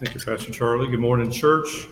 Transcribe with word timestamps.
Thank 0.00 0.14
you, 0.14 0.20
Pastor 0.22 0.50
Charlie. 0.50 0.88
Good 0.88 0.98
morning, 0.98 1.30
church. 1.30 1.86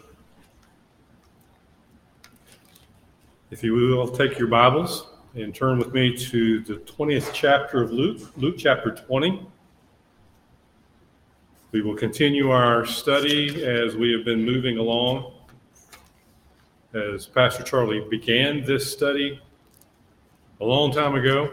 If 3.50 3.62
you 3.62 3.74
will, 3.74 4.08
take 4.08 4.38
your 4.38 4.48
Bibles 4.48 5.08
and 5.34 5.54
turn 5.54 5.76
with 5.78 5.92
me 5.92 6.16
to 6.16 6.60
the 6.60 6.76
20th 6.76 7.34
chapter 7.34 7.82
of 7.82 7.92
Luke, 7.92 8.30
Luke 8.38 8.54
chapter 8.56 8.92
20. 8.92 9.46
We 11.72 11.82
will 11.82 11.96
continue 11.96 12.50
our 12.50 12.86
study 12.86 13.62
as 13.66 13.94
we 13.94 14.10
have 14.14 14.24
been 14.24 14.42
moving 14.42 14.78
along. 14.78 15.34
As 16.94 17.26
Pastor 17.26 17.62
Charlie 17.62 18.06
began 18.08 18.64
this 18.64 18.90
study 18.90 19.38
a 20.62 20.64
long 20.64 20.92
time 20.92 21.14
ago, 21.14 21.50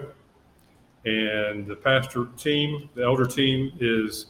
and 1.04 1.68
the 1.68 1.76
pastor 1.76 2.28
team, 2.38 2.90
the 2.96 3.04
elder 3.04 3.26
team, 3.26 3.74
is 3.82 4.28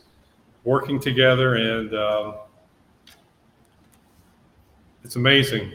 working 0.65 0.99
together, 0.99 1.55
and 1.55 1.95
um, 1.95 2.35
it's 5.03 5.15
amazing 5.15 5.71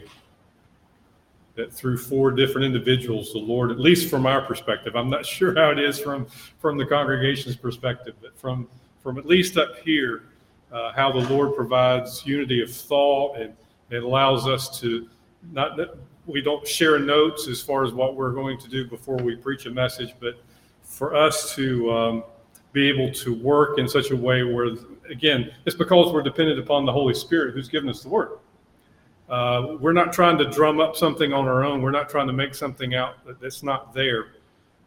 that 1.55 1.73
through 1.73 1.97
four 1.97 2.31
different 2.31 2.65
individuals, 2.65 3.33
the 3.33 3.39
Lord, 3.39 3.71
at 3.71 3.79
least 3.79 4.09
from 4.09 4.25
our 4.25 4.41
perspective, 4.41 4.95
I'm 4.95 5.09
not 5.09 5.25
sure 5.37 5.55
how 5.55 5.71
it 5.71 5.79
is 5.79 5.99
from 5.99 6.27
from 6.59 6.77
the 6.77 6.85
congregation's 6.85 7.55
perspective, 7.55 8.15
but 8.21 8.37
from 8.37 8.67
from 9.01 9.17
at 9.17 9.25
least 9.25 9.57
up 9.57 9.77
here, 9.79 10.23
uh, 10.71 10.91
how 10.93 11.11
the 11.11 11.27
Lord 11.33 11.55
provides 11.55 12.23
unity 12.25 12.61
of 12.61 12.71
thought 12.71 13.37
and 13.37 13.53
it 13.89 14.03
allows 14.03 14.47
us 14.47 14.79
to 14.79 15.09
not 15.51 15.77
we 16.27 16.41
don't 16.41 16.67
share 16.67 16.99
notes 16.99 17.47
as 17.47 17.61
far 17.61 17.83
as 17.83 17.93
what 17.93 18.15
we're 18.15 18.31
going 18.31 18.57
to 18.59 18.69
do 18.69 18.87
before 18.87 19.17
we 19.17 19.35
preach 19.35 19.65
a 19.65 19.71
message, 19.71 20.13
but 20.19 20.41
for 20.83 21.15
us 21.15 21.55
to 21.55 21.91
um, 21.91 22.23
be 22.73 22.87
able 22.87 23.11
to 23.11 23.33
work 23.33 23.79
in 23.79 23.87
such 23.87 24.11
a 24.11 24.15
way 24.15 24.43
where, 24.43 24.69
again, 25.11 25.51
it's 25.65 25.75
because 25.75 26.11
we're 26.11 26.23
dependent 26.23 26.59
upon 26.59 26.85
the 26.85 26.91
Holy 26.91 27.13
Spirit 27.13 27.53
who's 27.53 27.67
given 27.67 27.89
us 27.89 28.01
the 28.01 28.09
word. 28.09 28.39
Uh, 29.29 29.77
we're 29.79 29.93
not 29.93 30.11
trying 30.11 30.37
to 30.37 30.45
drum 30.45 30.79
up 30.79 30.95
something 30.95 31.31
on 31.31 31.47
our 31.47 31.63
own. 31.63 31.81
We're 31.81 31.91
not 31.91 32.09
trying 32.09 32.27
to 32.27 32.33
make 32.33 32.55
something 32.55 32.95
out 32.95 33.15
that's 33.39 33.63
not 33.63 33.93
there. 33.93 34.27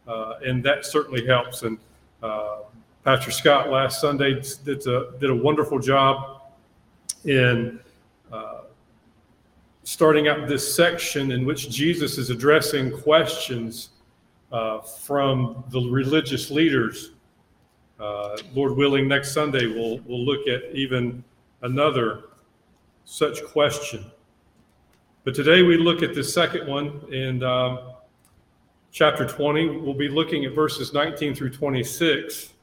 Uh, 0.07 0.35
and 0.45 0.63
that 0.63 0.85
certainly 0.85 1.25
helps. 1.25 1.63
And 1.63 1.77
uh, 2.21 2.59
Pastor 3.03 3.31
Scott 3.31 3.69
last 3.69 4.01
Sunday 4.01 4.41
did 4.63 4.85
a, 4.87 5.13
did 5.19 5.29
a 5.29 5.35
wonderful 5.35 5.79
job 5.79 6.41
in 7.23 7.79
uh, 8.31 8.61
starting 9.83 10.27
out 10.27 10.47
this 10.47 10.75
section 10.75 11.31
in 11.31 11.45
which 11.45 11.69
Jesus 11.71 12.19
is 12.19 12.29
addressing 12.29 12.91
questions 12.91 13.89
uh, 14.51 14.79
from 14.79 15.63
the 15.69 15.81
religious 15.89 16.51
leaders 16.51 17.11
uh, 17.99 18.37
Lord 18.53 18.75
willing, 18.75 19.07
next 19.07 19.33
Sunday 19.33 19.67
we'll, 19.67 19.99
we'll 20.05 20.25
look 20.25 20.47
at 20.47 20.75
even 20.75 21.23
another 21.61 22.25
such 23.05 23.43
question. 23.45 24.05
But 25.23 25.33
today 25.33 25.61
we 25.61 25.77
look 25.77 26.03
at 26.03 26.13
the 26.13 26.23
second 26.23 26.67
one 26.67 27.01
in 27.11 27.41
um, 27.43 27.79
chapter 28.91 29.25
20. 29.25 29.77
We'll 29.79 29.93
be 29.93 30.09
looking 30.09 30.45
at 30.45 30.53
verses 30.53 30.93
19 30.93 31.35
through 31.35 31.51
26. 31.51 32.53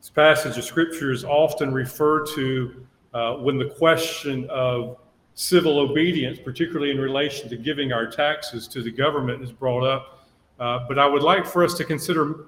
This 0.00 0.10
passage 0.10 0.56
of 0.56 0.64
scripture 0.64 1.10
is 1.10 1.24
often 1.24 1.72
referred 1.72 2.26
to 2.34 2.86
uh, 3.12 3.34
when 3.34 3.58
the 3.58 3.68
question 3.68 4.48
of 4.50 4.98
civil 5.34 5.78
obedience, 5.78 6.38
particularly 6.42 6.90
in 6.90 6.98
relation 6.98 7.48
to 7.48 7.56
giving 7.56 7.92
our 7.92 8.06
taxes 8.06 8.68
to 8.68 8.82
the 8.82 8.90
government, 8.90 9.42
is 9.42 9.52
brought 9.52 9.84
up. 9.84 10.26
Uh, 10.58 10.80
but 10.88 10.98
I 10.98 11.06
would 11.06 11.22
like 11.22 11.46
for 11.46 11.64
us 11.64 11.74
to 11.74 11.84
consider 11.84 12.46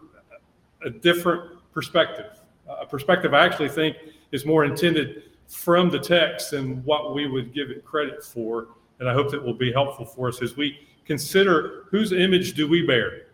a 0.82 0.90
different 0.90 1.59
perspective. 1.72 2.40
A 2.68 2.86
perspective 2.86 3.34
I 3.34 3.44
actually 3.44 3.68
think 3.68 3.96
is 4.32 4.44
more 4.44 4.64
intended 4.64 5.24
from 5.48 5.90
the 5.90 5.98
text 5.98 6.52
than 6.52 6.84
what 6.84 7.14
we 7.14 7.26
would 7.26 7.52
give 7.52 7.70
it 7.70 7.84
credit 7.84 8.22
for. 8.24 8.68
And 9.00 9.08
I 9.08 9.12
hope 9.12 9.30
that 9.30 9.42
will 9.42 9.54
be 9.54 9.72
helpful 9.72 10.04
for 10.04 10.28
us 10.28 10.42
as 10.42 10.56
we 10.56 10.78
consider 11.04 11.84
whose 11.90 12.12
image 12.12 12.54
do 12.54 12.68
we 12.68 12.86
bear? 12.86 13.26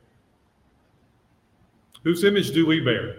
Whose 2.04 2.24
image 2.24 2.52
do 2.52 2.66
we 2.66 2.80
bear? 2.80 3.18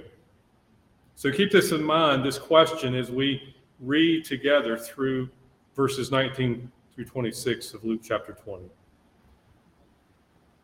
So 1.16 1.31
keep 1.31 1.51
this 1.51 1.72
in 1.72 1.84
mind, 1.84 2.23
this 2.23 2.39
question, 2.39 2.95
as 2.95 3.11
we 3.11 3.55
read 3.79 4.25
together 4.25 4.78
through 4.78 5.29
verses 5.75 6.09
19 6.11 6.72
through 6.94 7.05
26 7.05 7.73
of 7.73 7.84
Luke 7.84 8.01
chapter 8.03 8.34
20. 8.34 8.66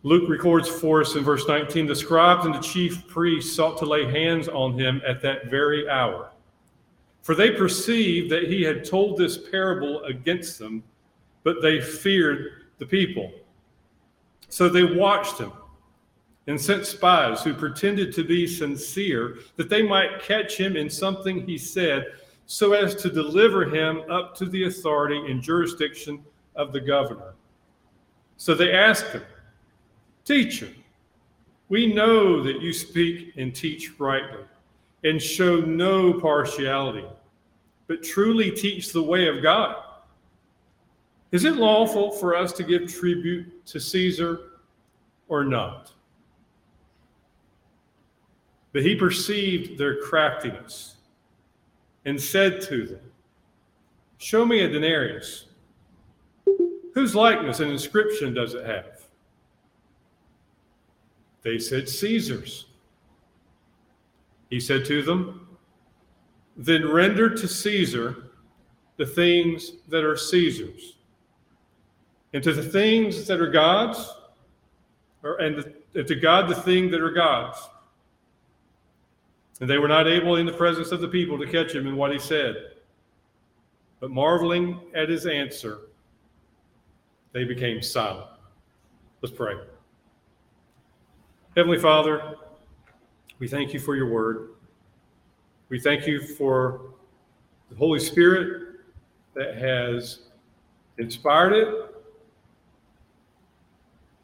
Luke 0.05 0.29
records 0.29 0.67
for 0.67 0.99
us 0.99 1.15
in 1.15 1.23
verse 1.23 1.47
19 1.47 1.87
the 1.87 1.95
scribes 1.95 2.45
and 2.45 2.53
the 2.53 2.59
chief 2.59 3.07
priests 3.07 3.55
sought 3.55 3.77
to 3.77 3.85
lay 3.85 4.05
hands 4.05 4.49
on 4.49 4.77
him 4.77 5.01
at 5.07 5.21
that 5.21 5.49
very 5.49 5.89
hour. 5.89 6.29
For 7.21 7.35
they 7.35 7.51
perceived 7.51 8.29
that 8.31 8.49
he 8.49 8.61
had 8.61 8.83
told 8.83 9.17
this 9.17 9.37
parable 9.37 10.03
against 10.03 10.59
them, 10.59 10.83
but 11.43 11.61
they 11.61 11.79
feared 11.79 12.65
the 12.79 12.85
people. 12.85 13.31
So 14.49 14.67
they 14.67 14.83
watched 14.83 15.37
him 15.37 15.53
and 16.47 16.59
sent 16.59 16.85
spies 16.85 17.41
who 17.41 17.53
pretended 17.53 18.13
to 18.13 18.25
be 18.25 18.45
sincere 18.45 19.37
that 19.55 19.69
they 19.69 19.81
might 19.81 20.21
catch 20.21 20.57
him 20.57 20.75
in 20.75 20.89
something 20.89 21.47
he 21.47 21.57
said, 21.57 22.07
so 22.45 22.73
as 22.73 22.93
to 22.95 23.09
deliver 23.09 23.63
him 23.63 24.01
up 24.11 24.35
to 24.35 24.45
the 24.45 24.65
authority 24.65 25.31
and 25.31 25.41
jurisdiction 25.41 26.21
of 26.57 26.73
the 26.73 26.81
governor. 26.81 27.35
So 28.35 28.53
they 28.53 28.73
asked 28.73 29.13
him, 29.13 29.23
Teacher, 30.25 30.69
we 31.69 31.93
know 31.93 32.41
that 32.43 32.61
you 32.61 32.71
speak 32.71 33.33
and 33.35 33.53
teach 33.53 33.99
rightly 33.99 34.43
and 35.03 35.21
show 35.21 35.59
no 35.59 36.13
partiality, 36.13 37.05
but 37.87 38.03
truly 38.03 38.51
teach 38.51 38.93
the 38.93 39.03
way 39.03 39.27
of 39.27 39.43
God. 39.43 39.75
Is 41.31 41.45
it 41.45 41.55
lawful 41.55 42.11
for 42.11 42.35
us 42.35 42.53
to 42.53 42.63
give 42.63 42.93
tribute 42.93 43.65
to 43.65 43.79
Caesar 43.79 44.51
or 45.27 45.43
not? 45.43 45.91
But 48.71 48.83
he 48.83 48.95
perceived 48.95 49.77
their 49.77 50.01
craftiness 50.01 50.95
and 52.05 52.19
said 52.21 52.61
to 52.61 52.85
them, 52.85 52.99
Show 54.19 54.45
me 54.45 54.61
a 54.61 54.69
denarius. 54.69 55.45
Whose 56.93 57.15
likeness 57.15 57.59
and 57.59 57.71
inscription 57.71 58.33
does 58.33 58.53
it 58.53 58.65
have? 58.65 58.92
They 61.43 61.59
said, 61.59 61.87
Caesar's. 61.89 62.65
He 64.49 64.59
said 64.59 64.85
to 64.85 65.01
them, 65.01 65.57
Then 66.55 66.89
render 66.89 67.29
to 67.29 67.47
Caesar 67.47 68.31
the 68.97 69.05
things 69.05 69.73
that 69.87 70.03
are 70.03 70.15
Caesar's, 70.15 70.97
and 72.33 72.43
to 72.43 72.53
the 72.53 72.63
things 72.63 73.25
that 73.27 73.41
are 73.41 73.49
God's, 73.49 74.07
or, 75.23 75.37
and, 75.37 75.73
and 75.95 76.07
to 76.07 76.15
God 76.15 76.47
the 76.47 76.55
thing 76.55 76.91
that 76.91 77.01
are 77.01 77.11
God's. 77.11 77.59
And 79.59 79.69
they 79.69 79.77
were 79.77 79.87
not 79.87 80.07
able 80.07 80.35
in 80.35 80.45
the 80.45 80.53
presence 80.53 80.91
of 80.91 81.01
the 81.01 81.07
people 81.07 81.37
to 81.39 81.47
catch 81.47 81.73
him 81.73 81.87
in 81.87 81.95
what 81.95 82.11
he 82.11 82.19
said. 82.19 82.55
But 83.99 84.11
marveling 84.11 84.79
at 84.93 85.09
his 85.09 85.25
answer, 85.25 85.79
they 87.31 87.43
became 87.43 87.81
silent. 87.81 88.27
Let's 89.21 89.35
pray. 89.35 89.55
Heavenly 91.55 91.77
Father, 91.77 92.35
we 93.37 93.47
thank 93.47 93.75
you 93.75 93.79
for 93.79 93.95
your 93.95 94.09
word. 94.09 94.55
We 95.69 95.79
thank 95.79 96.07
you 96.07 96.19
for 96.19 96.95
the 97.69 97.75
Holy 97.75 97.99
Spirit 97.99 98.79
that 99.35 99.55
has 99.57 100.21
inspired 100.97 101.53
it, 101.53 101.95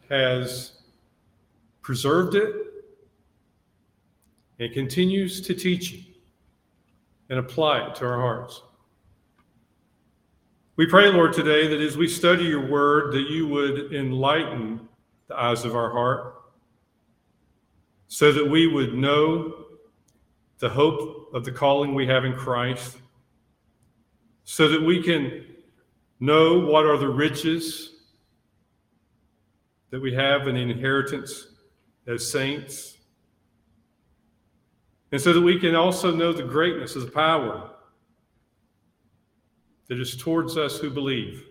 has 0.10 0.72
preserved 1.84 2.34
it, 2.34 2.56
and 4.58 4.74
continues 4.74 5.40
to 5.42 5.54
teach 5.54 5.94
it 5.94 6.06
and 7.30 7.38
apply 7.38 7.90
it 7.90 7.96
to 7.98 8.08
our 8.08 8.20
hearts. 8.20 8.64
We 10.78 10.88
pray, 10.88 11.12
Lord, 11.12 11.34
today 11.34 11.68
that 11.68 11.80
as 11.80 11.96
we 11.96 12.08
study 12.08 12.46
your 12.46 12.68
word, 12.68 13.14
that 13.14 13.30
you 13.30 13.48
would 13.50 13.94
enlighten 13.94 14.90
the 15.28 15.40
eyes 15.40 15.64
of 15.64 15.76
our 15.76 15.92
heart 15.92 16.39
so 18.10 18.32
that 18.34 18.50
we 18.50 18.66
would 18.66 18.96
know 18.96 19.54
the 20.58 20.68
hope 20.68 21.30
of 21.32 21.46
the 21.46 21.52
calling 21.52 21.94
we 21.94 22.08
have 22.08 22.26
in 22.26 22.34
Christ, 22.34 22.98
so 24.44 24.68
that 24.68 24.82
we 24.82 25.02
can 25.02 25.46
know 26.20 26.60
what 26.60 26.86
are 26.86 26.98
the 26.98 27.08
riches 27.08 27.92
that 29.92 30.02
we 30.02 30.12
have 30.14 30.48
an 30.48 30.56
inheritance 30.58 31.50
as 32.08 32.30
saints, 32.30 32.98
and 35.12 35.22
so 35.22 35.32
that 35.32 35.42
we 35.42 35.60
can 35.60 35.76
also 35.76 36.14
know 36.14 36.34
the 36.34 36.44
greatness 36.44 36.96
of 36.96 37.04
the 37.04 37.12
power 37.12 37.70
that 39.88 40.00
is 40.00 40.18
towards 40.18 40.58
us 40.58 40.80
who 40.80 40.90
believe, 40.90 41.46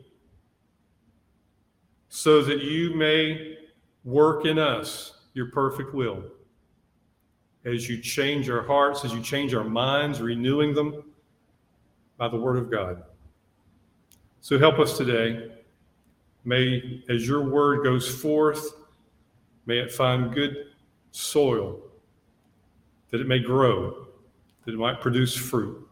so 2.08 2.43
that 2.43 2.62
you 2.62 2.94
may 2.96 3.56
work 4.02 4.44
in 4.44 4.58
us 4.58 5.20
your 5.34 5.52
perfect 5.52 5.94
will 5.94 6.25
as 7.64 7.88
you 7.88 8.00
change 8.00 8.49
our 8.49 8.62
hearts, 8.62 9.05
as 9.05 9.12
you 9.12 9.20
change 9.20 9.55
our 9.55 9.64
minds, 9.64 10.20
renewing 10.20 10.75
them, 10.75 11.05
by 12.16 12.28
the 12.28 12.37
Word 12.37 12.56
of 12.56 12.70
God. 12.70 13.02
So 14.40 14.58
help 14.58 14.78
us 14.78 14.96
today. 14.96 15.52
May, 16.44 17.02
as 17.08 17.26
your 17.26 17.43
word 17.43 17.84
goes 17.84 18.08
forth, 18.08 18.72
may 19.66 19.78
it 19.78 19.93
find 19.93 20.32
good 20.32 20.66
soil, 21.10 21.81
that 23.10 23.20
it 23.20 23.26
may 23.26 23.38
grow, 23.38 24.06
that 24.64 24.72
it 24.72 24.78
might 24.78 25.00
produce 25.00 25.37
fruit 25.37 25.87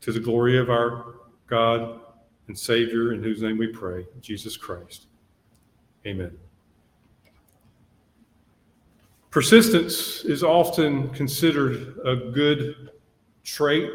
to 0.00 0.12
the 0.12 0.20
glory 0.20 0.58
of 0.58 0.70
our 0.70 1.14
God 1.46 2.00
and 2.48 2.58
Savior, 2.58 3.12
in 3.12 3.22
whose 3.22 3.42
name 3.42 3.58
we 3.58 3.68
pray, 3.68 4.06
Jesus 4.20 4.56
Christ. 4.56 5.06
Amen. 6.06 6.36
Persistence 9.30 10.24
is 10.24 10.42
often 10.42 11.10
considered 11.10 11.98
a 12.04 12.16
good 12.16 12.90
trait. 13.44 13.90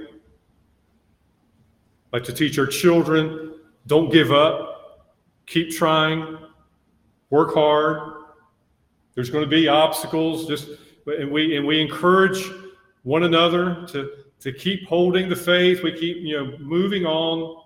Like 2.11 2.23
to 2.25 2.33
teach 2.33 2.59
our 2.59 2.67
children, 2.67 3.55
don't 3.87 4.11
give 4.11 4.31
up, 4.31 5.09
keep 5.47 5.71
trying, 5.71 6.37
work 7.31 7.53
hard. 7.53 8.13
There's 9.15 9.31
going 9.31 9.43
to 9.43 9.49
be 9.49 9.67
obstacles, 9.67 10.47
just 10.47 10.69
and 11.07 11.31
we 11.31 11.57
and 11.57 11.65
we 11.65 11.81
encourage 11.81 12.51
one 13.01 13.23
another 13.23 13.85
to 13.87 14.11
to 14.41 14.53
keep 14.53 14.87
holding 14.87 15.29
the 15.29 15.35
faith. 15.35 15.81
We 15.83 15.93
keep, 15.93 16.17
you 16.17 16.37
know, 16.37 16.57
moving 16.59 17.05
on. 17.05 17.63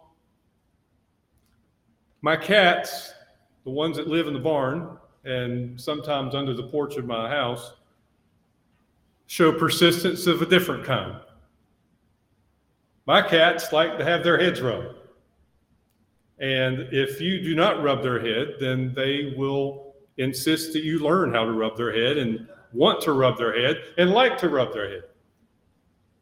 My 2.22 2.38
cats, 2.38 3.12
the 3.66 3.72
ones 3.72 3.98
that 3.98 4.08
live 4.08 4.28
in 4.28 4.34
the 4.34 4.40
barn, 4.40 4.98
and 5.28 5.80
sometimes 5.80 6.34
under 6.34 6.54
the 6.54 6.64
porch 6.64 6.96
of 6.96 7.06
my 7.06 7.30
house 7.30 7.74
show 9.28 9.52
persistence 9.52 10.26
of 10.26 10.42
a 10.42 10.46
different 10.46 10.86
kind. 10.86 11.20
My 13.06 13.22
cats 13.22 13.72
like 13.72 13.98
to 13.98 14.06
have 14.06 14.24
their 14.24 14.40
heads 14.40 14.62
rubbed. 14.62 14.96
And 16.40 16.88
if 16.92 17.20
you 17.20 17.42
do 17.42 17.56
not 17.56 17.84
rub 17.84 18.02
their 18.04 18.20
head, 18.20 18.56
then 18.60 18.94
they 18.94 19.34
will 19.38 19.96
insist 20.18 20.74
that 20.74 20.84
you 20.84 21.00
learn 21.00 21.34
how 21.34 21.46
to 21.46 21.52
rub 21.52 21.78
their 21.78 21.94
head 21.94 22.18
and 22.18 22.48
want 22.74 23.02
to 23.02 23.12
rub 23.12 23.38
their 23.38 23.60
head 23.60 23.78
and 23.98 24.12
like 24.12 24.38
to 24.40 24.50
rub 24.50 24.74
their 24.74 24.90
head. 24.90 25.04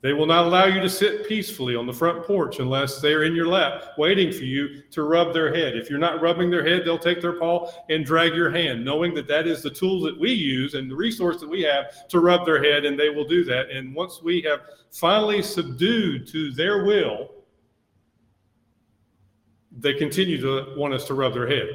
They 0.05 0.13
will 0.13 0.27
not 0.27 0.45
allow 0.45 0.65
you 0.65 0.79
to 0.81 0.89
sit 0.89 1.27
peacefully 1.27 1.75
on 1.75 1.87
the 1.87 1.91
front 1.91 2.27
porch 2.27 2.59
unless 2.59 3.01
they're 3.01 3.23
in 3.23 3.35
your 3.35 3.47
lap 3.47 3.93
waiting 3.97 4.31
for 4.31 4.43
you 4.43 4.83
to 4.91 5.01
rub 5.01 5.33
their 5.33 5.51
head. 5.51 5.75
If 5.75 5.89
you're 5.89 5.97
not 5.97 6.21
rubbing 6.21 6.51
their 6.51 6.63
head, 6.63 6.83
they'll 6.85 6.99
take 6.99 7.21
their 7.21 7.39
paw 7.39 7.71
and 7.89 8.05
drag 8.05 8.35
your 8.35 8.51
hand, 8.51 8.85
knowing 8.85 9.15
that 9.15 9.27
that 9.29 9.47
is 9.47 9.63
the 9.63 9.71
tool 9.71 10.01
that 10.01 10.19
we 10.19 10.31
use 10.31 10.75
and 10.75 10.91
the 10.91 10.95
resource 10.95 11.39
that 11.39 11.49
we 11.49 11.63
have 11.63 12.07
to 12.09 12.19
rub 12.19 12.45
their 12.45 12.63
head, 12.63 12.85
and 12.85 12.99
they 12.99 13.09
will 13.09 13.27
do 13.27 13.43
that. 13.45 13.71
And 13.71 13.95
once 13.95 14.21
we 14.21 14.43
have 14.43 14.59
finally 14.91 15.41
subdued 15.41 16.27
to 16.27 16.51
their 16.51 16.85
will, 16.85 17.31
they 19.75 19.95
continue 19.95 20.39
to 20.39 20.75
want 20.77 20.93
us 20.93 21.05
to 21.05 21.15
rub 21.15 21.33
their 21.33 21.47
head. 21.47 21.67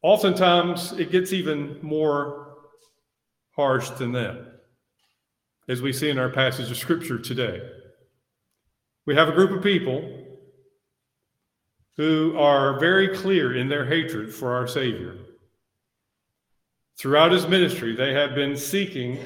Oftentimes, 0.00 0.92
it 0.92 1.12
gets 1.12 1.34
even 1.34 1.78
more 1.82 2.60
harsh 3.54 3.90
than 3.90 4.10
that 4.12 4.57
as 5.68 5.82
we 5.82 5.92
see 5.92 6.08
in 6.08 6.18
our 6.18 6.30
passage 6.30 6.70
of 6.70 6.76
Scripture 6.76 7.18
today. 7.18 7.60
We 9.06 9.14
have 9.14 9.28
a 9.28 9.32
group 9.32 9.50
of 9.50 9.62
people 9.62 10.26
who 11.96 12.36
are 12.38 12.78
very 12.78 13.16
clear 13.16 13.56
in 13.56 13.68
their 13.68 13.84
hatred 13.84 14.32
for 14.32 14.54
our 14.54 14.66
Savior. 14.66 15.16
Throughout 16.98 17.32
his 17.32 17.46
ministry, 17.46 17.94
they 17.94 18.12
have 18.14 18.34
been 18.34 18.56
seeking 18.56 19.18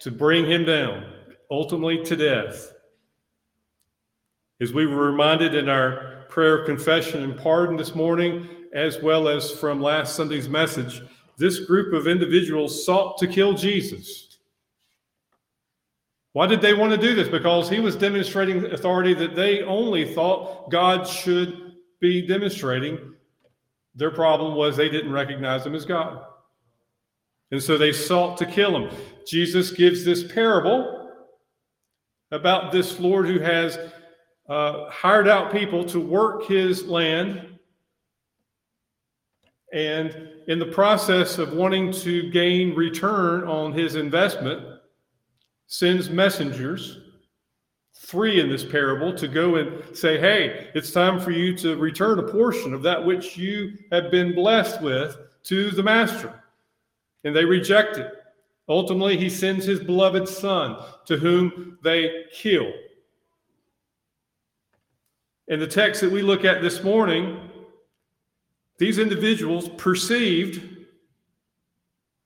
to 0.00 0.10
bring 0.10 0.44
him 0.44 0.64
down, 0.64 1.04
ultimately 1.50 2.04
to 2.04 2.16
death. 2.16 2.72
As 4.60 4.72
we 4.72 4.86
were 4.86 5.10
reminded 5.10 5.54
in 5.54 5.68
our 5.68 6.26
prayer 6.28 6.58
of 6.58 6.66
confession 6.66 7.22
and 7.22 7.36
pardon 7.36 7.76
this 7.76 7.94
morning, 7.94 8.48
as 8.74 9.00
well 9.00 9.28
as 9.28 9.50
from 9.50 9.80
last 9.80 10.14
Sunday's 10.14 10.48
message, 10.48 11.00
this 11.38 11.60
group 11.60 11.94
of 11.94 12.06
individuals 12.06 12.84
sought 12.84 13.16
to 13.18 13.26
kill 13.26 13.54
Jesus. 13.54 14.27
Why 16.32 16.46
did 16.46 16.60
they 16.60 16.74
want 16.74 16.92
to 16.92 16.98
do 16.98 17.14
this? 17.14 17.28
Because 17.28 17.68
he 17.68 17.80
was 17.80 17.96
demonstrating 17.96 18.66
authority 18.66 19.14
that 19.14 19.34
they 19.34 19.62
only 19.62 20.14
thought 20.14 20.70
God 20.70 21.06
should 21.06 21.72
be 22.00 22.26
demonstrating. 22.26 23.14
Their 23.94 24.10
problem 24.10 24.54
was 24.54 24.76
they 24.76 24.88
didn't 24.88 25.12
recognize 25.12 25.66
him 25.66 25.74
as 25.74 25.84
God. 25.84 26.22
And 27.50 27.62
so 27.62 27.78
they 27.78 27.92
sought 27.92 28.36
to 28.38 28.46
kill 28.46 28.76
him. 28.76 28.96
Jesus 29.26 29.70
gives 29.70 30.04
this 30.04 30.30
parable 30.30 31.10
about 32.30 32.72
this 32.72 33.00
Lord 33.00 33.26
who 33.26 33.38
has 33.38 33.78
uh, 34.48 34.90
hired 34.90 35.28
out 35.28 35.50
people 35.50 35.84
to 35.86 35.98
work 35.98 36.44
his 36.44 36.86
land. 36.86 37.58
And 39.72 40.28
in 40.46 40.58
the 40.58 40.66
process 40.66 41.38
of 41.38 41.52
wanting 41.52 41.92
to 41.92 42.30
gain 42.30 42.74
return 42.74 43.44
on 43.44 43.72
his 43.72 43.96
investment, 43.96 44.77
sends 45.68 46.10
messengers, 46.10 46.98
three 47.94 48.40
in 48.40 48.48
this 48.48 48.64
parable, 48.64 49.14
to 49.14 49.28
go 49.28 49.56
and 49.56 49.96
say, 49.96 50.18
Hey, 50.18 50.70
it's 50.74 50.90
time 50.90 51.20
for 51.20 51.30
you 51.30 51.56
to 51.58 51.76
return 51.76 52.18
a 52.18 52.22
portion 52.22 52.74
of 52.74 52.82
that 52.82 53.04
which 53.04 53.36
you 53.36 53.78
have 53.92 54.10
been 54.10 54.34
blessed 54.34 54.82
with 54.82 55.16
to 55.44 55.70
the 55.70 55.82
master. 55.82 56.42
And 57.24 57.36
they 57.36 57.44
reject 57.44 57.98
it. 57.98 58.12
Ultimately, 58.68 59.16
he 59.16 59.30
sends 59.30 59.64
his 59.64 59.80
beloved 59.80 60.28
son 60.28 60.82
to 61.06 61.16
whom 61.16 61.78
they 61.82 62.24
kill. 62.32 62.70
In 65.48 65.60
the 65.60 65.66
text 65.66 66.00
that 66.02 66.12
we 66.12 66.20
look 66.20 66.44
at 66.44 66.60
this 66.60 66.82
morning, 66.82 67.40
these 68.78 68.98
individuals 68.98 69.68
perceived 69.70 70.86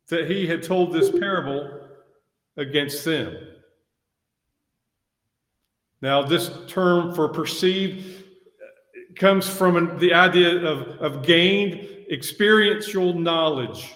that 0.08 0.28
he 0.28 0.46
had 0.46 0.62
told 0.62 0.92
this 0.92 1.10
parable 1.10 1.81
against 2.56 3.04
them. 3.04 3.36
Now, 6.00 6.22
this 6.22 6.50
term 6.66 7.14
for 7.14 7.28
perceived 7.28 8.24
uh, 8.24 9.14
comes 9.14 9.48
from 9.48 9.98
the 9.98 10.12
idea 10.12 10.64
of, 10.64 10.88
of 11.00 11.22
gained 11.22 11.88
experiential 12.10 13.14
knowledge. 13.14 13.94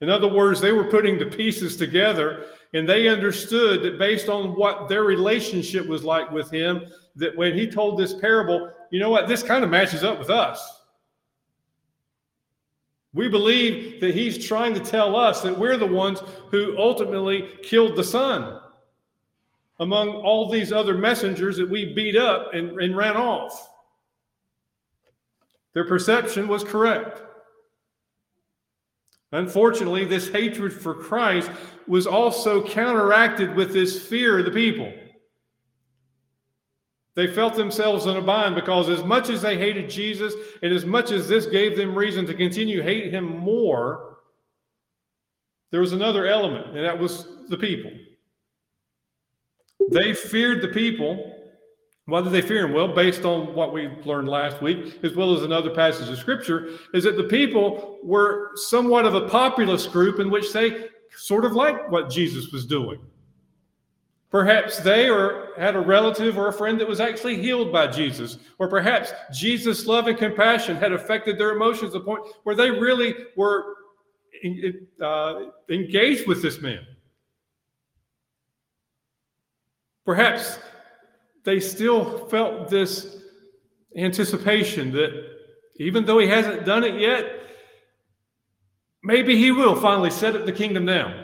In 0.00 0.08
other 0.08 0.28
words, 0.28 0.60
they 0.60 0.72
were 0.72 0.84
putting 0.90 1.18
the 1.18 1.26
pieces 1.26 1.76
together 1.76 2.46
and 2.74 2.88
they 2.88 3.06
understood 3.08 3.82
that 3.82 3.98
based 3.98 4.28
on 4.28 4.56
what 4.56 4.88
their 4.88 5.04
relationship 5.04 5.86
was 5.86 6.02
like 6.02 6.30
with 6.30 6.50
him, 6.50 6.86
that 7.16 7.36
when 7.36 7.54
he 7.54 7.70
told 7.70 7.98
this 7.98 8.14
parable, 8.14 8.72
you 8.90 8.98
know 8.98 9.10
what, 9.10 9.28
this 9.28 9.42
kind 9.42 9.62
of 9.62 9.70
matches 9.70 10.02
up 10.02 10.18
with 10.18 10.30
us. 10.30 10.81
We 13.14 13.28
believe 13.28 14.00
that 14.00 14.14
he's 14.14 14.46
trying 14.46 14.74
to 14.74 14.80
tell 14.80 15.16
us 15.16 15.42
that 15.42 15.58
we're 15.58 15.76
the 15.76 15.86
ones 15.86 16.20
who 16.50 16.76
ultimately 16.78 17.48
killed 17.62 17.96
the 17.96 18.04
son 18.04 18.58
among 19.80 20.10
all 20.10 20.48
these 20.48 20.72
other 20.72 20.96
messengers 20.96 21.56
that 21.56 21.68
we 21.68 21.92
beat 21.92 22.16
up 22.16 22.54
and, 22.54 22.80
and 22.80 22.96
ran 22.96 23.16
off. 23.16 23.70
Their 25.74 25.86
perception 25.86 26.48
was 26.48 26.64
correct. 26.64 27.22
Unfortunately, 29.32 30.04
this 30.04 30.28
hatred 30.28 30.72
for 30.72 30.94
Christ 30.94 31.50
was 31.86 32.06
also 32.06 32.66
counteracted 32.66 33.56
with 33.56 33.72
this 33.72 34.06
fear 34.06 34.38
of 34.38 34.44
the 34.44 34.50
people. 34.50 34.92
They 37.14 37.26
felt 37.26 37.54
themselves 37.54 38.06
in 38.06 38.16
a 38.16 38.22
bind 38.22 38.54
because, 38.54 38.88
as 38.88 39.04
much 39.04 39.28
as 39.28 39.42
they 39.42 39.58
hated 39.58 39.90
Jesus, 39.90 40.34
and 40.62 40.72
as 40.72 40.86
much 40.86 41.10
as 41.10 41.28
this 41.28 41.46
gave 41.46 41.76
them 41.76 41.94
reason 41.94 42.26
to 42.26 42.34
continue 42.34 42.80
hate 42.80 43.12
him 43.12 43.36
more, 43.38 44.18
there 45.70 45.80
was 45.80 45.92
another 45.92 46.26
element, 46.26 46.68
and 46.68 46.84
that 46.84 46.98
was 46.98 47.26
the 47.48 47.56
people. 47.56 47.90
They 49.90 50.14
feared 50.14 50.62
the 50.62 50.68
people. 50.68 51.38
Why 52.06 52.22
did 52.22 52.32
they 52.32 52.42
fear 52.42 52.66
him? 52.66 52.72
Well, 52.72 52.88
based 52.88 53.24
on 53.24 53.54
what 53.54 53.72
we 53.72 53.88
learned 54.04 54.28
last 54.28 54.62
week, 54.62 54.98
as 55.02 55.14
well 55.14 55.36
as 55.36 55.42
another 55.42 55.70
passage 55.70 56.08
of 56.08 56.18
scripture, 56.18 56.70
is 56.94 57.04
that 57.04 57.16
the 57.16 57.24
people 57.24 57.98
were 58.02 58.50
somewhat 58.54 59.04
of 59.04 59.14
a 59.14 59.28
populist 59.28 59.92
group 59.92 60.18
in 60.18 60.30
which 60.30 60.52
they 60.52 60.88
sort 61.16 61.44
of 61.44 61.52
liked 61.52 61.90
what 61.90 62.10
Jesus 62.10 62.50
was 62.52 62.64
doing. 62.64 63.00
Perhaps 64.32 64.78
they 64.78 65.10
or 65.10 65.50
had 65.58 65.76
a 65.76 65.80
relative 65.80 66.38
or 66.38 66.48
a 66.48 66.52
friend 66.52 66.80
that 66.80 66.88
was 66.88 67.00
actually 67.00 67.36
healed 67.36 67.70
by 67.70 67.86
Jesus. 67.86 68.38
Or 68.58 68.66
perhaps 68.66 69.12
Jesus' 69.30 69.86
love 69.86 70.06
and 70.06 70.16
compassion 70.16 70.74
had 70.74 70.90
affected 70.90 71.38
their 71.38 71.50
emotions 71.50 71.92
to 71.92 71.98
the 71.98 72.04
point 72.04 72.24
where 72.44 72.56
they 72.56 72.70
really 72.70 73.14
were 73.36 73.74
uh, 75.02 75.34
engaged 75.68 76.26
with 76.26 76.40
this 76.40 76.62
man. 76.62 76.80
Perhaps 80.06 80.58
they 81.44 81.60
still 81.60 82.26
felt 82.28 82.70
this 82.70 83.18
anticipation 83.96 84.92
that 84.92 85.10
even 85.76 86.06
though 86.06 86.18
he 86.18 86.26
hasn't 86.26 86.64
done 86.64 86.84
it 86.84 86.98
yet, 86.98 87.40
maybe 89.02 89.36
he 89.36 89.52
will 89.52 89.76
finally 89.76 90.10
set 90.10 90.34
up 90.34 90.46
the 90.46 90.52
kingdom 90.52 90.86
down. 90.86 91.21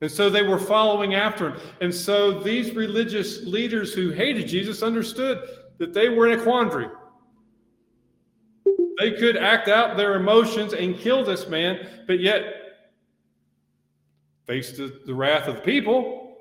And 0.00 0.10
so 0.10 0.28
they 0.28 0.42
were 0.42 0.58
following 0.58 1.14
after 1.14 1.50
him. 1.50 1.60
And 1.80 1.94
so 1.94 2.38
these 2.38 2.74
religious 2.74 3.44
leaders 3.44 3.94
who 3.94 4.10
hated 4.10 4.46
Jesus 4.46 4.82
understood 4.82 5.48
that 5.78 5.94
they 5.94 6.08
were 6.08 6.28
in 6.28 6.38
a 6.38 6.42
quandary. 6.42 6.88
They 8.98 9.12
could 9.12 9.36
act 9.36 9.68
out 9.68 9.96
their 9.96 10.14
emotions 10.14 10.72
and 10.72 10.98
kill 10.98 11.24
this 11.24 11.48
man, 11.48 11.86
but 12.06 12.20
yet 12.20 12.44
face 14.46 14.76
the, 14.76 15.00
the 15.06 15.14
wrath 15.14 15.48
of 15.48 15.56
the 15.56 15.60
people, 15.62 16.36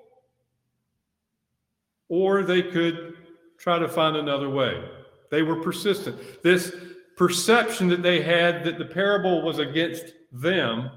or 2.08 2.44
they 2.44 2.62
could 2.62 3.16
try 3.58 3.80
to 3.80 3.90
find 3.90 4.16
another 4.16 4.50
way. 4.50 4.84
They 5.32 5.42
were 5.42 5.62
persistent. 5.62 6.44
This 6.44 6.74
perception 7.18 7.88
that 7.90 8.04
they 8.04 8.22
had 8.22 8.64
that 8.64 8.78
the 8.78 8.86
parable 8.86 9.42
was 9.42 9.60
against 9.60 10.14
them, 10.32 10.92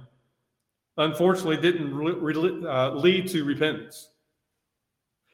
unfortunately, 0.99 1.57
didn't 1.57 1.95
re- 1.95 2.69
uh, 2.69 2.91
lead 2.91 3.29
to 3.29 3.45
repentance. 3.45 4.11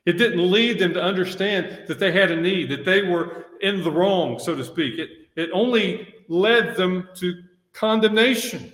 It 0.06 0.14
didn't 0.14 0.50
lead 0.50 0.78
them 0.78 0.92
to 0.94 1.02
understand 1.02 1.87
that 1.88 1.99
they 1.99 2.12
had 2.12 2.30
a 2.30 2.40
need, 2.40 2.71
that 2.71 2.85
they 2.85 3.02
were 3.02 3.47
in 3.62 3.83
the 3.83 3.90
wrong, 3.90 4.38
so 4.38 4.54
to 4.54 4.64
speak. 4.64 4.99
It, 4.99 5.11
it 5.35 5.50
only 5.52 6.14
led 6.28 6.76
them 6.76 7.09
to 7.16 7.42
condemnation. 7.73 8.73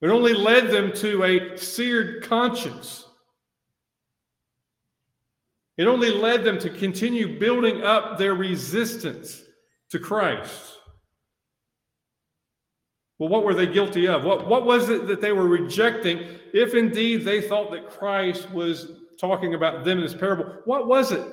It 0.00 0.08
only 0.08 0.34
led 0.34 0.70
them 0.70 0.92
to 0.96 1.24
a 1.24 1.56
seared 1.56 2.22
conscience. 2.24 3.06
It 5.76 5.86
only 5.86 6.10
led 6.10 6.44
them 6.44 6.58
to 6.60 6.70
continue 6.70 7.38
building 7.38 7.82
up 7.82 8.18
their 8.18 8.34
resistance 8.34 9.42
to 9.90 9.98
Christ. 9.98 10.78
Well, 13.18 13.28
what 13.28 13.44
were 13.44 13.54
they 13.54 13.66
guilty 13.66 14.08
of? 14.08 14.24
What, 14.24 14.48
what 14.48 14.66
was 14.66 14.88
it 14.88 15.06
that 15.06 15.20
they 15.20 15.32
were 15.32 15.46
rejecting 15.46 16.26
if 16.52 16.74
indeed 16.74 17.24
they 17.24 17.40
thought 17.40 17.70
that 17.70 17.88
Christ 17.90 18.50
was 18.50 18.92
talking 19.20 19.54
about 19.54 19.84
them 19.84 19.98
in 19.98 20.04
this 20.04 20.14
parable? 20.14 20.46
What 20.64 20.86
was 20.86 21.12
it 21.12 21.26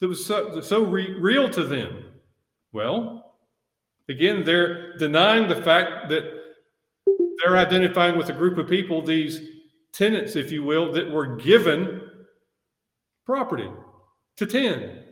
that 0.00 0.08
was 0.08 0.24
so, 0.24 0.60
so 0.60 0.82
re- 0.84 1.18
real 1.18 1.48
to 1.50 1.64
them? 1.64 2.04
Well, 2.72 3.34
again, 4.08 4.44
they're 4.44 4.96
denying 4.96 5.48
the 5.48 5.60
fact 5.62 6.08
that 6.10 6.38
they're 7.42 7.56
identifying 7.56 8.16
with 8.16 8.28
a 8.28 8.32
group 8.32 8.58
of 8.58 8.68
people, 8.68 9.02
these 9.02 9.40
tenants, 9.92 10.36
if 10.36 10.52
you 10.52 10.62
will, 10.62 10.92
that 10.92 11.10
were 11.10 11.36
given 11.36 12.02
property 13.26 13.68
to 14.36 14.46
tend, 14.46 15.04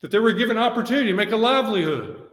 that 0.00 0.10
they 0.10 0.18
were 0.18 0.32
given 0.32 0.56
opportunity 0.56 1.10
to 1.10 1.16
make 1.16 1.32
a 1.32 1.36
livelihood, 1.36 2.23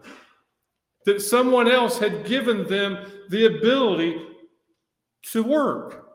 that 1.06 1.22
someone 1.22 1.70
else 1.70 1.98
had 1.98 2.26
given 2.26 2.68
them 2.68 2.98
the 3.30 3.46
ability 3.46 4.22
to 5.32 5.44
work, 5.44 6.08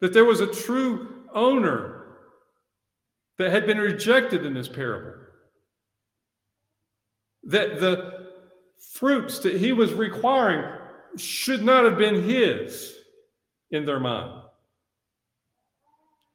that 0.00 0.12
there 0.12 0.24
was 0.24 0.40
a 0.40 0.46
true 0.46 1.24
owner 1.34 2.16
that 3.38 3.50
had 3.50 3.66
been 3.66 3.78
rejected 3.78 4.44
in 4.44 4.54
this 4.54 4.68
parable, 4.68 5.14
that 7.44 7.80
the 7.80 8.28
fruits 8.92 9.38
that 9.40 9.56
he 9.56 9.72
was 9.72 9.92
requiring 9.92 10.64
should 11.16 11.64
not 11.64 11.84
have 11.84 11.96
been 11.96 12.22
his 12.22 12.94
in 13.70 13.84
their 13.84 14.00
mind. 14.00 14.42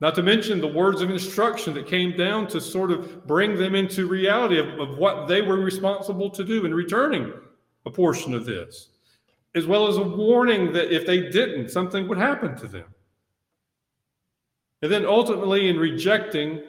Not 0.03 0.15
to 0.15 0.22
mention 0.22 0.60
the 0.60 0.67
words 0.67 1.01
of 1.01 1.10
instruction 1.10 1.74
that 1.75 1.88
came 1.88 2.17
down 2.17 2.48
to 2.48 2.60
sort 2.60 2.91
of 2.91 3.25
bring 3.25 3.55
them 3.55 3.74
into 3.74 4.05
reality 4.05 4.60
of, 4.60 4.77
of 4.77 4.98
what 4.98 5.29
they 5.29 5.41
were 5.41 5.55
responsible 5.55 6.29
to 6.31 6.43
do 6.43 6.65
in 6.65 6.74
returning 6.74 7.31
a 7.86 7.89
portion 7.89 8.33
of 8.33 8.43
this, 8.43 8.89
as 9.55 9.65
well 9.65 9.88
as 9.88 9.95
a 9.95 10.03
warning 10.03 10.74
that 10.74 10.93
if 10.93 11.05
they 11.07 11.29
didn't, 11.29 11.69
something 11.69 12.05
would 12.10 12.17
happen 12.17 12.53
to 12.57 12.67
them. 12.67 12.83
And 14.81 14.91
then 14.91 15.05
ultimately, 15.05 15.69
in 15.69 15.79
rejecting 15.79 16.62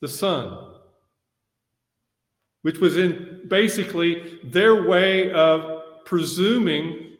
the 0.00 0.08
Son, 0.08 0.74
which 2.60 2.76
was 2.80 2.98
in 2.98 3.44
basically 3.48 4.40
their 4.44 4.86
way 4.86 5.32
of 5.32 6.04
presuming 6.04 7.16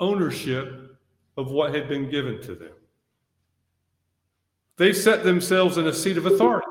ownership 0.00 0.96
of 1.36 1.50
what 1.50 1.74
had 1.74 1.90
been 1.90 2.08
given 2.08 2.40
to 2.40 2.54
them. 2.54 2.72
They 4.80 4.94
set 4.94 5.24
themselves 5.24 5.76
in 5.76 5.86
a 5.86 5.92
seat 5.92 6.16
of 6.16 6.24
authority. 6.24 6.66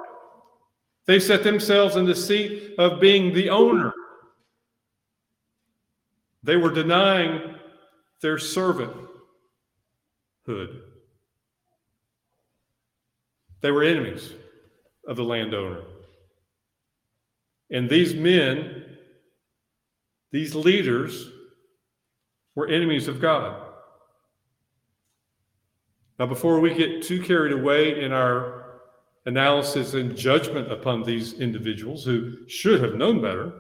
They 1.06 1.20
set 1.20 1.44
themselves 1.44 1.96
in 1.96 2.06
the 2.06 2.16
seat 2.16 2.74
of 2.80 3.00
being 3.00 3.36
the 3.36 3.52
owner. 3.52 3.94
They 6.42 6.56
were 6.56 6.72
denying 6.72 7.54
their 8.24 8.38
servanthood. 8.38 9.06
They 13.62 13.70
were 13.70 13.84
enemies 13.84 14.34
of 15.08 15.16
the 15.16 15.24
landowner. 15.24 15.84
And 17.70 17.88
these 17.88 18.16
men, 18.16 18.86
these 20.32 20.56
leaders, 20.56 21.30
were 22.56 22.68
enemies 22.68 23.08
of 23.08 23.22
God. 23.22 23.69
Now, 26.20 26.26
before 26.26 26.60
we 26.60 26.74
get 26.74 27.02
too 27.02 27.22
carried 27.22 27.54
away 27.54 28.04
in 28.04 28.12
our 28.12 28.82
analysis 29.26 29.94
and 29.94 30.18
judgment 30.18 30.70
upon 30.70 31.02
these 31.02 31.40
individuals 31.40 32.04
who 32.04 32.46
should 32.48 32.82
have 32.82 32.96
known 32.96 33.22
better, 33.22 33.54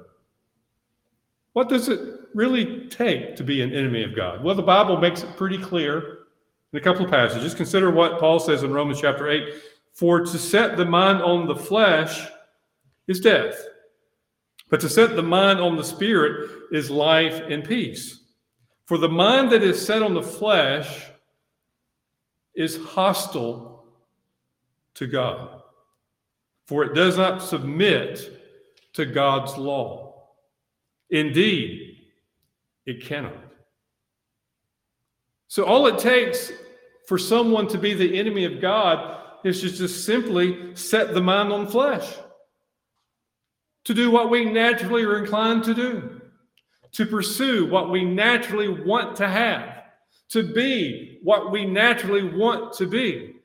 what 1.53 1.69
does 1.69 1.87
it 1.87 2.01
really 2.33 2.87
take 2.89 3.37
to 3.37 3.43
be 3.45 3.61
an 3.61 3.73
enemy 3.73 4.03
of 4.03 4.13
God? 4.13 4.43
Well, 4.43 4.55
the 4.55 4.61
Bible 4.61 4.97
makes 4.97 5.23
it 5.23 5.37
pretty 5.37 5.57
clear 5.57 6.19
in 6.73 6.79
a 6.79 6.81
couple 6.81 7.05
of 7.05 7.11
passages. 7.11 7.55
Consider 7.55 7.91
what 7.91 8.19
Paul 8.19 8.41
says 8.41 8.63
in 8.63 8.73
Romans 8.73 8.99
chapter 8.99 9.29
8 9.29 9.53
For 9.93 10.19
to 10.19 10.37
set 10.37 10.75
the 10.75 10.85
mind 10.85 11.21
on 11.21 11.47
the 11.47 11.55
flesh 11.55 12.27
is 13.07 13.21
death, 13.21 13.57
but 14.69 14.81
to 14.81 14.89
set 14.89 15.15
the 15.15 15.23
mind 15.23 15.61
on 15.61 15.77
the 15.77 15.83
spirit 15.83 16.49
is 16.73 16.91
life 16.91 17.41
and 17.49 17.63
peace. 17.63 18.25
For 18.85 18.97
the 18.97 19.07
mind 19.07 19.49
that 19.51 19.63
is 19.63 19.83
set 19.83 20.03
on 20.03 20.13
the 20.13 20.21
flesh 20.21 21.09
is 22.59 22.77
hostile 22.87 23.85
to 24.93 25.07
God, 25.07 25.61
for 26.67 26.83
it 26.83 26.93
does 26.93 27.17
not 27.17 27.41
submit 27.41 28.37
to 28.93 29.05
God's 29.05 29.57
law. 29.57 30.27
Indeed, 31.09 31.99
it 32.85 33.01
cannot. 33.01 33.33
So, 35.47 35.63
all 35.63 35.87
it 35.87 35.99
takes 35.99 36.51
for 37.07 37.17
someone 37.17 37.69
to 37.69 37.77
be 37.77 37.93
the 37.93 38.19
enemy 38.19 38.43
of 38.43 38.59
God 38.59 39.21
is 39.45 39.61
to 39.61 39.69
just 39.69 40.05
simply 40.05 40.75
set 40.75 41.13
the 41.13 41.21
mind 41.21 41.53
on 41.53 41.65
flesh, 41.65 42.13
to 43.85 43.93
do 43.93 44.11
what 44.11 44.29
we 44.29 44.43
naturally 44.43 45.05
are 45.05 45.17
inclined 45.17 45.63
to 45.63 45.73
do, 45.73 46.21
to 46.91 47.05
pursue 47.05 47.67
what 47.67 47.89
we 47.89 48.03
naturally 48.03 48.67
want 48.67 49.15
to 49.15 49.29
have 49.29 49.78
to 50.29 50.43
be 50.43 51.19
what 51.23 51.51
we 51.51 51.65
naturally 51.65 52.23
want 52.23 52.73
to 52.73 52.85
be. 52.85 53.35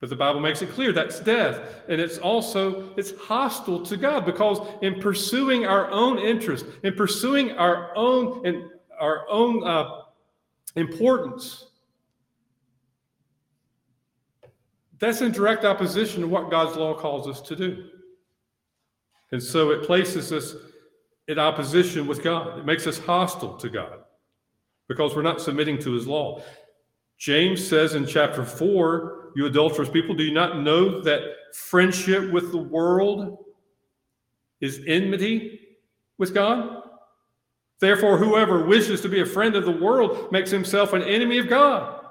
But 0.00 0.10
the 0.10 0.16
Bible 0.16 0.40
makes 0.40 0.62
it 0.62 0.70
clear 0.70 0.92
that's 0.92 1.20
death. 1.20 1.82
And 1.88 2.00
it's 2.00 2.18
also 2.18 2.94
it's 2.96 3.18
hostile 3.18 3.84
to 3.86 3.96
God 3.96 4.26
because 4.26 4.60
in 4.82 5.00
pursuing 5.00 5.66
our 5.66 5.90
own 5.90 6.18
interest, 6.18 6.66
in 6.82 6.94
pursuing 6.94 7.52
our 7.52 7.96
own 7.96 8.46
and 8.46 8.70
our 9.00 9.26
own 9.28 9.64
uh, 9.66 10.02
importance, 10.76 11.66
that's 14.98 15.20
in 15.22 15.32
direct 15.32 15.64
opposition 15.64 16.20
to 16.20 16.28
what 16.28 16.50
God's 16.50 16.76
law 16.76 16.94
calls 16.94 17.26
us 17.26 17.40
to 17.48 17.56
do. 17.56 17.88
And 19.32 19.42
so 19.42 19.70
it 19.70 19.84
places 19.84 20.32
us 20.32 20.54
in 21.28 21.38
opposition 21.38 22.06
with 22.06 22.22
God. 22.22 22.58
It 22.58 22.64
makes 22.64 22.86
us 22.86 22.98
hostile 22.98 23.56
to 23.56 23.68
God 23.68 24.00
because 24.88 25.14
we're 25.14 25.22
not 25.22 25.40
submitting 25.40 25.78
to 25.80 25.92
his 25.92 26.06
law. 26.06 26.42
James 27.18 27.66
says 27.66 27.94
in 27.94 28.06
chapter 28.06 28.44
4, 28.44 29.32
you 29.36 29.46
adulterous 29.46 29.88
people, 29.88 30.14
do 30.14 30.22
you 30.22 30.32
not 30.32 30.60
know 30.60 31.00
that 31.02 31.22
friendship 31.54 32.30
with 32.30 32.52
the 32.52 32.58
world 32.58 33.44
is 34.60 34.82
enmity 34.86 35.60
with 36.18 36.34
God? 36.34 36.82
Therefore, 37.80 38.16
whoever 38.16 38.64
wishes 38.64 39.00
to 39.02 39.08
be 39.08 39.20
a 39.20 39.26
friend 39.26 39.54
of 39.54 39.64
the 39.64 39.70
world 39.70 40.32
makes 40.32 40.50
himself 40.50 40.92
an 40.92 41.02
enemy 41.02 41.38
of 41.38 41.48
God. 41.48 42.04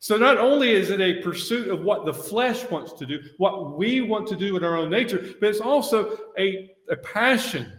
So, 0.00 0.16
not 0.16 0.38
only 0.38 0.70
is 0.70 0.90
it 0.90 1.00
a 1.00 1.22
pursuit 1.22 1.68
of 1.68 1.82
what 1.82 2.04
the 2.04 2.12
flesh 2.12 2.68
wants 2.70 2.92
to 2.92 3.06
do, 3.06 3.18
what 3.38 3.76
we 3.76 4.00
want 4.00 4.28
to 4.28 4.36
do 4.36 4.56
in 4.56 4.62
our 4.62 4.76
own 4.76 4.90
nature, 4.90 5.34
but 5.40 5.48
it's 5.48 5.60
also 5.60 6.18
a, 6.38 6.70
a 6.90 6.96
passion 6.96 7.72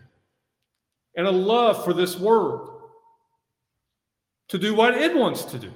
and 1.16 1.28
a 1.28 1.32
love 1.32 1.84
for 1.84 1.94
this 1.94 2.18
world 2.18 2.82
to 4.50 4.58
do 4.58 4.74
what 4.74 4.96
it 4.96 5.16
wants 5.16 5.44
to 5.46 5.60
do. 5.60 5.72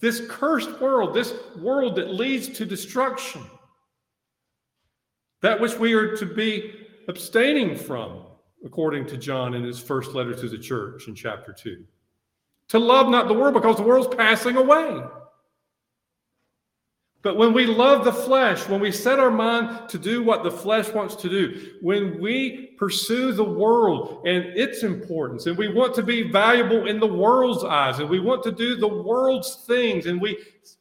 This 0.00 0.22
cursed 0.28 0.80
world, 0.80 1.14
this 1.14 1.34
world 1.58 1.96
that 1.96 2.12
leads 2.12 2.48
to 2.50 2.66
destruction, 2.66 3.42
that 5.40 5.60
which 5.60 5.78
we 5.78 5.92
are 5.94 6.16
to 6.16 6.26
be 6.26 6.74
abstaining 7.08 7.76
from, 7.76 8.24
according 8.64 9.06
to 9.06 9.16
John 9.16 9.54
in 9.54 9.62
his 9.62 9.78
first 9.78 10.12
letter 10.12 10.34
to 10.34 10.48
the 10.48 10.58
church 10.58 11.08
in 11.08 11.14
chapter 11.14 11.52
2. 11.52 11.84
To 12.68 12.78
love 12.78 13.08
not 13.08 13.28
the 13.28 13.34
world 13.34 13.54
because 13.54 13.76
the 13.76 13.82
world's 13.82 14.14
passing 14.14 14.56
away. 14.56 15.02
But 17.22 17.36
when 17.36 17.52
we 17.52 17.66
love 17.66 18.04
the 18.04 18.12
flesh, 18.12 18.68
when 18.68 18.80
we 18.80 18.90
set 18.90 19.20
our 19.20 19.30
mind 19.30 19.88
to 19.90 19.98
do 19.98 20.24
what 20.24 20.42
the 20.42 20.50
flesh 20.50 20.88
wants 20.88 21.14
to 21.16 21.28
do, 21.28 21.70
when 21.80 22.20
we 22.20 22.74
pursue 22.78 23.32
the 23.32 23.44
world 23.44 24.26
and 24.26 24.44
its 24.58 24.82
importance, 24.82 25.46
and 25.46 25.56
we 25.56 25.68
want 25.68 25.94
to 25.94 26.02
be 26.02 26.30
valuable 26.30 26.88
in 26.88 26.98
the 26.98 27.06
world's 27.06 27.62
eyes, 27.62 28.00
and 28.00 28.10
we 28.10 28.18
want 28.18 28.42
to 28.42 28.50
do 28.50 28.74
the 28.74 28.88
world's 28.88 29.64
things, 29.66 30.06
and 30.06 30.20
we 30.20 30.36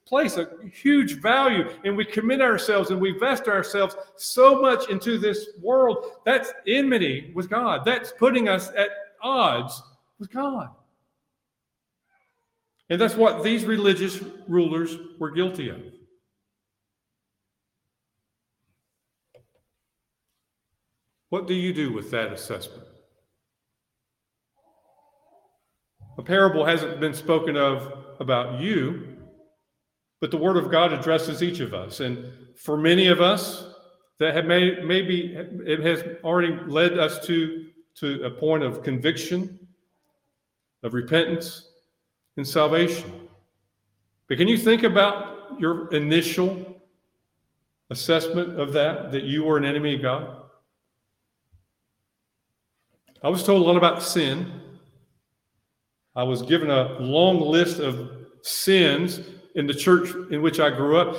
place 0.05 0.38
a 0.38 0.50
huge 0.74 1.21
value 1.21 1.69
and 1.86 1.95
we 1.95 2.03
commit 2.03 2.41
ourselves 2.41 2.89
and 2.89 3.00
we 3.00 3.17
vest 3.17 3.48
ourselves 3.48 3.95
so 4.17 4.62
much 4.62 4.89
into 4.89 5.17
this 5.17 5.51
world, 5.62 6.17
that's 6.25 6.51
enmity 6.67 7.31
with 7.33 7.50
God. 7.50 7.86
That's 7.86 8.12
putting 8.19 8.50
us 8.50 8.71
at 8.75 8.89
odds 9.24 9.81
with 10.19 10.29
God. 10.29 10.69
And 12.89 13.00
that's 13.00 13.15
what 13.15 13.41
these 13.41 13.63
religious 13.63 14.19
rulers 14.50 14.98
were 15.17 15.31
guilty 15.31 15.69
of. 15.69 15.81
What 21.31 21.47
do 21.47 21.53
you 21.53 21.73
do 21.73 21.93
with 21.93 22.11
that 22.11 22.33
assessment? 22.33 22.83
A 26.17 26.21
parable 26.21 26.65
hasn't 26.65 27.00
been 27.00 27.13
spoken 27.13 27.55
of 27.55 27.93
about 28.19 28.59
you, 28.59 29.15
but 30.19 30.29
the 30.29 30.35
Word 30.35 30.57
of 30.57 30.69
God 30.69 30.91
addresses 30.91 31.41
each 31.41 31.61
of 31.61 31.73
us. 31.73 32.01
And 32.01 32.33
for 32.57 32.75
many 32.75 33.07
of 33.07 33.21
us, 33.21 33.63
that 34.19 34.35
have 34.35 34.45
may, 34.45 34.81
maybe 34.83 35.33
it 35.65 35.79
has 35.79 36.03
already 36.21 36.53
led 36.67 37.00
us 37.00 37.25
to, 37.27 37.67
to 37.95 38.25
a 38.25 38.29
point 38.29 38.63
of 38.63 38.83
conviction, 38.83 39.57
of 40.83 40.93
repentance, 40.93 41.69
and 42.35 42.45
salvation. 42.45 43.09
But 44.27 44.38
can 44.38 44.50
you 44.50 44.57
think 44.57 44.83
about 44.83 45.61
your 45.61 45.88
initial 45.93 46.81
assessment 47.89 48.59
of 48.59 48.73
that, 48.73 49.13
that 49.13 49.23
you 49.23 49.45
were 49.45 49.57
an 49.57 49.63
enemy 49.63 49.95
of 49.95 50.01
God? 50.01 50.40
I 53.24 53.30
was 53.30 53.44
told 53.44 53.62
a 53.62 53.66
lot 53.66 53.78
about 53.78 54.01
sin. 54.01 54.51
I 56.16 56.24
was 56.24 56.42
given 56.42 56.70
a 56.70 57.00
long 57.00 57.40
list 57.40 57.80
of 57.80 58.10
sins 58.42 59.22
in 59.56 59.68
the 59.68 59.74
church 59.74 60.10
in 60.32 60.42
which 60.42 60.60
I 60.60 60.70
grew 60.70 60.98
up. 60.98 61.18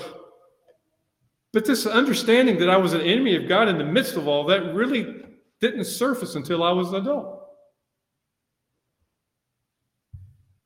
But 1.52 1.64
this 1.64 1.86
understanding 1.86 2.58
that 2.58 2.70
I 2.70 2.76
was 2.76 2.92
an 2.92 3.02
enemy 3.02 3.36
of 3.36 3.48
God 3.48 3.68
in 3.68 3.78
the 3.78 3.84
midst 3.84 4.16
of 4.16 4.26
all 4.26 4.44
that 4.46 4.74
really 4.74 5.22
didn't 5.60 5.84
surface 5.84 6.34
until 6.34 6.62
I 6.62 6.72
was 6.72 6.88
an 6.88 6.96
adult. 6.96 7.40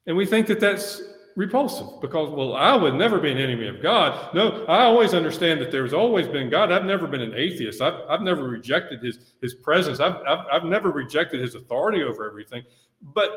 And 0.07 0.17
we 0.17 0.25
think 0.25 0.47
that 0.47 0.61
that's 0.61 1.03
repulsive 1.37 2.01
because, 2.01 2.31
well, 2.31 2.55
I 2.55 2.75
would 2.75 2.95
never 2.95 3.21
be 3.21 3.31
an 3.31 3.39
enemy 3.39 3.69
of 3.69 3.83
God. 3.83 4.35
No, 4.35 4.65
I 4.65 4.85
always 4.85 5.13
understand 5.13 5.61
that 5.61 5.71
there's 5.71 5.93
always 5.93 6.27
been 6.27 6.49
God. 6.49 6.73
I've 6.73 6.87
never 6.87 7.07
been 7.07 7.21
an 7.21 7.35
atheist. 7.35 7.83
I've, 7.83 8.01
I've 8.09 8.23
never 8.23 8.45
rejected 8.45 9.03
his, 9.03 9.35
his 9.43 9.55
presence. 9.55 10.01
I've, 10.01 10.17
I've, 10.27 10.47
I've 10.51 10.65
never 10.65 10.91
rejected 10.91 11.41
his 11.41 11.55
authority 11.55 12.03
over 12.03 12.27
everything. 12.27 12.65
But 13.03 13.31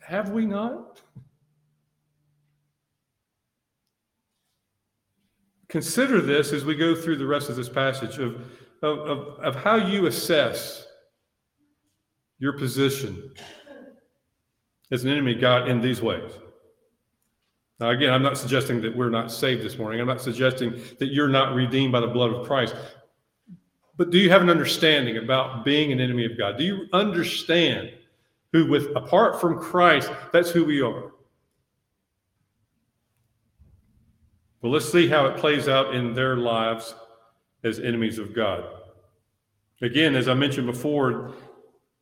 have 0.00 0.30
we 0.30 0.44
not? 0.44 1.00
Consider 5.68 6.20
this 6.20 6.52
as 6.52 6.64
we 6.64 6.74
go 6.74 6.94
through 6.94 7.16
the 7.16 7.26
rest 7.26 7.48
of 7.48 7.56
this 7.56 7.68
passage 7.68 8.18
of, 8.18 8.40
of, 8.82 8.98
of, 8.98 9.18
of 9.38 9.54
how 9.56 9.76
you 9.76 10.06
assess 10.06 10.86
your 12.38 12.52
position 12.52 13.32
as 14.94 15.04
an 15.04 15.10
enemy 15.10 15.34
of 15.34 15.40
God 15.40 15.68
in 15.68 15.80
these 15.80 16.00
ways. 16.00 16.32
Now, 17.80 17.90
again, 17.90 18.12
I'm 18.12 18.22
not 18.22 18.38
suggesting 18.38 18.80
that 18.82 18.96
we're 18.96 19.10
not 19.10 19.32
saved 19.32 19.62
this 19.62 19.76
morning. 19.76 20.00
I'm 20.00 20.06
not 20.06 20.20
suggesting 20.20 20.80
that 21.00 21.12
you're 21.12 21.28
not 21.28 21.54
redeemed 21.54 21.92
by 21.92 22.00
the 22.00 22.06
blood 22.06 22.32
of 22.32 22.46
Christ. 22.46 22.76
But 23.96 24.10
do 24.10 24.18
you 24.18 24.30
have 24.30 24.42
an 24.42 24.50
understanding 24.50 25.16
about 25.16 25.64
being 25.64 25.90
an 25.90 26.00
enemy 26.00 26.24
of 26.24 26.38
God? 26.38 26.56
Do 26.56 26.64
you 26.64 26.86
understand 26.92 27.90
who, 28.52 28.70
with 28.70 28.94
apart 28.94 29.40
from 29.40 29.58
Christ, 29.58 30.10
that's 30.32 30.50
who 30.50 30.64
we 30.64 30.80
are? 30.80 31.10
Well, 34.62 34.72
let's 34.72 34.90
see 34.90 35.08
how 35.08 35.26
it 35.26 35.36
plays 35.36 35.68
out 35.68 35.94
in 35.94 36.14
their 36.14 36.36
lives 36.36 36.94
as 37.64 37.80
enemies 37.80 38.18
of 38.18 38.32
God. 38.32 38.64
Again, 39.82 40.14
as 40.14 40.28
I 40.28 40.34
mentioned 40.34 40.66
before, 40.66 41.34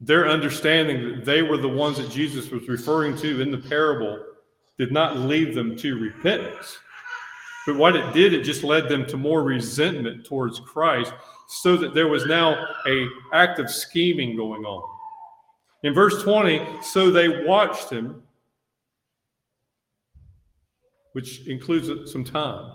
their 0.03 0.29
understanding 0.29 1.09
that 1.09 1.25
they 1.25 1.43
were 1.43 1.57
the 1.57 1.69
ones 1.69 1.97
that 1.97 2.11
Jesus 2.11 2.51
was 2.51 2.69
referring 2.69 3.17
to 3.19 3.41
in 3.41 3.53
the 3.53 3.59
parable 3.59 4.21
did 4.77 4.91
not 4.91 5.17
lead 5.17 5.55
them 5.55 5.77
to 5.77 5.97
repentance. 5.97 6.77
But 7.67 7.77
what 7.77 7.95
it 7.95 8.13
did, 8.13 8.33
it 8.33 8.43
just 8.43 8.65
led 8.65 8.89
them 8.89 9.07
to 9.07 9.17
more 9.17 9.45
resentment 9.45 10.27
towards 10.27 10.59
Christ, 10.59 11.13
so 11.47 11.77
that 11.77 11.95
there 11.95 12.09
was 12.09 12.27
now 12.27 12.67
a 12.89 13.07
act 13.33 13.61
of 13.61 13.71
scheming 13.71 14.37
going 14.37 14.65
on. 14.65 14.83
In 15.85 15.95
verse 15.95 16.21
20, 16.25 16.83
so 16.83 17.13
they 17.13 17.45
watched 17.45 17.89
him, 17.89 18.23
which 21.13 21.47
includes 21.47 22.11
some 22.11 22.25
time. 22.25 22.73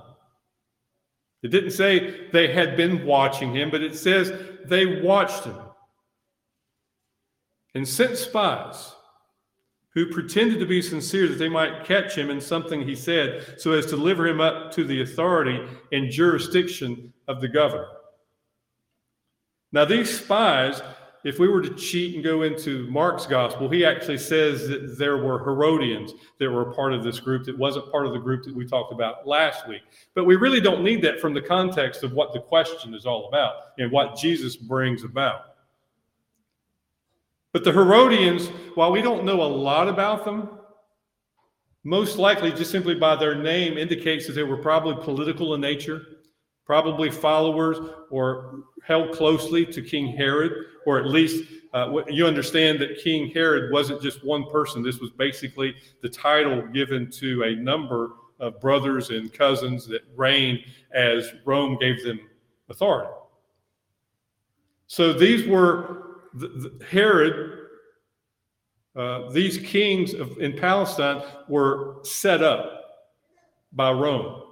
It 1.43 1.49
didn't 1.49 1.71
say 1.71 2.29
they 2.31 2.53
had 2.53 2.77
been 2.77 3.05
watching 3.05 3.53
him, 3.53 3.69
but 3.69 3.81
it 3.81 3.97
says 3.97 4.31
they 4.65 5.01
watched 5.01 5.43
him 5.43 5.57
and 7.77 7.87
sent 7.87 8.17
spies 8.17 8.95
who 9.91 10.11
pretended 10.11 10.59
to 10.59 10.65
be 10.65 10.81
sincere 10.81 11.27
that 11.27 11.37
they 11.37 11.47
might 11.47 11.85
catch 11.85 12.17
him 12.17 12.31
in 12.31 12.41
something 12.41 12.81
he 12.81 12.95
said 12.95 13.55
so 13.57 13.71
as 13.71 13.85
to 13.85 13.91
deliver 13.91 14.27
him 14.27 14.41
up 14.41 14.71
to 14.71 14.83
the 14.83 15.03
authority 15.03 15.63
and 15.91 16.11
jurisdiction 16.11 17.13
of 17.27 17.39
the 17.39 17.47
governor. 17.47 17.87
Now, 19.71 19.85
these 19.85 20.19
spies, 20.19 20.81
if 21.23 21.37
we 21.37 21.49
were 21.49 21.61
to 21.61 21.73
cheat 21.75 22.15
and 22.15 22.23
go 22.23 22.41
into 22.41 22.89
Mark's 22.89 23.27
gospel, 23.27 23.69
he 23.69 23.85
actually 23.85 24.17
says 24.17 24.67
that 24.69 24.97
there 24.97 25.17
were 25.17 25.37
Herodians 25.37 26.13
that 26.39 26.49
were 26.49 26.73
part 26.73 26.93
of 26.93 27.03
this 27.03 27.19
group 27.19 27.45
that 27.45 27.57
wasn't 27.57 27.91
part 27.91 28.07
of 28.07 28.13
the 28.13 28.19
group 28.19 28.43
that 28.45 28.55
we 28.55 28.65
talked 28.65 28.91
about 28.91 29.27
last 29.27 29.67
week. 29.67 29.81
But 30.15 30.25
we 30.25 30.35
really 30.35 30.61
don't 30.61 30.83
need 30.83 31.03
that 31.03 31.19
from 31.19 31.35
the 31.35 31.41
context 31.41 32.01
of 32.01 32.13
what 32.13 32.33
the 32.33 32.39
question 32.39 32.95
is 32.95 33.05
all 33.05 33.27
about 33.27 33.53
and 33.77 33.91
what 33.91 34.17
Jesus 34.17 34.55
brings 34.55 35.03
about. 35.03 35.56
But 37.57 37.63
the 37.63 37.71
Herodians, 37.71 38.49
while 38.75 38.91
we 38.91 39.01
don't 39.01 39.25
know 39.25 39.41
a 39.41 39.49
lot 39.49 39.89
about 39.89 40.23
them, 40.23 40.47
most 41.83 42.19
likely 42.19 42.51
just 42.51 42.69
simply 42.69 42.93
by 42.93 43.15
their 43.15 43.33
name 43.33 43.79
indicates 43.79 44.27
that 44.27 44.33
they 44.33 44.43
were 44.43 44.57
probably 44.57 45.03
political 45.03 45.55
in 45.55 45.61
nature, 45.61 46.03
probably 46.67 47.09
followers 47.09 47.79
or 48.11 48.65
held 48.85 49.11
closely 49.11 49.65
to 49.65 49.81
King 49.81 50.15
Herod, 50.15 50.51
or 50.85 50.99
at 50.99 51.07
least 51.07 51.51
uh, 51.73 51.91
you 52.07 52.27
understand 52.27 52.77
that 52.77 52.99
King 52.99 53.31
Herod 53.31 53.71
wasn't 53.71 54.03
just 54.03 54.23
one 54.23 54.47
person. 54.51 54.83
This 54.83 54.99
was 54.99 55.09
basically 55.09 55.73
the 56.03 56.09
title 56.09 56.61
given 56.61 57.09
to 57.13 57.41
a 57.41 57.55
number 57.55 58.11
of 58.39 58.61
brothers 58.61 59.09
and 59.09 59.33
cousins 59.33 59.87
that 59.87 60.03
reigned 60.15 60.59
as 60.93 61.33
Rome 61.43 61.79
gave 61.81 62.03
them 62.03 62.19
authority. 62.69 63.09
So 64.85 65.11
these 65.11 65.47
were 65.47 66.03
the, 66.39 66.47
the 66.47 66.85
Herod, 66.85 67.67
uh, 68.95 69.29
these 69.29 69.57
kings 69.57 70.13
of, 70.13 70.37
in 70.39 70.57
Palestine 70.57 71.21
were 71.47 71.97
set 72.03 72.41
up 72.41 72.73
by 73.71 73.91
Rome, 73.91 74.43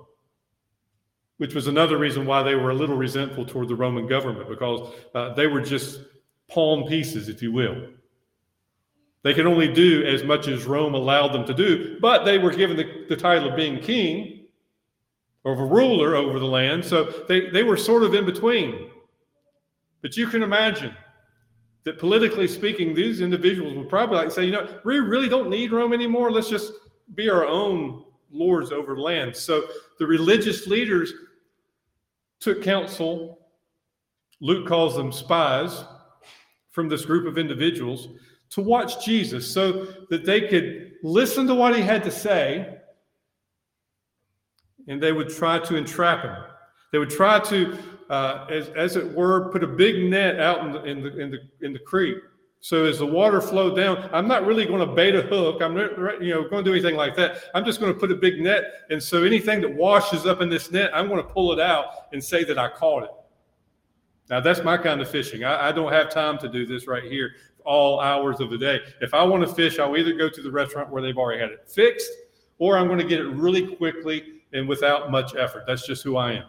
which 1.37 1.55
was 1.55 1.67
another 1.67 1.97
reason 1.97 2.25
why 2.25 2.43
they 2.43 2.55
were 2.55 2.69
a 2.69 2.75
little 2.75 2.97
resentful 2.97 3.45
toward 3.45 3.67
the 3.67 3.75
Roman 3.75 4.07
government 4.07 4.47
because 4.47 4.93
uh, 5.15 5.33
they 5.33 5.47
were 5.47 5.61
just 5.61 6.01
pawn 6.47 6.87
pieces, 6.87 7.27
if 7.27 7.41
you 7.41 7.51
will. 7.51 7.87
They 9.23 9.33
could 9.33 9.47
only 9.47 9.73
do 9.73 10.05
as 10.05 10.23
much 10.23 10.47
as 10.47 10.65
Rome 10.65 10.93
allowed 10.93 11.33
them 11.33 11.45
to 11.45 11.53
do, 11.53 11.97
but 11.99 12.25
they 12.25 12.37
were 12.37 12.51
given 12.51 12.77
the, 12.77 13.05
the 13.09 13.15
title 13.15 13.49
of 13.49 13.55
being 13.55 13.79
king 13.79 14.45
or 15.43 15.53
of 15.53 15.59
a 15.59 15.65
ruler 15.65 16.15
over 16.15 16.37
the 16.37 16.45
land, 16.45 16.85
so 16.85 17.23
they, 17.27 17.49
they 17.49 17.63
were 17.63 17.77
sort 17.77 18.03
of 18.03 18.13
in 18.13 18.25
between. 18.25 18.91
But 20.03 20.15
you 20.15 20.27
can 20.27 20.43
imagine 20.43 20.95
that 21.85 21.99
politically 21.99 22.47
speaking, 22.47 22.93
these 22.93 23.21
individuals 23.21 23.75
would 23.75 23.89
probably 23.89 24.17
like 24.17 24.29
to 24.29 24.33
say, 24.33 24.45
you 24.45 24.51
know, 24.51 24.67
we 24.83 24.97
really 24.97 25.29
don't 25.29 25.49
need 25.49 25.71
Rome 25.71 25.93
anymore. 25.93 26.31
Let's 26.31 26.49
just 26.49 26.73
be 27.13 27.29
our 27.29 27.45
own 27.45 28.03
lords 28.31 28.71
over 28.71 28.97
land. 28.97 29.35
So 29.35 29.65
the 29.99 30.07
religious 30.07 30.67
leaders 30.67 31.13
took 32.39 32.63
counsel. 32.63 33.39
Luke 34.41 34.67
calls 34.67 34.95
them 34.95 35.11
spies 35.11 35.85
from 36.71 36.89
this 36.89 37.05
group 37.05 37.27
of 37.27 37.37
individuals 37.37 38.09
to 38.49 38.61
watch 38.61 39.05
Jesus 39.05 39.51
so 39.51 39.85
that 40.09 40.25
they 40.25 40.47
could 40.47 40.93
listen 41.03 41.45
to 41.47 41.55
what 41.55 41.75
he 41.75 41.81
had 41.81 42.03
to 42.03 42.11
say 42.11 42.79
and 44.87 45.01
they 45.01 45.11
would 45.11 45.29
try 45.29 45.59
to 45.59 45.75
entrap 45.75 46.23
him. 46.23 46.35
They 46.91 46.99
would 46.99 47.09
try 47.09 47.39
to 47.39 47.77
uh, 48.09 48.45
as, 48.49 48.69
as 48.69 48.95
it 48.95 49.13
were, 49.13 49.49
put 49.51 49.63
a 49.63 49.67
big 49.67 50.09
net 50.09 50.39
out 50.39 50.65
in 50.65 50.71
the, 50.71 50.83
in 50.83 51.01
the, 51.01 51.19
in 51.19 51.31
the, 51.31 51.37
in 51.61 51.73
the 51.73 51.79
creek. 51.79 52.17
So 52.61 52.85
as 52.85 52.97
the 52.97 53.05
water 53.05 53.41
flowed 53.41 53.75
down, 53.75 54.09
I'm 54.11 54.27
not 54.27 54.45
really 54.45 54.65
going 54.65 54.79
to 54.79 54.91
bait 54.91 55.13
a 55.13 55.21
hook. 55.21 55.61
I'm 55.61 55.75
not, 55.75 56.21
you 56.21 56.33
know, 56.33 56.49
going 56.49 56.63
to 56.63 56.71
do 56.71 56.73
anything 56.73 56.95
like 56.95 57.15
that. 57.15 57.43
I'm 57.53 57.63
just 57.63 57.79
going 57.79 57.93
to 57.93 57.99
put 57.99 58.11
a 58.11 58.15
big 58.15 58.41
net, 58.41 58.63
and 58.89 59.01
so 59.01 59.23
anything 59.23 59.61
that 59.61 59.71
washes 59.71 60.25
up 60.25 60.41
in 60.41 60.49
this 60.49 60.71
net, 60.71 60.89
I'm 60.91 61.07
going 61.07 61.21
to 61.21 61.29
pull 61.29 61.51
it 61.51 61.59
out 61.59 62.07
and 62.11 62.23
say 62.23 62.43
that 62.43 62.57
I 62.57 62.69
caught 62.69 63.03
it. 63.03 63.11
Now 64.31 64.39
that's 64.39 64.63
my 64.63 64.77
kind 64.77 64.99
of 64.99 65.07
fishing. 65.07 65.43
I, 65.43 65.69
I 65.69 65.71
don't 65.71 65.93
have 65.93 66.09
time 66.09 66.39
to 66.39 66.49
do 66.49 66.65
this 66.65 66.87
right 66.87 67.03
here 67.03 67.33
all 67.65 67.99
hours 67.99 68.39
of 68.39 68.49
the 68.49 68.57
day. 68.57 68.79
If 69.01 69.13
I 69.13 69.23
want 69.23 69.47
to 69.47 69.53
fish, 69.53 69.77
I'll 69.77 69.95
either 69.95 70.13
go 70.13 70.29
to 70.29 70.41
the 70.41 70.51
restaurant 70.51 70.89
where 70.89 71.03
they've 71.03 71.17
already 71.17 71.41
had 71.41 71.51
it 71.51 71.69
fixed, 71.69 72.11
or 72.57 72.77
I'm 72.77 72.87
going 72.87 72.99
to 72.99 73.05
get 73.05 73.19
it 73.19 73.27
really 73.27 73.75
quickly 73.75 74.41
and 74.53 74.67
without 74.67 75.11
much 75.11 75.35
effort. 75.35 75.65
That's 75.67 75.85
just 75.85 76.01
who 76.03 76.17
I 76.17 76.33
am. 76.33 76.45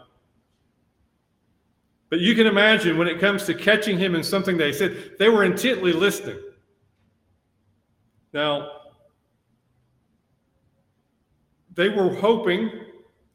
But 2.09 2.21
you 2.21 2.35
can 2.35 2.47
imagine 2.47 2.97
when 2.99 3.09
it 3.09 3.19
comes 3.19 3.45
to 3.45 3.55
catching 3.55 3.99
him 3.99 4.15
in 4.15 4.23
something 4.23 4.57
they 4.57 4.73
said, 4.73 5.15
they 5.19 5.29
were 5.29 5.45
intently 5.45 5.93
listening. 5.93 6.39
Now, 8.33 8.71
they 11.75 11.89
were 11.89 12.15
hoping, 12.15 12.71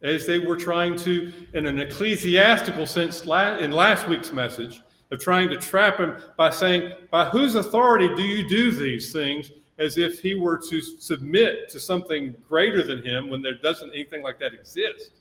as 0.02 0.26
they 0.26 0.40
were 0.40 0.56
trying 0.56 0.98
to, 1.00 1.34
in 1.54 1.66
an 1.66 1.80
ecclesiastical 1.80 2.86
sense, 2.86 3.22
in 3.24 3.72
last 3.72 4.08
week's 4.08 4.32
message, 4.32 4.82
of 5.12 5.20
trying 5.20 5.50
to 5.50 5.58
trap 5.58 5.98
him 5.98 6.18
by 6.38 6.50
saying, 6.50 6.94
By 7.12 7.26
whose 7.26 7.56
authority 7.56 8.08
do 8.16 8.24
you 8.24 8.48
do 8.48 8.72
these 8.72 9.12
things? 9.12 9.52
As 9.78 9.98
if 9.98 10.20
he 10.20 10.36
were 10.36 10.58
to 10.70 10.82
submit 10.82 11.68
to 11.70 11.80
something 11.80 12.36
greater 12.48 12.84
than 12.84 13.04
him 13.04 13.30
when 13.30 13.42
there 13.42 13.56
doesn't 13.56 13.92
anything 13.92 14.22
like 14.22 14.40
that 14.40 14.54
exist. 14.54 15.12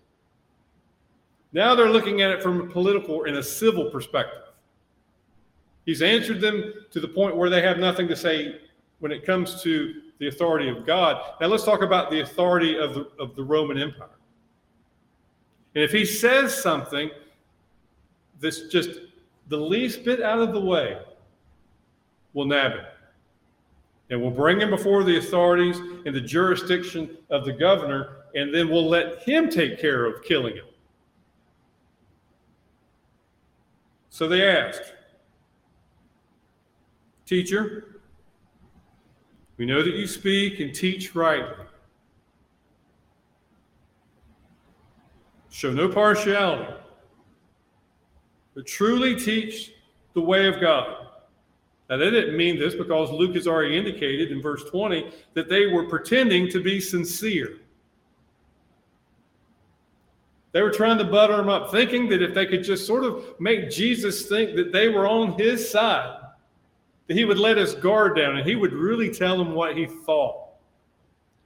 Now 1.52 1.74
they're 1.74 1.90
looking 1.90 2.22
at 2.22 2.30
it 2.30 2.42
from 2.42 2.60
a 2.60 2.66
political 2.66 3.24
and 3.24 3.36
a 3.36 3.42
civil 3.42 3.90
perspective. 3.90 4.42
He's 5.84 6.02
answered 6.02 6.40
them 6.40 6.72
to 6.90 7.00
the 7.00 7.08
point 7.08 7.36
where 7.36 7.50
they 7.50 7.62
have 7.62 7.78
nothing 7.78 8.06
to 8.08 8.16
say 8.16 8.60
when 9.00 9.10
it 9.10 9.24
comes 9.24 9.62
to 9.62 9.94
the 10.18 10.28
authority 10.28 10.68
of 10.68 10.86
God. 10.86 11.20
Now 11.40 11.48
let's 11.48 11.64
talk 11.64 11.82
about 11.82 12.10
the 12.10 12.20
authority 12.20 12.78
of 12.78 12.94
the, 12.94 13.10
of 13.18 13.34
the 13.34 13.42
Roman 13.42 13.78
Empire. 13.78 14.08
And 15.74 15.82
if 15.82 15.90
he 15.90 16.04
says 16.04 16.54
something 16.54 17.10
that's 18.40 18.68
just 18.68 18.90
the 19.48 19.56
least 19.56 20.04
bit 20.04 20.22
out 20.22 20.40
of 20.40 20.52
the 20.52 20.60
way, 20.60 20.98
we'll 22.34 22.46
nab 22.46 22.72
him. 22.72 22.84
And 24.10 24.20
we'll 24.20 24.30
bring 24.30 24.60
him 24.60 24.70
before 24.70 25.04
the 25.04 25.18
authorities 25.18 25.78
in 26.04 26.12
the 26.12 26.20
jurisdiction 26.20 27.16
of 27.30 27.44
the 27.44 27.52
governor, 27.52 28.24
and 28.34 28.52
then 28.52 28.68
we'll 28.68 28.88
let 28.88 29.22
him 29.22 29.48
take 29.48 29.80
care 29.80 30.04
of 30.04 30.22
killing 30.22 30.56
him. 30.56 30.64
So 34.10 34.28
they 34.28 34.46
asked, 34.46 34.92
Teacher, 37.24 38.00
we 39.56 39.64
know 39.64 39.82
that 39.82 39.94
you 39.94 40.06
speak 40.08 40.58
and 40.58 40.74
teach 40.74 41.14
rightly. 41.14 41.64
Show 45.50 45.72
no 45.72 45.88
partiality, 45.88 46.72
but 48.54 48.66
truly 48.66 49.14
teach 49.14 49.72
the 50.14 50.20
way 50.20 50.48
of 50.48 50.60
God. 50.60 51.06
Now, 51.88 51.96
they 51.96 52.10
didn't 52.10 52.36
mean 52.36 52.58
this 52.58 52.74
because 52.74 53.10
Luke 53.10 53.34
has 53.34 53.46
already 53.46 53.76
indicated 53.76 54.32
in 54.32 54.42
verse 54.42 54.64
20 54.64 55.12
that 55.34 55.48
they 55.48 55.66
were 55.66 55.88
pretending 55.88 56.48
to 56.50 56.62
be 56.62 56.80
sincere. 56.80 57.58
They 60.52 60.62
were 60.62 60.70
trying 60.70 60.98
to 60.98 61.04
butter 61.04 61.38
him 61.38 61.48
up, 61.48 61.70
thinking 61.70 62.08
that 62.08 62.22
if 62.22 62.34
they 62.34 62.46
could 62.46 62.64
just 62.64 62.86
sort 62.86 63.04
of 63.04 63.24
make 63.38 63.70
Jesus 63.70 64.28
think 64.28 64.56
that 64.56 64.72
they 64.72 64.88
were 64.88 65.06
on 65.06 65.38
his 65.38 65.70
side, 65.70 66.18
that 67.06 67.16
he 67.16 67.24
would 67.24 67.38
let 67.38 67.56
his 67.56 67.74
guard 67.74 68.16
down 68.16 68.36
and 68.36 68.48
he 68.48 68.56
would 68.56 68.72
really 68.72 69.10
tell 69.10 69.38
them 69.38 69.54
what 69.54 69.76
he 69.76 69.86
thought 69.86 70.48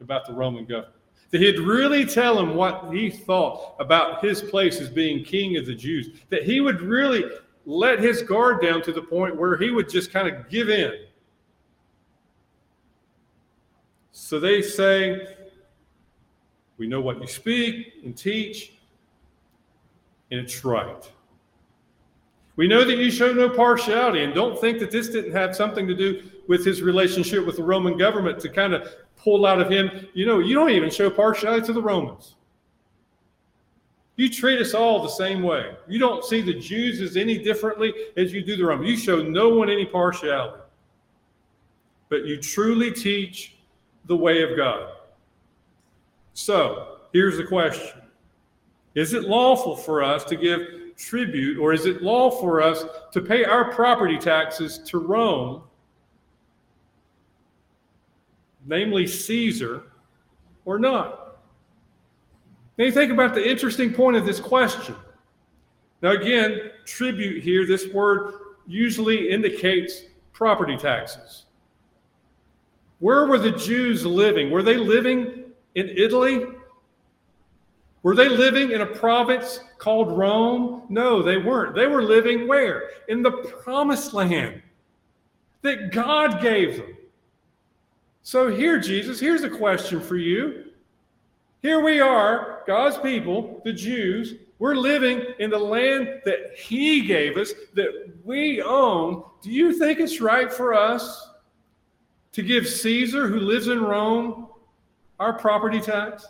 about 0.00 0.26
the 0.26 0.32
Roman 0.32 0.64
government. 0.64 0.94
That 1.30 1.40
he'd 1.40 1.58
really 1.58 2.06
tell 2.06 2.36
them 2.36 2.54
what 2.54 2.92
he 2.92 3.10
thought 3.10 3.74
about 3.78 4.24
his 4.24 4.40
place 4.40 4.80
as 4.80 4.88
being 4.88 5.24
king 5.24 5.56
of 5.56 5.66
the 5.66 5.74
Jews. 5.74 6.20
That 6.30 6.44
he 6.44 6.60
would 6.60 6.80
really 6.80 7.24
let 7.66 7.98
his 7.98 8.22
guard 8.22 8.62
down 8.62 8.82
to 8.82 8.92
the 8.92 9.02
point 9.02 9.36
where 9.36 9.56
he 9.56 9.70
would 9.70 9.88
just 9.88 10.12
kind 10.12 10.28
of 10.28 10.48
give 10.48 10.68
in. 10.68 10.92
So 14.12 14.38
they 14.38 14.62
say, 14.62 15.34
We 16.78 16.86
know 16.86 17.00
what 17.00 17.20
you 17.20 17.26
speak 17.26 17.94
and 18.04 18.16
teach 18.16 18.73
it's 20.30 20.64
right. 20.64 21.10
We 22.56 22.68
know 22.68 22.84
that 22.84 22.98
you 22.98 23.10
show 23.10 23.32
no 23.32 23.48
partiality, 23.48 24.22
and 24.22 24.32
don't 24.32 24.60
think 24.60 24.78
that 24.78 24.90
this 24.90 25.08
didn't 25.08 25.32
have 25.32 25.56
something 25.56 25.86
to 25.88 25.94
do 25.94 26.22
with 26.46 26.64
his 26.64 26.82
relationship 26.82 27.44
with 27.44 27.56
the 27.56 27.62
Roman 27.62 27.98
government 27.98 28.38
to 28.40 28.48
kind 28.48 28.74
of 28.74 28.88
pull 29.16 29.44
out 29.44 29.60
of 29.60 29.70
him. 29.70 30.06
You 30.14 30.26
know, 30.26 30.38
you 30.38 30.54
don't 30.54 30.70
even 30.70 30.90
show 30.90 31.10
partiality 31.10 31.66
to 31.66 31.72
the 31.72 31.82
Romans. 31.82 32.36
You 34.16 34.28
treat 34.28 34.60
us 34.60 34.74
all 34.74 35.02
the 35.02 35.08
same 35.08 35.42
way. 35.42 35.74
You 35.88 35.98
don't 35.98 36.24
see 36.24 36.40
the 36.40 36.54
Jews 36.54 37.00
as 37.00 37.16
any 37.16 37.38
differently 37.38 37.92
as 38.16 38.32
you 38.32 38.44
do 38.44 38.56
the 38.56 38.64
Romans. 38.64 38.88
You 38.88 38.96
show 38.96 39.20
no 39.20 39.48
one 39.48 39.68
any 39.68 39.86
partiality. 39.86 40.62
But 42.08 42.24
you 42.24 42.40
truly 42.40 42.92
teach 42.92 43.56
the 44.04 44.16
way 44.16 44.42
of 44.42 44.56
God. 44.56 44.92
So, 46.34 46.98
here's 47.12 47.36
the 47.36 47.44
question 47.44 48.03
is 48.94 49.12
it 49.12 49.24
lawful 49.24 49.76
for 49.76 50.02
us 50.02 50.24
to 50.24 50.36
give 50.36 50.60
tribute, 50.96 51.58
or 51.58 51.72
is 51.72 51.86
it 51.86 52.02
lawful 52.02 52.40
for 52.40 52.62
us 52.62 52.84
to 53.12 53.20
pay 53.20 53.44
our 53.44 53.72
property 53.72 54.16
taxes 54.16 54.78
to 54.78 54.98
Rome, 54.98 55.62
namely 58.66 59.06
Caesar, 59.06 59.84
or 60.64 60.78
not? 60.78 61.38
Now 62.78 62.84
you 62.84 62.92
think 62.92 63.12
about 63.12 63.34
the 63.34 63.48
interesting 63.48 63.92
point 63.92 64.16
of 64.16 64.24
this 64.24 64.40
question. 64.40 64.96
Now, 66.02 66.10
again, 66.10 66.70
tribute 66.84 67.42
here, 67.42 67.66
this 67.66 67.88
word 67.88 68.34
usually 68.66 69.30
indicates 69.30 70.02
property 70.32 70.76
taxes. 70.76 71.46
Where 72.98 73.26
were 73.26 73.38
the 73.38 73.52
Jews 73.52 74.04
living? 74.04 74.50
Were 74.50 74.62
they 74.62 74.76
living 74.76 75.44
in 75.74 75.88
Italy? 75.88 76.44
Were 78.04 78.14
they 78.14 78.28
living 78.28 78.70
in 78.70 78.82
a 78.82 78.86
province 78.86 79.60
called 79.78 80.16
Rome? 80.16 80.82
No, 80.90 81.22
they 81.22 81.38
weren't. 81.38 81.74
They 81.74 81.86
were 81.86 82.02
living 82.02 82.46
where? 82.46 82.90
In 83.08 83.22
the 83.22 83.30
promised 83.30 84.12
land 84.12 84.60
that 85.62 85.90
God 85.90 86.42
gave 86.42 86.76
them. 86.76 86.98
So, 88.22 88.54
here, 88.54 88.78
Jesus, 88.78 89.18
here's 89.18 89.42
a 89.42 89.48
question 89.48 90.00
for 90.00 90.16
you. 90.16 90.66
Here 91.62 91.80
we 91.80 91.98
are, 92.00 92.62
God's 92.66 92.98
people, 92.98 93.62
the 93.64 93.72
Jews. 93.72 94.34
We're 94.58 94.76
living 94.76 95.22
in 95.38 95.48
the 95.48 95.58
land 95.58 96.20
that 96.26 96.58
He 96.58 97.06
gave 97.06 97.38
us, 97.38 97.54
that 97.72 98.12
we 98.22 98.60
own. 98.60 99.24
Do 99.40 99.50
you 99.50 99.78
think 99.78 99.98
it's 99.98 100.20
right 100.20 100.52
for 100.52 100.74
us 100.74 101.30
to 102.32 102.42
give 102.42 102.68
Caesar, 102.68 103.28
who 103.28 103.40
lives 103.40 103.68
in 103.68 103.82
Rome, 103.82 104.48
our 105.18 105.32
property 105.32 105.80
tax? 105.80 106.26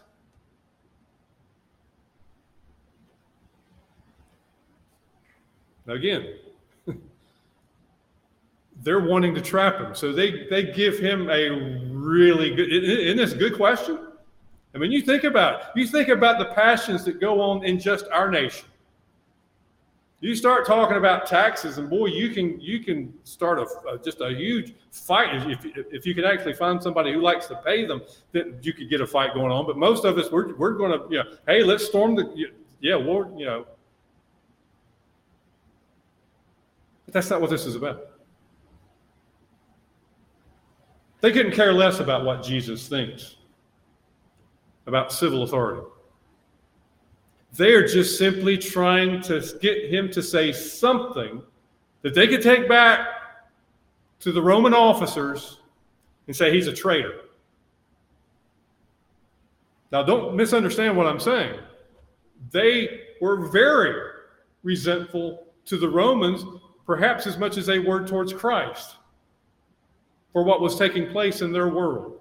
Now, 5.87 5.95
again, 5.95 6.35
they're 8.83 9.01
wanting 9.01 9.35
to 9.35 9.41
trap 9.41 9.79
him. 9.79 9.95
So 9.95 10.13
they, 10.13 10.47
they 10.49 10.73
give 10.73 10.99
him 10.99 11.29
a 11.31 11.51
really 11.91 12.55
good, 12.55 12.73
isn't 12.73 13.17
this 13.17 13.33
a 13.33 13.37
good 13.37 13.55
question? 13.55 13.99
I 14.75 14.79
mean, 14.79 14.91
you 14.91 15.03
think 15.03 15.25
about 15.25 15.61
it. 15.61 15.67
You 15.77 15.87
think 15.87 16.09
about 16.09 16.39
the 16.39 16.47
passions 16.47 17.05
that 17.05 17.21
go 17.21 17.41
on 17.41 17.65
in 17.65 17.79
just 17.79 18.07
our 18.09 18.31
nation. 18.31 18.69
You 20.21 20.35
start 20.35 20.67
talking 20.67 20.97
about 20.97 21.27
taxes, 21.27 21.77
and 21.77 21.91
boy, 21.91 22.07
you 22.07 22.31
can 22.31 22.59
you 22.59 22.81
can 22.81 23.13
start 23.25 23.59
a, 23.59 23.67
a, 23.87 23.99
just 23.99 24.23
a 24.23 24.31
huge 24.31 24.73
fight 24.91 25.51
if 25.51 25.67
if 25.93 26.07
you 26.07 26.15
can 26.15 26.25
actually 26.25 26.55
find 26.55 26.83
somebody 26.83 27.13
who 27.13 27.21
likes 27.21 27.47
to 27.49 27.57
pay 27.57 27.85
them. 27.85 28.01
That 28.33 28.65
you 28.65 28.73
could 28.73 28.89
get 28.89 29.03
a 29.03 29.07
fight 29.07 29.35
going 29.35 29.53
on. 29.53 29.67
But 29.67 29.77
most 29.77 30.07
of 30.07 30.17
us, 30.17 30.33
we're 30.33 30.55
we're 30.57 30.73
going 30.73 30.99
to 30.99 31.07
you 31.11 31.19
know, 31.19 31.31
hey, 31.47 31.63
let's 31.63 31.85
storm 31.85 32.15
the 32.15 32.53
yeah, 32.81 32.97
war, 32.97 33.31
you 33.37 33.45
know, 33.45 33.67
That's 37.15 37.31
not 37.31 37.41
what 37.41 37.49
this 37.49 37.65
is 37.65 37.77
about. 37.77 38.09
They 41.21 41.31
couldn't 41.31 41.53
care 41.53 41.73
less 41.73 42.01
about 42.01 42.25
what 42.25 42.43
Jesus 42.43 42.89
thinks 42.89 43.37
about 44.89 45.13
civil 45.13 45.45
authority. 45.45 45.83
They 47.53 47.73
are 47.73 47.87
just 47.87 48.19
simply 48.19 48.59
trying 48.59 49.23
to 49.23 49.41
get 49.63 49.89
him 49.89 50.11
to 50.11 50.21
say 50.21 50.51
something 50.51 51.41
that 52.03 52.15
they 52.15 52.27
could 52.27 52.43
take 52.43 52.69
back 52.69 53.07
to 54.19 54.33
the 54.33 54.43
Roman 54.43 54.75
officers 54.75 55.61
and 56.27 56.35
say 56.35 56.53
he's 56.53 56.67
a 56.67 56.73
traitor. 56.73 57.21
Now, 59.93 60.03
don't 60.03 60.35
misunderstand 60.35 60.97
what 60.97 61.07
I'm 61.07 61.21
saying. 61.21 61.61
They 62.51 63.03
were 63.21 63.47
very 63.47 64.11
resentful 64.65 65.47
to 65.67 65.79
the 65.79 65.89
Romans, 65.89 66.45
perhaps 66.87 67.27
as 67.27 67.39
much 67.39 67.57
as 67.57 67.67
they 67.67 67.79
were 67.79 68.07
towards 68.07 68.33
Christ 68.33 68.97
for 70.33 70.43
what 70.43 70.61
was 70.61 70.77
taking 70.77 71.11
place 71.11 71.41
in 71.43 71.53
their 71.53 71.69
world. 71.69 72.21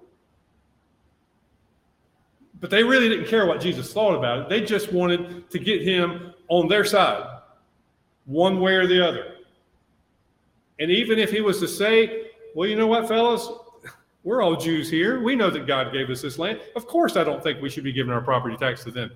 But 2.60 2.70
they 2.70 2.82
really 2.82 3.08
didn't 3.08 3.26
care 3.26 3.46
what 3.46 3.60
Jesus 3.60 3.92
thought 3.92 4.14
about 4.14 4.38
it. 4.38 4.48
They 4.48 4.62
just 4.62 4.92
wanted 4.92 5.50
to 5.50 5.58
get 5.58 5.82
him 5.82 6.32
on 6.48 6.68
their 6.68 6.84
side, 6.84 7.40
one 8.24 8.60
way 8.60 8.74
or 8.74 8.86
the 8.86 9.06
other. 9.06 9.34
And 10.78 10.90
even 10.90 11.18
if 11.18 11.30
he 11.30 11.40
was 11.40 11.60
to 11.60 11.68
say, 11.68 12.30
well, 12.54 12.68
you 12.68 12.76
know 12.76 12.86
what, 12.86 13.06
fellas? 13.06 13.48
We're 14.22 14.40
all 14.40 14.56
Jews 14.56 14.88
here. 14.88 15.22
We 15.22 15.36
know 15.36 15.50
that 15.50 15.66
God 15.66 15.92
gave 15.92 16.08
us 16.08 16.22
this 16.22 16.38
land. 16.38 16.60
Of 16.76 16.86
course, 16.86 17.16
I 17.16 17.24
don't 17.24 17.42
think 17.42 17.60
we 17.60 17.68
should 17.68 17.84
be 17.84 17.92
giving 17.92 18.12
our 18.12 18.22
property 18.22 18.56
tax 18.56 18.82
to 18.84 18.90
them. 18.90 19.10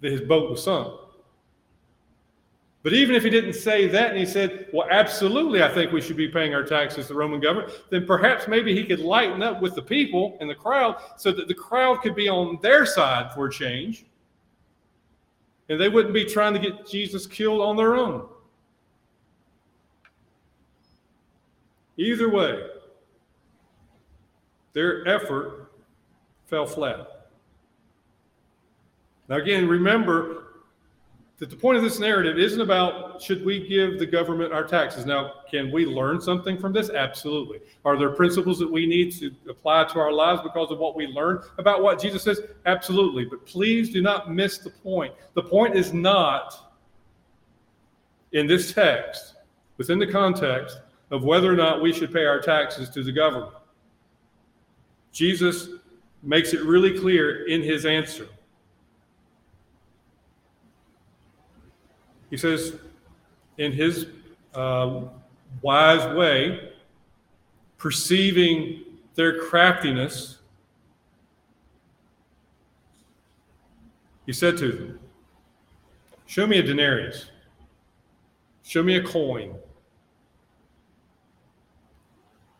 That 0.00 0.10
his 0.10 0.22
boat 0.22 0.50
was 0.50 0.64
sunk. 0.64 0.92
But 2.86 2.92
even 2.92 3.16
if 3.16 3.24
he 3.24 3.30
didn't 3.30 3.54
say 3.54 3.88
that 3.88 4.10
and 4.10 4.16
he 4.16 4.24
said, 4.24 4.68
Well, 4.72 4.86
absolutely, 4.88 5.60
I 5.60 5.68
think 5.68 5.90
we 5.90 6.00
should 6.00 6.16
be 6.16 6.28
paying 6.28 6.54
our 6.54 6.62
taxes 6.62 7.08
to 7.08 7.14
the 7.14 7.18
Roman 7.18 7.40
government, 7.40 7.72
then 7.90 8.06
perhaps 8.06 8.46
maybe 8.46 8.76
he 8.76 8.84
could 8.84 9.00
lighten 9.00 9.42
up 9.42 9.60
with 9.60 9.74
the 9.74 9.82
people 9.82 10.38
and 10.40 10.48
the 10.48 10.54
crowd 10.54 10.94
so 11.16 11.32
that 11.32 11.48
the 11.48 11.54
crowd 11.54 12.00
could 12.00 12.14
be 12.14 12.28
on 12.28 12.60
their 12.62 12.86
side 12.86 13.32
for 13.34 13.46
a 13.46 13.50
change. 13.50 14.06
And 15.68 15.80
they 15.80 15.88
wouldn't 15.88 16.14
be 16.14 16.24
trying 16.24 16.52
to 16.52 16.60
get 16.60 16.88
Jesus 16.88 17.26
killed 17.26 17.60
on 17.60 17.74
their 17.74 17.96
own. 17.96 18.28
Either 21.96 22.30
way, 22.30 22.68
their 24.74 25.04
effort 25.08 25.72
fell 26.44 26.66
flat. 26.66 27.30
Now, 29.28 29.38
again, 29.38 29.66
remember 29.66 30.45
that 31.38 31.50
the 31.50 31.56
point 31.56 31.76
of 31.76 31.82
this 31.82 31.98
narrative 31.98 32.38
isn't 32.38 32.62
about 32.62 33.20
should 33.20 33.44
we 33.44 33.68
give 33.68 33.98
the 33.98 34.06
government 34.06 34.54
our 34.54 34.64
taxes. 34.64 35.04
Now, 35.04 35.34
can 35.50 35.70
we 35.70 35.84
learn 35.84 36.18
something 36.20 36.58
from 36.58 36.72
this? 36.72 36.88
Absolutely. 36.88 37.60
Are 37.84 37.98
there 37.98 38.10
principles 38.10 38.58
that 38.58 38.70
we 38.70 38.86
need 38.86 39.12
to 39.18 39.30
apply 39.48 39.84
to 39.84 39.98
our 39.98 40.12
lives 40.12 40.40
because 40.42 40.70
of 40.70 40.78
what 40.78 40.96
we 40.96 41.06
learn 41.06 41.42
about 41.58 41.82
what 41.82 42.00
Jesus 42.00 42.22
says? 42.22 42.40
Absolutely. 42.64 43.26
But 43.26 43.44
please 43.44 43.92
do 43.92 44.00
not 44.00 44.32
miss 44.32 44.58
the 44.58 44.70
point. 44.70 45.12
The 45.34 45.42
point 45.42 45.76
is 45.76 45.92
not 45.92 46.72
in 48.32 48.46
this 48.46 48.72
text, 48.72 49.34
within 49.76 49.98
the 49.98 50.10
context 50.10 50.80
of 51.10 51.22
whether 51.22 51.52
or 51.52 51.56
not 51.56 51.82
we 51.82 51.92
should 51.92 52.12
pay 52.12 52.24
our 52.24 52.40
taxes 52.40 52.88
to 52.90 53.04
the 53.04 53.12
government. 53.12 53.52
Jesus 55.12 55.68
makes 56.22 56.54
it 56.54 56.62
really 56.62 56.98
clear 56.98 57.46
in 57.46 57.62
his 57.62 57.84
answer. 57.84 58.26
He 62.30 62.36
says, 62.36 62.74
in 63.58 63.72
his 63.72 64.06
uh, 64.54 65.02
wise 65.62 66.14
way, 66.14 66.72
perceiving 67.78 68.82
their 69.14 69.40
craftiness, 69.40 70.38
he 74.26 74.32
said 74.32 74.56
to 74.58 74.72
them, 74.72 75.00
Show 76.26 76.46
me 76.46 76.58
a 76.58 76.62
denarius, 76.62 77.26
show 78.64 78.82
me 78.82 78.96
a 78.96 79.02
coin. 79.02 79.54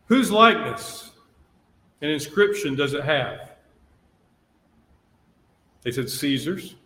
Whose 0.07 0.31
likeness 0.31 1.11
and 2.01 2.11
inscription 2.11 2.77
does 2.77 2.95
it 2.95 3.05
have? 3.05 3.57
They 5.83 5.91
said, 5.91 6.09
Caesar's. 6.09 6.77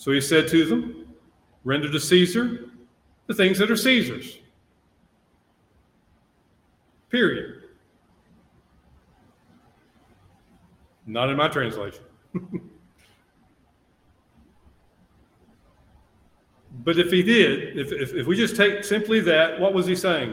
So 0.00 0.12
he 0.12 0.20
said 0.22 0.48
to 0.48 0.64
them, 0.64 1.06
Render 1.62 1.92
to 1.92 2.00
Caesar 2.00 2.70
the 3.26 3.34
things 3.34 3.58
that 3.58 3.70
are 3.70 3.76
Caesar's. 3.76 4.38
Period. 7.10 7.64
Not 11.04 11.28
in 11.28 11.36
my 11.36 11.48
translation. 11.48 12.02
but 16.82 16.98
if 16.98 17.10
he 17.10 17.22
did, 17.22 17.76
if, 17.76 17.92
if, 17.92 18.14
if, 18.14 18.26
we 18.26 18.36
just 18.36 18.56
take 18.56 18.82
simply 18.82 19.20
that, 19.20 19.60
what 19.60 19.74
was 19.74 19.86
he 19.86 19.94
saying? 19.94 20.32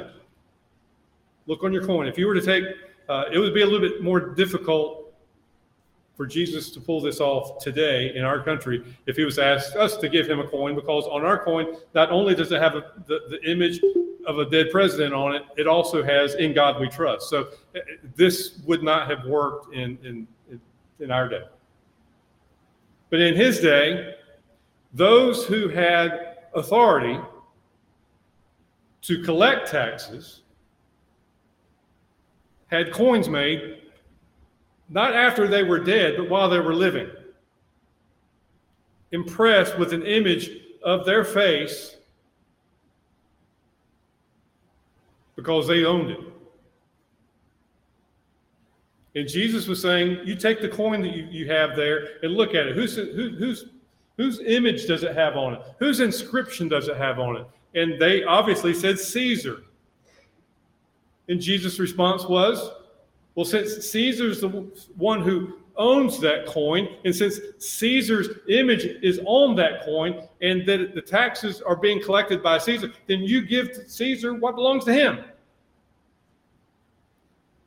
Look 1.45 1.65
on 1.65 1.73
your 1.73 1.85
coin. 1.85 2.07
If 2.07 2.17
you 2.17 2.25
were 2.27 2.35
to 2.35 2.41
take, 2.41 2.63
uh, 3.09 3.25
it 3.33 3.37
would 3.37 3.53
be 3.53 3.63
a 3.63 3.65
little 3.65 3.81
bit 3.81 4.01
more 4.01 4.21
difficult 4.21 5.06
for 6.17 6.25
Jesus 6.25 6.71
to 6.71 6.81
pull 6.81 6.99
this 6.99 7.21
off 7.21 7.63
today 7.63 8.13
in 8.15 8.23
our 8.25 8.41
country 8.43 8.83
if 9.05 9.15
he 9.15 9.23
was 9.23 9.37
asked 9.37 9.75
us 9.75 9.95
to 9.97 10.09
give 10.09 10.27
him 10.27 10.39
a 10.39 10.47
coin, 10.47 10.73
because 10.73 11.05
on 11.05 11.23
our 11.23 11.41
coin, 11.43 11.67
not 11.93 12.09
only 12.09 12.33
does 12.33 12.51
it 12.51 12.59
have 12.59 12.73
a, 12.73 12.91
the, 13.05 13.19
the 13.29 13.49
image 13.49 13.79
of 14.25 14.39
a 14.39 14.49
dead 14.49 14.71
president 14.71 15.13
on 15.13 15.35
it, 15.35 15.43
it 15.57 15.67
also 15.67 16.03
has 16.03 16.33
in 16.33 16.53
God 16.53 16.81
we 16.81 16.89
trust. 16.89 17.29
So 17.29 17.49
uh, 17.75 17.79
this 18.15 18.59
would 18.65 18.81
not 18.81 19.07
have 19.09 19.25
worked 19.25 19.75
in, 19.75 19.99
in, 20.03 20.27
in 20.99 21.11
our 21.11 21.29
day. 21.29 21.43
But 23.11 23.19
in 23.19 23.35
his 23.35 23.59
day, 23.59 24.15
those 24.93 25.45
who 25.45 25.69
had 25.69 26.37
authority 26.55 27.19
to 29.03 29.21
collect 29.21 29.69
taxes 29.69 30.41
had 32.67 32.91
coins 32.91 33.29
made 33.29 33.83
not 34.89 35.13
after 35.13 35.47
they 35.47 35.63
were 35.63 35.79
dead, 35.79 36.15
but 36.17 36.29
while 36.29 36.49
they 36.49 36.59
were 36.59 36.73
living, 36.73 37.09
impressed 39.11 39.77
with 39.77 39.93
an 39.93 40.03
image 40.03 40.49
of 40.83 41.05
their 41.05 41.23
face 41.23 41.97
because 45.35 45.67
they 45.67 45.85
owned 45.85 46.11
it. 46.11 46.19
And 49.15 49.27
Jesus 49.27 49.67
was 49.67 49.81
saying, 49.81 50.19
You 50.25 50.35
take 50.35 50.61
the 50.61 50.69
coin 50.69 51.01
that 51.01 51.15
you, 51.15 51.27
you 51.31 51.47
have 51.51 51.75
there 51.75 52.19
and 52.21 52.33
look 52.33 52.49
at 52.53 52.67
it. 52.67 52.75
Who's, 52.75 52.95
who, 52.95 53.35
who's, 53.37 53.65
whose 54.15 54.39
image 54.41 54.85
does 54.85 55.03
it 55.03 55.15
have 55.15 55.35
on 55.35 55.55
it? 55.55 55.61
Whose 55.79 56.01
inscription 56.01 56.67
does 56.67 56.87
it 56.87 56.97
have 56.97 57.19
on 57.19 57.37
it? 57.37 57.47
And 57.73 57.99
they 57.99 58.23
obviously 58.23 58.73
said 58.73 58.99
Caesar. 58.99 59.63
And 61.29 61.41
Jesus' 61.41 61.79
response 61.79 62.25
was, 62.25 62.69
well, 63.37 63.45
since 63.45 63.87
Caesar's 63.91 64.41
the 64.41 64.49
one 64.95 65.21
who 65.21 65.59
owns 65.75 66.19
that 66.21 66.47
coin, 66.47 66.89
and 67.05 67.15
since 67.15 67.39
Caesar's 67.59 68.29
image 68.49 68.85
is 69.03 69.19
on 69.25 69.55
that 69.57 69.85
coin, 69.85 70.27
and 70.41 70.67
that 70.67 70.95
the 70.95 71.01
taxes 71.03 71.61
are 71.61 71.75
being 71.75 72.01
collected 72.01 72.41
by 72.41 72.57
Caesar, 72.57 72.91
then 73.05 73.19
you 73.19 73.45
give 73.45 73.69
Caesar 73.85 74.33
what 74.33 74.55
belongs 74.55 74.85
to 74.85 74.93
him. 74.93 75.23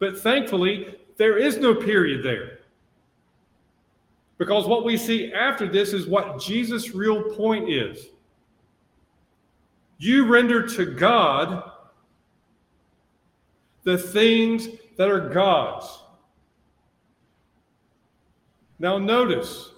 But 0.01 0.19
thankfully, 0.19 0.97
there 1.17 1.39
is 1.39 1.59
no 1.59 1.73
period 1.73 2.25
there. 2.25 2.59
Because 4.39 4.67
what 4.67 4.85
we 4.85 4.97
see 4.97 5.33
after 5.33 5.69
this 5.69 5.93
is 5.93 6.09
what 6.09 6.41
Jesus' 6.41 6.97
real 6.97 7.23
point 7.37 7.71
is. 7.71 8.09
You 9.99 10.27
render 10.27 10.67
to 10.67 10.85
God 10.85 11.71
the 13.85 13.97
things 13.97 14.69
that 15.01 15.09
are 15.09 15.31
God's. 15.31 16.03
Now, 18.79 18.99
notice 18.99 19.71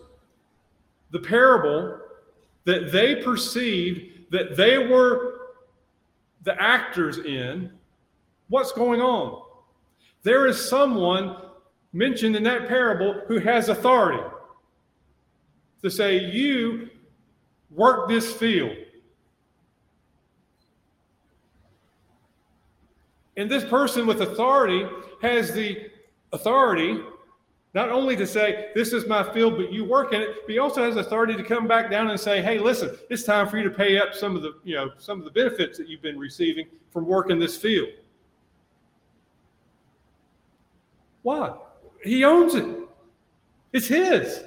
the 1.13 1.21
parable 1.21 2.01
that 2.65 2.91
they 2.91 3.15
perceived 3.15 4.33
that 4.33 4.57
they 4.57 4.79
were 4.79 5.35
the 6.43 6.61
actors 6.61 7.19
in. 7.19 7.71
What's 8.49 8.73
going 8.73 9.01
on? 9.01 9.45
There 10.25 10.49
is 10.49 10.69
someone 10.69 11.37
mentioned 11.93 12.35
in 12.35 12.43
that 12.43 12.67
parable 12.67 13.23
who 13.29 13.39
has 13.39 13.69
authority 13.69 14.25
to 15.85 15.89
say, 15.89 16.19
You 16.19 16.91
work 17.71 18.09
this 18.09 18.35
field. 18.35 18.77
And 23.37 23.51
this 23.51 23.65
person 23.65 24.07
with 24.07 24.21
authority 24.21 24.87
has 25.23 25.53
the 25.53 25.91
authority 26.33 27.01
not 27.75 27.89
only 27.89 28.17
to 28.17 28.27
say, 28.27 28.71
This 28.75 28.93
is 28.93 29.07
my 29.07 29.23
field, 29.33 29.57
but 29.57 29.73
you 29.73 29.85
work 29.85 30.13
in 30.13 30.21
it, 30.21 30.37
but 30.43 30.51
he 30.51 30.59
also 30.59 30.83
has 30.85 30.97
authority 30.97 31.35
to 31.37 31.43
come 31.43 31.67
back 31.67 31.91
down 31.91 32.11
and 32.11 32.21
say, 32.21 32.43
Hey, 32.43 32.59
listen, 32.59 32.97
it's 33.09 33.25
time 33.25 33.49
for 33.49 33.57
you 33.57 33.65
to 33.65 33.71
pay 33.71 33.99
up 33.99 34.15
some 34.15 34.37
of 34.37 34.43
the, 34.43 34.55
you 34.65 34.75
know, 34.75 34.91
some 34.99 35.19
of 35.19 35.25
the 35.25 35.31
benefits 35.31 35.79
that 35.79 35.89
you've 35.89 36.03
been 36.03 36.19
receiving 36.19 36.67
from 36.91 37.07
working 37.07 37.39
this 37.39 37.57
field. 37.57 37.89
Why? 41.23 41.55
He 42.03 42.25
owns 42.25 42.55
it. 42.55 42.67
It's 43.73 43.87
his. 43.87 44.43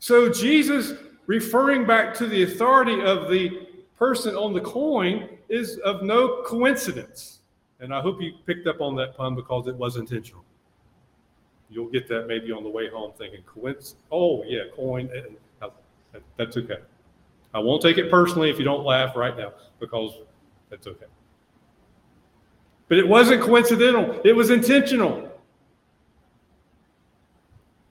So 0.00 0.28
Jesus, 0.28 0.94
referring 1.26 1.86
back 1.86 2.12
to 2.14 2.26
the 2.26 2.42
authority 2.42 3.00
of 3.00 3.30
the 3.30 3.68
person 3.96 4.34
on 4.34 4.52
the 4.52 4.60
coin, 4.60 5.28
is 5.52 5.76
of 5.78 6.02
no 6.02 6.42
coincidence. 6.44 7.40
And 7.78 7.94
I 7.94 8.00
hope 8.00 8.22
you 8.22 8.32
picked 8.46 8.66
up 8.66 8.80
on 8.80 8.96
that 8.96 9.14
pun 9.16 9.34
because 9.34 9.66
it 9.66 9.76
was 9.76 9.96
intentional. 9.96 10.44
you'll 11.68 11.90
get 11.90 12.08
that 12.08 12.26
maybe 12.26 12.52
on 12.52 12.62
the 12.62 12.68
way 12.68 12.88
home 12.88 13.12
thinking, 13.16 13.42
coincidence. 13.42 13.96
Oh, 14.10 14.42
yeah, 14.44 14.62
coin. 14.74 15.10
Uh, 15.60 15.68
that's 16.36 16.56
okay. 16.56 16.78
I 17.54 17.58
won't 17.58 17.82
take 17.82 17.98
it 17.98 18.10
personally 18.10 18.50
if 18.50 18.58
you 18.58 18.64
don't 18.64 18.84
laugh 18.84 19.14
right 19.14 19.36
now 19.36 19.52
because 19.78 20.16
that's 20.70 20.86
okay. 20.86 21.06
But 22.88 22.98
it 22.98 23.06
wasn't 23.06 23.42
coincidental, 23.42 24.20
it 24.24 24.32
was 24.32 24.50
intentional. 24.50 25.28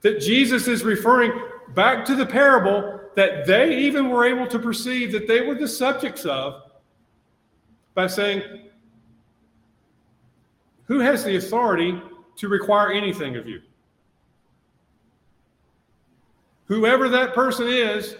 That 0.00 0.20
Jesus 0.20 0.66
is 0.66 0.82
referring 0.82 1.32
back 1.74 2.04
to 2.06 2.16
the 2.16 2.26
parable 2.26 3.00
that 3.14 3.46
they 3.46 3.76
even 3.78 4.10
were 4.10 4.24
able 4.24 4.48
to 4.48 4.58
perceive 4.58 5.12
that 5.12 5.28
they 5.28 5.42
were 5.42 5.54
the 5.54 5.68
subjects 5.68 6.24
of 6.24 6.62
by 7.94 8.06
saying, 8.06 8.42
Who 10.84 11.00
has 11.00 11.24
the 11.24 11.36
authority 11.36 12.00
to 12.36 12.48
require 12.48 12.92
anything 12.92 13.36
of 13.36 13.46
you? 13.46 13.62
Whoever 16.66 17.08
that 17.08 17.34
person 17.34 17.68
is, 17.68 18.16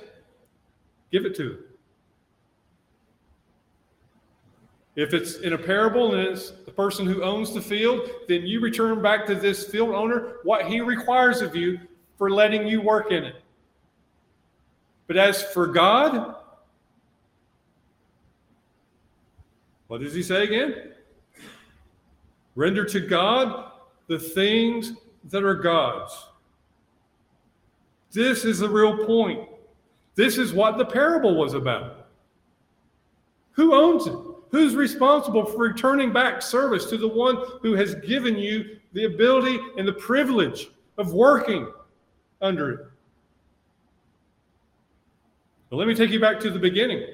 give 1.10 1.24
it 1.24 1.34
to 1.36 1.48
them. 1.50 1.58
If 4.94 5.14
it's 5.14 5.36
in 5.36 5.54
a 5.54 5.58
parable 5.58 6.14
and 6.14 6.28
it's 6.28 6.50
the 6.50 6.70
person 6.70 7.06
who 7.06 7.22
owns 7.22 7.54
the 7.54 7.62
field, 7.62 8.10
then 8.28 8.46
you 8.46 8.60
return 8.60 9.00
back 9.00 9.24
to 9.26 9.34
this 9.34 9.66
field 9.66 9.94
owner 9.94 10.34
what 10.42 10.66
he 10.66 10.82
requires 10.82 11.40
of 11.40 11.56
you 11.56 11.80
for 12.18 12.30
letting 12.30 12.66
you 12.66 12.82
work 12.82 13.10
in 13.10 13.24
it. 13.24 13.36
But 15.06 15.16
as 15.16 15.42
for 15.42 15.66
God, 15.66 16.36
what 19.92 20.00
does 20.00 20.14
he 20.14 20.22
say 20.22 20.44
again? 20.44 20.74
Render 22.54 22.82
to 22.82 22.98
God 22.98 23.72
the 24.06 24.18
things 24.18 24.94
that 25.24 25.44
are 25.44 25.54
God's. 25.54 26.14
This 28.10 28.46
is 28.46 28.60
the 28.60 28.70
real 28.70 29.04
point. 29.04 29.46
This 30.14 30.38
is 30.38 30.54
what 30.54 30.78
the 30.78 30.84
parable 30.86 31.36
was 31.36 31.52
about. 31.52 32.06
Who 33.50 33.74
owns 33.74 34.06
it? 34.06 34.16
Who's 34.50 34.74
responsible 34.74 35.44
for 35.44 35.58
returning 35.58 36.10
back 36.10 36.40
service 36.40 36.86
to 36.86 36.96
the 36.96 37.06
one 37.06 37.44
who 37.60 37.74
has 37.74 37.94
given 37.96 38.38
you 38.38 38.78
the 38.94 39.04
ability 39.04 39.60
and 39.76 39.86
the 39.86 39.92
privilege 39.92 40.70
of 40.96 41.12
working 41.12 41.70
under 42.40 42.70
it? 42.70 42.86
But 45.68 45.76
let 45.76 45.86
me 45.86 45.94
take 45.94 46.10
you 46.10 46.18
back 46.18 46.40
to 46.40 46.50
the 46.50 46.58
beginning. 46.58 47.04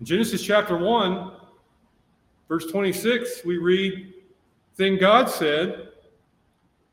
In 0.00 0.06
Genesis 0.06 0.42
chapter 0.42 0.76
1, 0.76 1.32
verse 2.46 2.66
26, 2.66 3.44
we 3.44 3.58
read, 3.58 4.14
Then 4.76 4.96
God 4.96 5.28
said, 5.28 5.88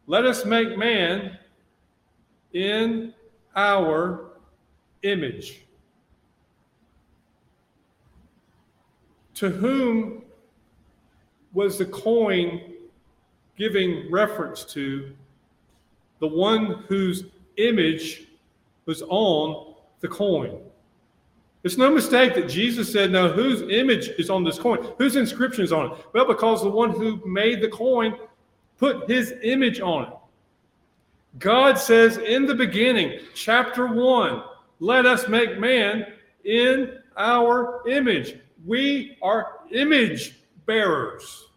Let 0.07 0.25
us 0.25 0.43
make 0.43 0.75
man 0.75 1.37
in 2.53 3.13
our 3.55 4.31
image. 5.03 5.65
To 9.35 9.49
whom 9.49 10.23
was 11.53 11.77
the 11.77 11.85
coin 11.85 12.73
giving 13.55 14.11
reference 14.11 14.65
to 14.65 15.13
the 16.19 16.27
one 16.27 16.83
whose 16.87 17.25
image 17.57 18.29
was 18.87 19.03
on 19.03 19.75
the 19.99 20.07
coin. 20.07 20.64
It's 21.65 21.77
no 21.77 21.89
mistake 21.89 22.35
that 22.35 22.47
Jesus 22.47 22.93
said, 22.93 23.11
Now, 23.11 23.27
whose 23.27 23.63
image 23.63 24.09
is 24.19 24.29
on 24.29 24.43
this 24.43 24.59
coin? 24.59 24.87
Whose 24.99 25.15
inscription 25.15 25.63
is 25.63 25.71
on 25.71 25.91
it? 25.91 25.97
Well, 26.13 26.27
because 26.27 26.61
the 26.61 26.69
one 26.69 26.91
who 26.91 27.19
made 27.25 27.59
the 27.59 27.69
coin 27.69 28.15
put 28.77 29.09
his 29.09 29.33
image 29.41 29.79
on 29.79 30.03
it. 30.03 30.13
God 31.39 31.79
says 31.79 32.17
in 32.17 32.45
the 32.45 32.53
beginning, 32.53 33.19
chapter 33.33 33.87
1, 33.87 34.43
let 34.79 35.07
us 35.07 35.27
make 35.27 35.57
man 35.57 36.05
in 36.43 36.99
our 37.17 37.81
image. 37.89 38.37
We 38.63 39.17
are 39.23 39.61
image 39.71 40.35
bearers. 40.67 41.47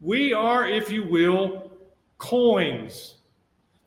We 0.00 0.32
are, 0.32 0.68
if 0.68 0.90
you 0.90 1.04
will, 1.04 1.70
coins 2.18 3.13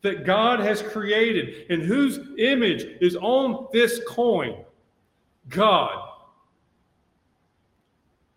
that 0.02 0.24
God 0.24 0.60
has 0.60 0.82
created 0.82 1.66
and 1.70 1.82
whose 1.82 2.20
image 2.38 2.82
is 3.00 3.16
on 3.16 3.68
this 3.72 4.00
coin? 4.06 4.64
God. 5.48 6.04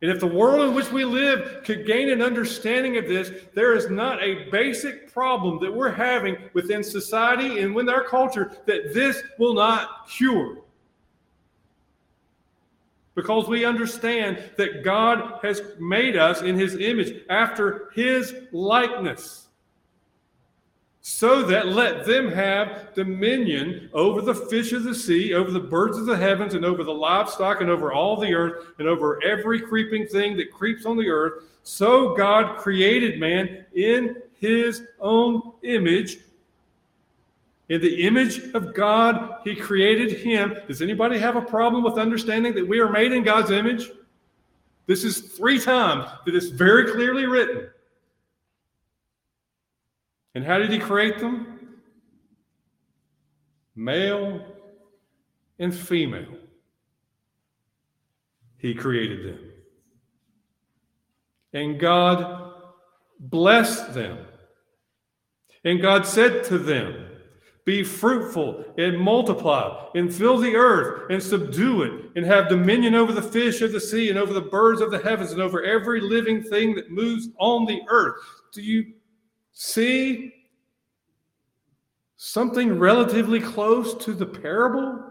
And 0.02 0.10
if 0.10 0.20
the 0.20 0.28
world 0.28 0.68
in 0.68 0.74
which 0.74 0.92
we 0.92 1.06
live 1.06 1.64
could 1.64 1.86
gain 1.86 2.10
an 2.10 2.24
understanding 2.24 2.98
of 2.98 3.08
this, 3.08 3.32
there 3.54 3.76
is 3.76 3.90
not 3.90 4.22
a 4.24 4.50
basic 4.50 5.14
problem 5.14 5.60
that 5.60 5.72
we're 5.72 5.92
having 5.92 6.38
within 6.54 6.84
society 6.84 7.60
and 7.60 7.76
within 7.76 7.94
our 7.94 8.04
culture 8.04 8.52
that 8.66 8.94
this 8.96 9.22
will 9.38 9.54
not 9.54 10.10
cure 10.10 10.58
because 13.16 13.48
we 13.48 13.66
understand 13.66 14.42
that 14.58 14.84
God 14.84 15.40
has 15.44 15.62
made 15.80 16.16
us 16.16 16.42
in 16.42 16.58
his 16.58 16.76
image 16.76 17.24
after 17.30 17.92
his 17.94 18.34
likeness 18.52 19.48
so 21.22 21.44
that 21.44 21.68
let 21.68 22.04
them 22.04 22.32
have 22.32 22.96
dominion 22.96 23.92
over 23.94 24.22
the 24.22 24.34
fish 24.34 24.72
of 24.74 24.84
the 24.84 24.96
sea, 24.96 25.36
over 25.36 25.52
the 25.52 25.60
birds 25.60 25.96
of 25.96 26.08
the 26.08 26.18
heavens, 26.18 26.56
and 26.56 26.66
over 26.66 26.84
the 26.84 26.92
livestock, 26.92 27.62
and 27.62 27.70
over 27.70 27.94
all 27.94 28.18
the 28.18 28.34
earth, 28.34 28.70
and 28.80 28.88
over 28.88 29.24
every 29.24 29.62
creeping 29.62 30.08
thing 30.08 30.36
that 30.36 30.52
creeps 30.52 30.84
on 30.84 30.98
the 30.98 31.08
earth. 31.08 31.44
So 31.62 32.16
God 32.16 32.58
created 32.58 33.20
man 33.20 33.68
in 33.76 34.16
his 34.40 34.82
own 35.00 35.44
image. 35.62 36.18
In 37.70 37.82
the 37.82 38.02
image 38.08 38.40
of 38.56 38.74
God, 38.74 39.42
he 39.44 39.56
created 39.56 40.14
him. 40.14 40.56
Does 40.66 40.82
anybody 40.82 41.20
have 41.20 41.36
a 41.36 41.42
problem 41.44 41.84
with 41.84 42.00
understanding 42.00 42.56
that 42.56 42.68
we 42.68 42.80
are 42.80 42.90
made 42.90 43.12
in 43.12 43.22
God's 43.22 43.52
image? 43.52 43.92
This 44.88 45.04
is 45.04 45.20
three 45.20 45.60
times 45.60 46.10
that 46.26 46.34
it's 46.34 46.48
very 46.48 46.92
clearly 46.92 47.28
written. 47.28 47.70
And 50.34 50.44
how 50.46 50.58
did 50.58 50.72
he 50.72 50.80
create 50.80 51.20
them? 51.20 51.80
Male 53.76 54.42
and 55.60 55.74
female. 55.74 56.36
He 58.58 58.74
created 58.74 59.26
them. 59.26 59.40
And 61.54 61.80
God 61.80 62.54
blessed 63.20 63.94
them. 63.94 64.20
And 65.64 65.82
God 65.82 66.06
said 66.06 66.44
to 66.46 66.58
them, 66.58 67.08
Be 67.66 67.84
fruitful 67.84 68.66
and 68.78 68.98
multiply 68.98 69.88
and 69.94 70.14
fill 70.14 70.38
the 70.38 70.56
earth 70.56 71.10
and 71.10 71.22
subdue 71.22 71.84
it 71.84 72.12
and 72.16 72.26
have 72.26 72.50
dominion 72.50 72.96
over 72.96 73.12
the 73.12 73.22
fish 73.22 73.62
of 73.62 73.72
the 73.72 73.80
sea 73.80 74.10
and 74.10 74.18
over 74.18 74.34
the 74.34 74.42
birds 74.42 74.82
of 74.82 74.92
the 74.92 75.00
heavens 75.00 75.32
and 75.32 75.42
over 75.42 75.64
every 75.64 76.02
living 76.02 76.42
thing 76.42 76.74
that 76.76 76.92
moves 76.92 77.30
on 77.40 77.66
the 77.66 77.82
earth. 77.90 78.16
Do 78.54 78.62
you 78.62 78.94
see 79.54 80.34
something 82.18 82.78
relatively 82.78 83.40
close 83.40 83.94
to 84.06 84.14
the 84.14 84.26
parable 84.26 85.04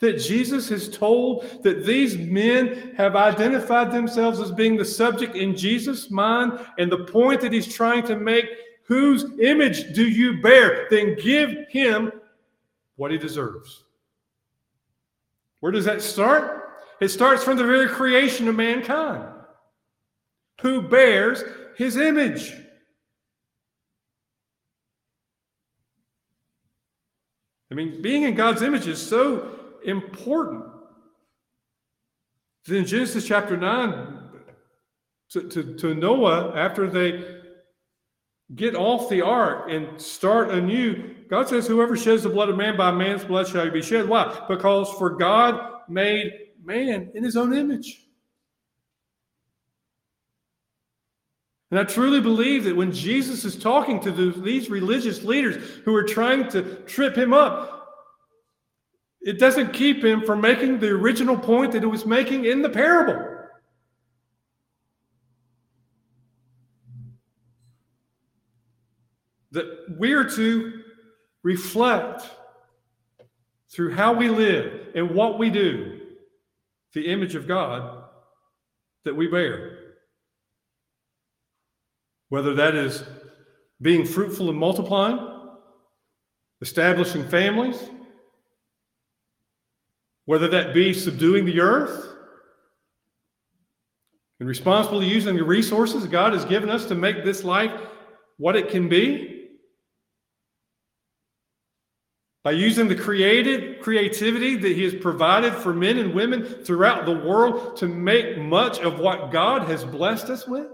that 0.00 0.18
Jesus 0.18 0.68
has 0.68 0.88
told 0.88 1.62
that 1.62 1.86
these 1.86 2.18
men 2.18 2.94
have 2.96 3.16
identified 3.16 3.90
themselves 3.90 4.40
as 4.40 4.50
being 4.50 4.76
the 4.76 4.84
subject 4.84 5.36
in 5.36 5.56
Jesus' 5.56 6.10
mind, 6.10 6.58
and 6.78 6.92
the 6.92 7.04
point 7.04 7.40
that 7.40 7.52
he's 7.52 7.72
trying 7.72 8.06
to 8.06 8.16
make 8.16 8.46
whose 8.86 9.24
image 9.40 9.94
do 9.94 10.06
you 10.08 10.40
bear? 10.42 10.86
Then 10.90 11.16
give 11.16 11.50
him 11.70 12.12
what 12.96 13.10
he 13.10 13.18
deserves. 13.18 13.84
Where 15.60 15.72
does 15.72 15.84
that 15.86 16.02
start? 16.02 16.70
It 17.00 17.08
starts 17.08 17.42
from 17.42 17.56
the 17.56 17.64
very 17.64 17.88
creation 17.88 18.48
of 18.48 18.54
mankind. 18.54 19.24
Who 20.60 20.82
bears 20.82 21.42
his 21.76 21.96
image? 21.96 22.54
I 27.70 27.74
mean, 27.74 28.00
being 28.00 28.22
in 28.22 28.34
God's 28.34 28.62
image 28.62 28.86
is 28.86 29.04
so 29.04 29.56
important. 29.84 30.64
In 32.68 32.84
Genesis 32.84 33.26
chapter 33.26 33.56
9, 33.56 34.18
to, 35.30 35.48
to, 35.48 35.74
to 35.76 35.94
Noah, 35.94 36.54
after 36.56 36.88
they 36.88 37.40
get 38.54 38.74
off 38.74 39.08
the 39.08 39.22
ark 39.22 39.66
and 39.68 40.00
start 40.00 40.50
anew, 40.50 41.14
God 41.28 41.48
says, 41.48 41.66
Whoever 41.66 41.96
sheds 41.96 42.22
the 42.22 42.28
blood 42.28 42.48
of 42.48 42.56
man, 42.56 42.76
by 42.76 42.92
man's 42.92 43.24
blood 43.24 43.48
shall 43.48 43.68
be 43.70 43.82
shed. 43.82 44.08
Why? 44.08 44.44
Because 44.48 44.90
for 44.92 45.10
God 45.10 45.82
made 45.88 46.32
man 46.64 47.10
in 47.14 47.24
his 47.24 47.36
own 47.36 47.52
image. 47.52 48.05
And 51.70 51.80
I 51.80 51.84
truly 51.84 52.20
believe 52.20 52.64
that 52.64 52.76
when 52.76 52.92
Jesus 52.92 53.44
is 53.44 53.56
talking 53.56 53.98
to 54.00 54.12
the, 54.12 54.40
these 54.40 54.70
religious 54.70 55.24
leaders 55.24 55.56
who 55.84 55.94
are 55.96 56.04
trying 56.04 56.48
to 56.50 56.62
trip 56.82 57.16
him 57.16 57.32
up, 57.32 57.76
it 59.20 59.40
doesn't 59.40 59.72
keep 59.72 60.04
him 60.04 60.22
from 60.22 60.40
making 60.40 60.78
the 60.78 60.90
original 60.90 61.36
point 61.36 61.72
that 61.72 61.82
he 61.82 61.86
was 61.86 62.06
making 62.06 62.44
in 62.44 62.62
the 62.62 62.70
parable. 62.70 63.32
That 69.50 69.96
we 69.98 70.12
are 70.12 70.28
to 70.30 70.82
reflect 71.42 72.30
through 73.70 73.94
how 73.94 74.12
we 74.12 74.28
live 74.28 74.88
and 74.94 75.10
what 75.10 75.38
we 75.38 75.50
do 75.50 76.00
the 76.92 77.08
image 77.08 77.34
of 77.34 77.46
God 77.46 78.04
that 79.04 79.14
we 79.14 79.26
bear. 79.26 79.75
Whether 82.28 82.54
that 82.54 82.74
is 82.74 83.04
being 83.80 84.04
fruitful 84.04 84.50
and 84.50 84.58
multiplying, 84.58 85.18
establishing 86.60 87.28
families, 87.28 87.78
whether 90.24 90.48
that 90.48 90.74
be 90.74 90.92
subduing 90.92 91.44
the 91.44 91.60
earth 91.60 92.14
and 94.40 94.48
responsibly 94.48 95.06
using 95.06 95.36
the 95.36 95.44
resources 95.44 96.04
God 96.06 96.32
has 96.32 96.44
given 96.44 96.68
us 96.68 96.84
to 96.86 96.94
make 96.94 97.24
this 97.24 97.44
life 97.44 97.72
what 98.36 98.56
it 98.56 98.68
can 98.68 98.88
be. 98.88 99.32
By 102.42 102.52
using 102.52 102.86
the 102.86 102.94
creative 102.94 103.80
creativity 103.80 104.56
that 104.56 104.68
He 104.68 104.84
has 104.84 104.94
provided 104.94 105.52
for 105.54 105.72
men 105.72 105.98
and 105.98 106.14
women 106.14 106.44
throughout 106.44 107.06
the 107.06 107.16
world 107.16 107.76
to 107.78 107.88
make 107.88 108.38
much 108.38 108.78
of 108.78 108.98
what 109.00 109.32
God 109.32 109.62
has 109.68 109.84
blessed 109.84 110.30
us 110.30 110.46
with. 110.46 110.68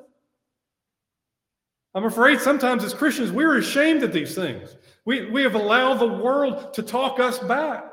I'm 1.95 2.05
afraid 2.05 2.40
sometimes 2.40 2.84
as 2.84 2.95
Christians, 2.95 3.30
we're 3.30 3.59
ashamed 3.59 4.03
of 4.03 4.12
these 4.12 4.34
things. 4.34 4.76
We, 5.05 5.30
we 5.30 5.43
have 5.43 5.55
allowed 5.55 5.95
the 5.95 6.07
world 6.07 6.72
to 6.74 6.82
talk 6.82 7.20
us 7.20 7.38
back. 7.38 7.84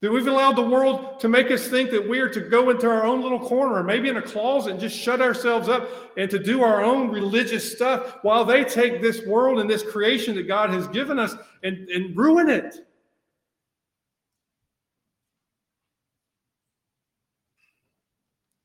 That 0.00 0.10
we've 0.10 0.26
allowed 0.26 0.56
the 0.56 0.62
world 0.62 1.20
to 1.20 1.28
make 1.28 1.50
us 1.50 1.68
think 1.68 1.90
that 1.90 2.08
we 2.08 2.20
are 2.20 2.28
to 2.30 2.40
go 2.40 2.70
into 2.70 2.88
our 2.88 3.04
own 3.04 3.20
little 3.20 3.38
corner 3.38 3.82
maybe 3.82 4.08
in 4.08 4.16
a 4.16 4.22
closet 4.22 4.70
and 4.70 4.80
just 4.80 4.98
shut 4.98 5.20
ourselves 5.20 5.68
up 5.68 5.90
and 6.16 6.30
to 6.30 6.38
do 6.38 6.62
our 6.62 6.82
own 6.82 7.10
religious 7.10 7.70
stuff 7.70 8.16
while 8.22 8.46
they 8.46 8.64
take 8.64 9.02
this 9.02 9.26
world 9.26 9.60
and 9.60 9.68
this 9.68 9.82
creation 9.82 10.34
that 10.36 10.48
God 10.48 10.70
has 10.70 10.88
given 10.88 11.18
us 11.18 11.34
and, 11.62 11.86
and 11.90 12.16
ruin 12.16 12.48
it. 12.48 12.76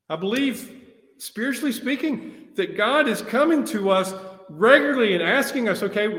I 0.08 0.16
believe, 0.16 0.72
spiritually 1.18 1.72
speaking, 1.72 2.45
that 2.56 2.76
God 2.76 3.08
is 3.08 3.22
coming 3.22 3.64
to 3.66 3.90
us 3.90 4.14
regularly 4.48 5.14
and 5.14 5.22
asking 5.22 5.68
us, 5.68 5.82
okay, 5.82 6.18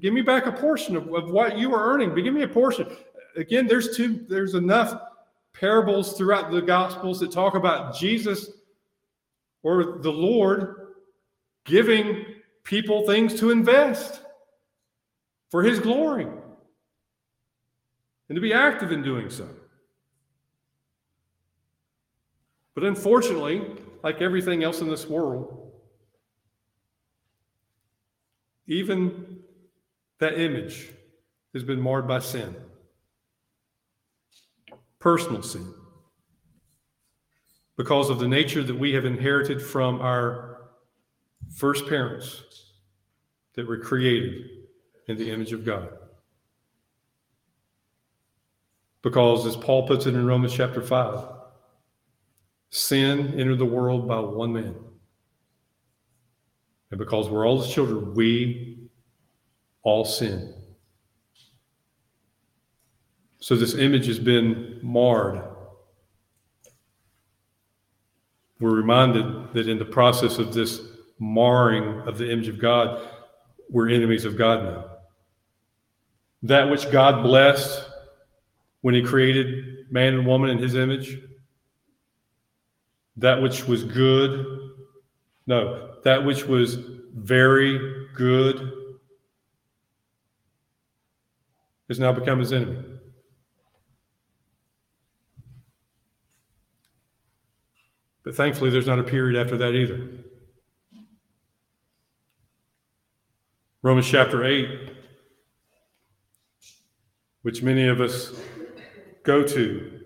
give 0.00 0.12
me 0.12 0.22
back 0.22 0.46
a 0.46 0.52
portion 0.52 0.96
of, 0.96 1.12
of 1.14 1.30
what 1.30 1.58
you 1.58 1.74
are 1.74 1.92
earning. 1.92 2.10
But 2.10 2.22
give 2.22 2.34
me 2.34 2.42
a 2.42 2.48
portion 2.48 2.88
again, 3.36 3.66
there's 3.66 3.96
two, 3.96 4.24
there's 4.28 4.54
enough 4.54 5.00
parables 5.52 6.16
throughout 6.16 6.50
the 6.50 6.62
Gospels 6.62 7.20
that 7.20 7.30
talk 7.30 7.54
about 7.54 7.96
Jesus 7.96 8.50
or 9.62 9.98
the 9.98 10.12
Lord 10.12 10.88
giving 11.64 12.24
people 12.64 13.06
things 13.06 13.38
to 13.40 13.50
invest 13.50 14.20
for 15.50 15.62
his 15.62 15.78
glory 15.78 16.26
and 18.28 18.36
to 18.36 18.40
be 18.40 18.52
active 18.52 18.92
in 18.92 19.02
doing 19.02 19.30
so. 19.30 19.48
But 22.74 22.84
unfortunately, 22.84 23.64
like 24.02 24.20
everything 24.20 24.62
else 24.62 24.80
in 24.80 24.88
this 24.88 25.06
world, 25.06 25.65
even 28.66 29.38
that 30.18 30.40
image 30.40 30.90
has 31.52 31.62
been 31.62 31.80
marred 31.80 32.08
by 32.08 32.18
sin 32.18 32.54
personal 34.98 35.42
sin 35.42 35.72
because 37.76 38.10
of 38.10 38.18
the 38.18 38.26
nature 38.26 38.62
that 38.62 38.78
we 38.78 38.92
have 38.92 39.04
inherited 39.04 39.62
from 39.62 40.00
our 40.00 40.70
first 41.54 41.86
parents 41.86 42.42
that 43.54 43.68
were 43.68 43.78
created 43.78 44.50
in 45.06 45.16
the 45.16 45.30
image 45.30 45.52
of 45.52 45.64
God. 45.64 45.90
Because, 49.02 49.46
as 49.46 49.56
Paul 49.56 49.86
puts 49.86 50.06
it 50.06 50.14
in 50.14 50.26
Romans 50.26 50.54
chapter 50.54 50.82
5, 50.82 51.24
sin 52.70 53.38
entered 53.38 53.58
the 53.58 53.64
world 53.64 54.08
by 54.08 54.18
one 54.18 54.52
man. 54.52 54.74
And 56.90 56.98
because 56.98 57.28
we're 57.28 57.46
all 57.46 57.60
his 57.60 57.72
children, 57.72 58.14
we 58.14 58.88
all 59.82 60.04
sin. 60.04 60.54
So 63.38 63.54
this 63.54 63.74
image 63.74 64.06
has 64.06 64.18
been 64.18 64.80
marred. 64.82 65.40
We're 68.58 68.74
reminded 68.74 69.52
that 69.52 69.68
in 69.68 69.78
the 69.78 69.84
process 69.84 70.38
of 70.38 70.54
this 70.54 70.80
marring 71.18 72.00
of 72.08 72.18
the 72.18 72.30
image 72.30 72.48
of 72.48 72.58
God, 72.58 73.08
we're 73.68 73.88
enemies 73.88 74.24
of 74.24 74.36
God 74.36 74.64
now. 74.64 74.84
That 76.42 76.70
which 76.70 76.90
God 76.90 77.22
blessed 77.22 77.88
when 78.80 78.94
He 78.94 79.02
created 79.02 79.90
man 79.90 80.14
and 80.14 80.26
woman 80.26 80.50
in 80.50 80.58
His 80.58 80.74
image, 80.74 81.18
that 83.16 83.40
which 83.40 83.66
was 83.66 83.84
good, 83.84 84.44
no, 85.46 85.95
that 86.06 86.24
which 86.24 86.44
was 86.44 86.78
very 87.16 88.06
good, 88.14 88.72
has 91.88 91.98
now 91.98 92.12
become 92.12 92.38
His 92.38 92.52
enemy. 92.52 92.78
But 98.22 98.36
thankfully, 98.36 98.70
there's 98.70 98.86
not 98.86 99.00
a 99.00 99.02
period 99.02 99.36
after 99.36 99.56
that 99.56 99.74
either. 99.74 100.08
Romans 103.82 104.08
chapter 104.08 104.44
8, 104.44 104.92
which 107.42 107.64
many 107.64 107.88
of 107.88 108.00
us 108.00 108.32
go 109.24 109.42
to 109.42 110.02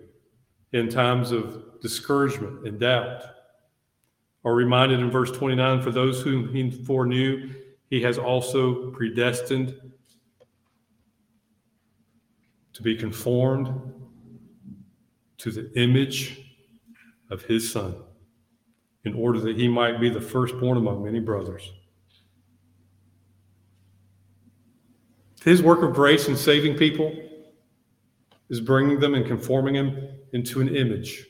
in 0.73 0.89
times 0.89 1.31
of 1.31 1.79
discouragement 1.83 2.67
and 2.67 2.81
doubt, 2.81 3.23
are 4.45 4.55
reminded 4.55 5.01
in 5.01 5.11
verse 5.11 5.31
29 5.31 5.83
for 5.83 5.91
those 5.91 6.23
whom 6.23 6.53
he 6.53 6.71
foreknew, 6.71 7.51
he 7.91 8.01
has 8.03 8.19
also 8.19 8.91
predestined 8.91 9.75
to 12.73 12.83
be 12.83 12.97
conformed 12.97 13.93
to 15.39 15.51
the 15.51 15.71
image 15.79 16.55
of 17.31 17.43
his 17.43 17.71
son 17.71 17.95
in 19.05 19.15
order 19.15 19.41
that 19.41 19.57
he 19.57 19.69
might 19.69 20.01
be 20.01 20.09
the 20.09 20.21
firstborn 20.21 20.77
among 20.77 21.05
many 21.05 21.21
brothers. 21.21 21.73
His 25.45 25.63
work 25.63 25.83
of 25.83 25.95
grace 25.95 26.29
in 26.29 26.37
saving 26.37 26.77
people 26.77 27.15
is 28.51 28.61
bringing 28.61 29.01
them 29.01 29.15
and 29.15 29.25
conforming 29.25 29.75
them 29.75 30.09
into 30.33 30.61
an 30.61 30.75
image. 30.75 31.27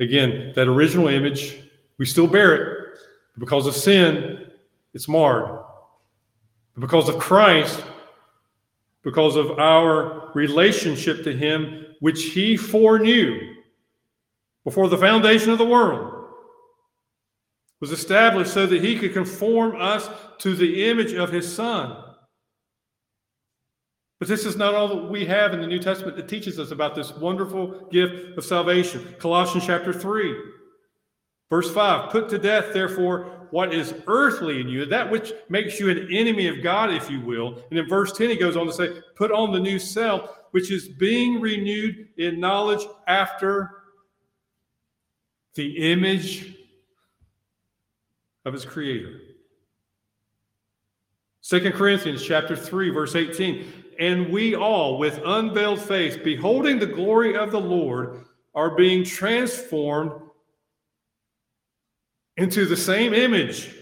Again, 0.00 0.52
that 0.56 0.66
original 0.66 1.08
image, 1.08 1.61
we 2.02 2.06
still 2.06 2.26
bear 2.26 2.56
it. 2.56 2.98
Because 3.38 3.68
of 3.68 3.76
sin, 3.76 4.50
it's 4.92 5.06
marred. 5.06 5.60
But 6.74 6.80
because 6.80 7.08
of 7.08 7.20
Christ, 7.20 7.80
because 9.04 9.36
of 9.36 9.56
our 9.60 10.32
relationship 10.34 11.22
to 11.22 11.32
Him, 11.32 11.86
which 12.00 12.24
He 12.24 12.56
foreknew 12.56 13.54
before 14.64 14.88
the 14.88 14.98
foundation 14.98 15.50
of 15.50 15.58
the 15.58 15.64
world, 15.64 16.24
was 17.80 17.92
established 17.92 18.52
so 18.52 18.66
that 18.66 18.82
he 18.82 18.98
could 18.98 19.12
conform 19.12 19.80
us 19.80 20.10
to 20.38 20.56
the 20.56 20.90
image 20.90 21.12
of 21.12 21.30
his 21.30 21.54
son. 21.54 21.96
But 24.18 24.26
this 24.26 24.44
is 24.44 24.56
not 24.56 24.74
all 24.74 24.88
that 24.88 25.08
we 25.08 25.24
have 25.26 25.54
in 25.54 25.60
the 25.60 25.68
New 25.68 25.80
Testament 25.80 26.16
that 26.16 26.28
teaches 26.28 26.58
us 26.58 26.72
about 26.72 26.96
this 26.96 27.12
wonderful 27.12 27.86
gift 27.92 28.36
of 28.36 28.44
salvation. 28.44 29.14
Colossians 29.20 29.66
chapter 29.66 29.92
3, 29.92 30.61
verse 31.52 31.70
5 31.70 32.10
Put 32.10 32.30
to 32.30 32.38
death, 32.38 32.72
therefore, 32.72 33.46
what 33.50 33.74
is 33.74 33.94
earthly 34.06 34.62
in 34.62 34.68
you, 34.68 34.86
that 34.86 35.10
which 35.10 35.34
makes 35.50 35.78
you 35.78 35.90
an 35.90 36.08
enemy 36.10 36.48
of 36.48 36.62
God, 36.62 36.90
if 36.90 37.10
you 37.10 37.20
will. 37.20 37.62
And 37.68 37.78
in 37.78 37.86
verse 37.86 38.10
10, 38.12 38.30
he 38.30 38.36
goes 38.36 38.56
on 38.56 38.66
to 38.66 38.72
say, 38.72 39.02
Put 39.16 39.30
on 39.30 39.52
the 39.52 39.60
new 39.60 39.78
self, 39.78 40.30
which 40.52 40.70
is 40.70 40.88
being 40.88 41.42
renewed 41.42 42.08
in 42.16 42.40
knowledge 42.40 42.86
after 43.06 43.82
the 45.54 45.92
image 45.92 46.54
of 48.46 48.54
his 48.54 48.64
creator. 48.64 49.20
Second 51.42 51.72
Corinthians 51.74 52.24
chapter 52.24 52.56
3 52.56 52.90
verse 52.90 53.14
18 53.14 53.66
and 53.98 54.32
we 54.32 54.54
all 54.54 54.96
with 54.96 55.20
unveiled 55.26 55.80
face 55.80 56.16
beholding 56.16 56.78
the 56.78 56.86
glory 56.86 57.36
of 57.36 57.50
the 57.50 57.60
Lord 57.60 58.24
are 58.54 58.74
being 58.74 59.04
transformed 59.04 60.12
into 62.42 62.66
the 62.66 62.76
same 62.76 63.14
image 63.14 63.74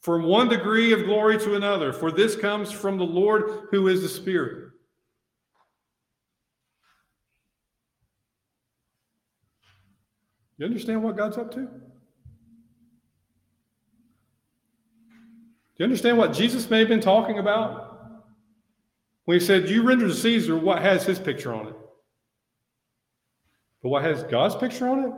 from 0.00 0.22
one 0.22 0.48
degree 0.48 0.92
of 0.92 1.04
glory 1.04 1.38
to 1.38 1.56
another 1.56 1.92
for 1.92 2.10
this 2.12 2.36
comes 2.36 2.70
from 2.70 2.98
the 2.98 3.04
Lord 3.04 3.68
who 3.70 3.88
is 3.88 4.02
the 4.02 4.08
spirit 4.08 4.68
You 10.58 10.66
understand 10.66 11.02
what 11.02 11.16
God's 11.16 11.38
up 11.38 11.52
to? 11.52 11.60
Do 11.60 11.70
you 15.78 15.84
understand 15.84 16.18
what 16.18 16.32
Jesus 16.32 16.68
may 16.68 16.80
have 16.80 16.88
been 16.88 17.00
talking 17.00 17.38
about? 17.38 18.24
When 19.24 19.38
he 19.38 19.44
said, 19.44 19.68
You 19.68 19.84
render 19.84 20.08
to 20.08 20.14
Caesar 20.14 20.56
what 20.56 20.82
has 20.82 21.06
his 21.06 21.20
picture 21.20 21.54
on 21.54 21.68
it. 21.68 21.76
But 23.82 23.90
what 23.90 24.02
has 24.02 24.24
God's 24.24 24.56
picture 24.56 24.88
on 24.88 25.04
it? 25.04 25.12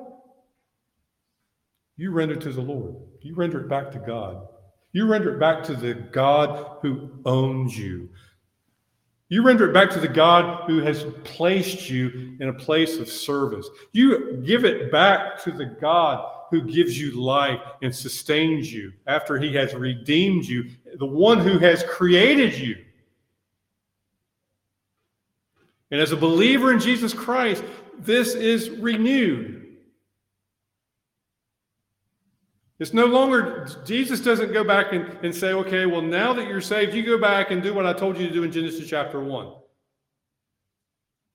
You 2.00 2.12
render 2.12 2.34
to 2.34 2.50
the 2.50 2.62
Lord. 2.62 2.94
You 3.20 3.34
render 3.34 3.60
it 3.60 3.68
back 3.68 3.92
to 3.92 3.98
God. 3.98 4.48
You 4.92 5.04
render 5.04 5.34
it 5.34 5.38
back 5.38 5.62
to 5.64 5.74
the 5.74 5.92
God 5.92 6.78
who 6.80 7.10
owns 7.26 7.78
you. 7.78 8.08
You 9.28 9.42
render 9.42 9.68
it 9.68 9.74
back 9.74 9.90
to 9.90 10.00
the 10.00 10.08
God 10.08 10.64
who 10.66 10.78
has 10.78 11.04
placed 11.24 11.90
you 11.90 12.38
in 12.40 12.48
a 12.48 12.54
place 12.54 12.96
of 12.96 13.06
service. 13.06 13.68
You 13.92 14.42
give 14.46 14.64
it 14.64 14.90
back 14.90 15.44
to 15.44 15.50
the 15.50 15.76
God 15.78 16.26
who 16.50 16.62
gives 16.62 16.98
you 16.98 17.20
life 17.20 17.60
and 17.82 17.94
sustains 17.94 18.72
you 18.72 18.94
after 19.06 19.36
he 19.36 19.54
has 19.56 19.74
redeemed 19.74 20.46
you, 20.46 20.70
the 20.98 21.04
one 21.04 21.38
who 21.38 21.58
has 21.58 21.84
created 21.84 22.58
you. 22.58 22.82
And 25.90 26.00
as 26.00 26.12
a 26.12 26.16
believer 26.16 26.72
in 26.72 26.80
Jesus 26.80 27.12
Christ, 27.12 27.62
this 27.98 28.34
is 28.34 28.70
renewed. 28.70 29.59
It's 32.80 32.94
no 32.94 33.04
longer, 33.04 33.68
Jesus 33.84 34.20
doesn't 34.20 34.54
go 34.54 34.64
back 34.64 34.94
and, 34.94 35.06
and 35.22 35.34
say, 35.34 35.52
okay, 35.52 35.84
well, 35.84 36.00
now 36.00 36.32
that 36.32 36.48
you're 36.48 36.62
saved, 36.62 36.94
you 36.94 37.04
go 37.04 37.18
back 37.18 37.50
and 37.50 37.62
do 37.62 37.74
what 37.74 37.84
I 37.84 37.92
told 37.92 38.16
you 38.16 38.26
to 38.26 38.32
do 38.32 38.42
in 38.42 38.50
Genesis 38.50 38.88
chapter 38.88 39.20
1. 39.20 39.52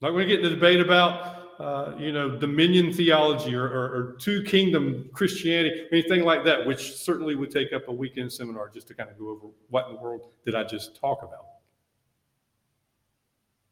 Not 0.02 0.10
going 0.10 0.28
to 0.28 0.36
get 0.36 0.44
into 0.44 0.56
debate 0.56 0.82
about, 0.82 1.60
uh, 1.60 1.94
you 2.00 2.12
know, 2.12 2.36
dominion 2.36 2.92
theology 2.92 3.54
or, 3.54 3.64
or, 3.64 3.86
or 3.86 4.16
two 4.20 4.42
kingdom 4.42 5.08
Christianity, 5.14 5.82
or 5.82 5.88
anything 5.92 6.24
like 6.24 6.44
that, 6.46 6.66
which 6.66 6.96
certainly 6.96 7.36
would 7.36 7.52
take 7.52 7.74
up 7.74 7.90
a 7.90 7.94
weekend 7.94 8.34
seminar 8.34 8.68
just 8.70 8.88
to 8.88 8.96
kind 8.96 9.12
of 9.12 9.20
go 9.20 9.30
over 9.30 9.48
what 9.70 9.88
in 9.88 9.96
the 9.96 10.02
world 10.02 10.32
did 10.46 10.56
I 10.56 10.64
just 10.64 11.00
talk 11.00 11.22
about. 11.22 11.46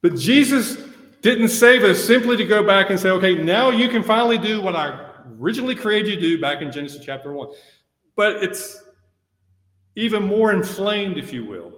But 0.03 0.15
Jesus 0.15 0.77
didn't 1.21 1.49
save 1.49 1.83
us 1.83 2.03
simply 2.03 2.37
to 2.37 2.45
go 2.45 2.63
back 2.63 2.91
and 2.91 2.99
say, 2.99 3.09
okay, 3.09 3.33
now 3.33 3.71
you 3.71 3.89
can 3.89 4.03
finally 4.03 4.37
do 4.37 4.61
what 4.61 4.75
I 4.75 5.02
originally 5.43 5.75
created 5.75 6.09
you 6.09 6.15
to 6.15 6.21
do 6.21 6.41
back 6.41 6.61
in 6.61 6.71
Genesis 6.71 7.03
chapter 7.03 7.33
1. 7.33 7.49
But 8.15 8.43
it's 8.43 8.81
even 9.95 10.23
more 10.23 10.53
inflamed, 10.53 11.17
if 11.17 11.33
you 11.33 11.45
will. 11.45 11.73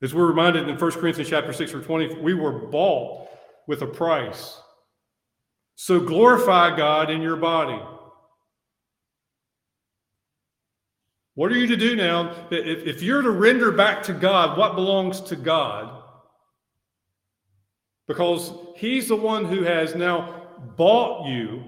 As 0.00 0.14
we're 0.14 0.26
reminded 0.26 0.68
in 0.68 0.76
1 0.76 0.90
Corinthians 0.92 1.30
chapter 1.30 1.52
6 1.52 1.74
or 1.74 1.80
20, 1.80 2.20
we 2.20 2.34
were 2.34 2.52
bought 2.52 3.28
with 3.68 3.82
a 3.82 3.86
price. 3.86 4.58
So 5.76 6.00
glorify 6.00 6.76
God 6.76 7.10
in 7.10 7.22
your 7.22 7.36
body. 7.36 7.80
What 11.34 11.52
are 11.52 11.58
you 11.58 11.66
to 11.68 11.76
do 11.76 11.96
now? 11.96 12.34
If, 12.50 12.86
if 12.86 13.02
you're 13.02 13.22
to 13.22 13.30
render 13.30 13.70
back 13.70 14.02
to 14.04 14.12
God 14.12 14.58
what 14.58 14.74
belongs 14.74 15.20
to 15.22 15.36
God, 15.36 16.02
because 18.06 18.52
he's 18.76 19.08
the 19.08 19.16
one 19.16 19.44
who 19.44 19.62
has 19.62 19.94
now 19.94 20.41
bought 20.76 21.28
you, 21.28 21.62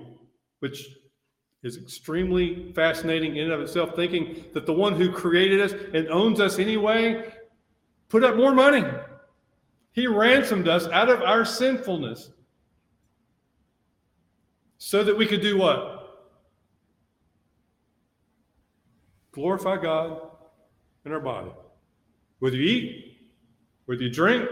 which 0.60 0.86
is 1.62 1.76
extremely 1.76 2.72
fascinating 2.74 3.36
in 3.36 3.44
and 3.44 3.52
of 3.52 3.60
itself, 3.60 3.94
thinking 3.96 4.44
that 4.52 4.66
the 4.66 4.72
one 4.72 4.94
who 4.94 5.10
created 5.10 5.60
us 5.60 5.72
and 5.94 6.08
owns 6.08 6.40
us 6.40 6.58
anyway 6.58 7.32
put 8.08 8.22
up 8.22 8.36
more 8.36 8.54
money. 8.54 8.84
He 9.92 10.06
ransomed 10.06 10.68
us 10.68 10.86
out 10.88 11.08
of 11.08 11.22
our 11.22 11.44
sinfulness 11.44 12.30
so 14.78 15.02
that 15.04 15.16
we 15.16 15.26
could 15.26 15.40
do 15.40 15.56
what? 15.56 15.90
Glorify 19.32 19.80
God 19.80 20.20
in 21.04 21.12
our 21.12 21.20
body. 21.20 21.50
Whether 22.40 22.56
you 22.56 22.64
eat, 22.64 23.18
whether 23.86 24.02
you 24.02 24.10
drink, 24.10 24.48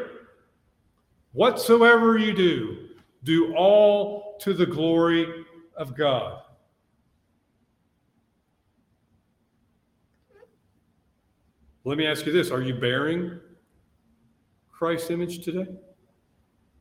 Whatsoever 1.32 2.18
you 2.18 2.34
do, 2.34 2.88
do 3.24 3.54
all 3.54 4.36
to 4.40 4.52
the 4.52 4.66
glory 4.66 5.44
of 5.76 5.96
God. 5.96 6.42
Let 11.84 11.98
me 11.98 12.06
ask 12.06 12.26
you 12.26 12.32
this 12.32 12.50
Are 12.50 12.62
you 12.62 12.74
bearing 12.74 13.40
Christ's 14.70 15.10
image 15.10 15.44
today? 15.44 15.66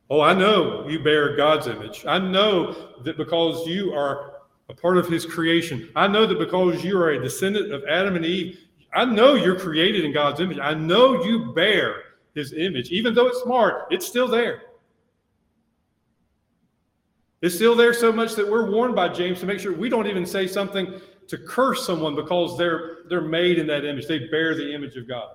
Oh, 0.10 0.22
I 0.22 0.34
know 0.34 0.88
you 0.88 1.00
bear 1.00 1.36
God's 1.38 1.68
image. 1.68 2.06
I 2.06 2.20
know 2.20 2.94
that 3.04 3.18
because 3.18 3.66
you 3.66 3.94
are 3.94 4.34
a 4.70 4.74
part 4.74 4.98
of 4.98 5.08
his 5.08 5.26
creation, 5.26 5.90
I 5.96 6.08
know 6.08 6.26
that 6.26 6.38
because 6.38 6.84
you 6.84 6.98
are 6.98 7.12
a 7.12 7.22
descendant 7.22 7.72
of 7.72 7.84
Adam 7.86 8.16
and 8.16 8.26
Eve, 8.26 8.60
I 8.94 9.06
know 9.06 9.36
you're 9.36 9.58
created 9.58 10.04
in 10.04 10.12
God's 10.12 10.42
image. 10.42 10.60
I 10.60 10.74
know 10.74 11.24
you 11.24 11.54
bear 11.54 11.96
his 12.36 12.54
image. 12.54 12.90
Even 12.90 13.14
though 13.14 13.28
it's 13.28 13.42
smart, 13.42 13.88
it's 13.90 14.06
still 14.06 14.28
there. 14.28 14.64
It's 17.42 17.56
still 17.56 17.76
there 17.76 17.94
so 17.94 18.12
much 18.12 18.36
that 18.36 18.50
we're 18.50 18.70
warned 18.70 18.96
by 18.96 19.10
James 19.10 19.40
to 19.40 19.46
make 19.46 19.60
sure 19.60 19.74
we 19.74 19.90
don't 19.90 20.08
even 20.08 20.26
say 20.26 20.48
something 20.48 21.02
to 21.28 21.38
curse 21.38 21.86
someone 21.86 22.16
because 22.16 22.58
they're 22.58 23.00
they're 23.10 23.22
made 23.22 23.58
in 23.58 23.68
that 23.68 23.86
image. 23.86 24.08
They 24.08 24.28
bear 24.28 24.54
the 24.56 24.74
image 24.74 24.96
of 24.96 25.08
God. 25.08 25.30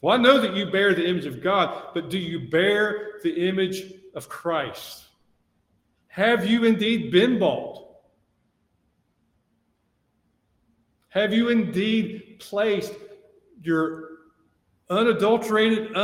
Well, 0.00 0.14
I 0.14 0.22
know 0.22 0.40
that 0.40 0.54
you 0.54 0.70
bear 0.70 0.94
the 0.94 1.08
image 1.08 1.26
of 1.26 1.42
God, 1.42 1.88
but 1.92 2.08
do 2.08 2.18
you 2.18 2.48
bear 2.48 3.18
the 3.24 3.48
image 3.48 3.94
of 4.14 4.28
Christ? 4.28 5.04
Have 6.06 6.46
you 6.46 6.64
indeed 6.64 7.10
been 7.10 7.38
bought? 7.38 7.84
Have 11.08 11.32
you 11.32 11.48
indeed 11.48 12.36
placed 12.38 12.92
your 13.62 14.08
unadulterated, 14.90 15.96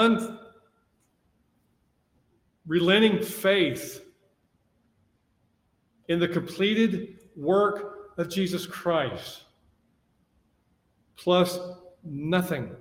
unrelenting 2.66 3.22
faith 3.22 4.04
in 6.08 6.18
the 6.18 6.28
completed 6.28 7.18
work 7.36 8.12
of 8.18 8.28
Jesus 8.28 8.66
Christ, 8.66 9.42
plus 11.16 11.58
nothing. 12.04 12.74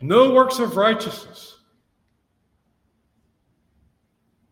No 0.00 0.32
works 0.32 0.58
of 0.58 0.76
righteousness. 0.76 1.58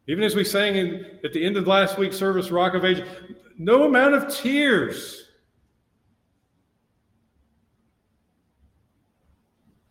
Even 0.07 0.23
as 0.23 0.35
we 0.35 0.45
sang 0.45 0.77
in, 0.77 1.19
at 1.25 1.33
the 1.33 1.45
end 1.45 1.57
of 1.57 1.67
last 1.67 1.99
week's 1.99 2.17
service, 2.17 2.51
Rock 2.51 2.75
of 2.75 2.85
Ages, 2.85 3.09
no 3.57 3.85
amount 3.85 4.15
of 4.15 4.35
tears 4.35 5.25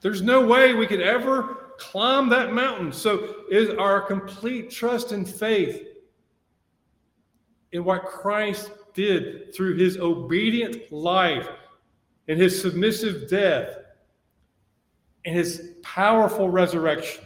There's 0.04 0.22
no 0.22 0.46
way 0.46 0.74
we 0.74 0.86
could 0.86 1.02
ever 1.02 1.63
climb 1.78 2.30
that 2.30 2.54
mountain. 2.54 2.92
So, 2.92 3.36
is 3.50 3.70
our 3.72 4.02
complete 4.02 4.70
trust 4.70 5.12
and 5.12 5.28
faith 5.28 5.88
in 7.72 7.84
what 7.84 8.06
Christ 8.06 8.72
did 8.94 9.54
through 9.54 9.76
his 9.76 9.98
obedient 9.98 10.92
life 10.92 11.50
and 12.28 12.40
his 12.40 12.62
submissive 12.62 13.30
death 13.30 13.76
and 15.26 15.36
his 15.36 15.72
powerful 15.82 16.50
resurrection. 16.50 17.24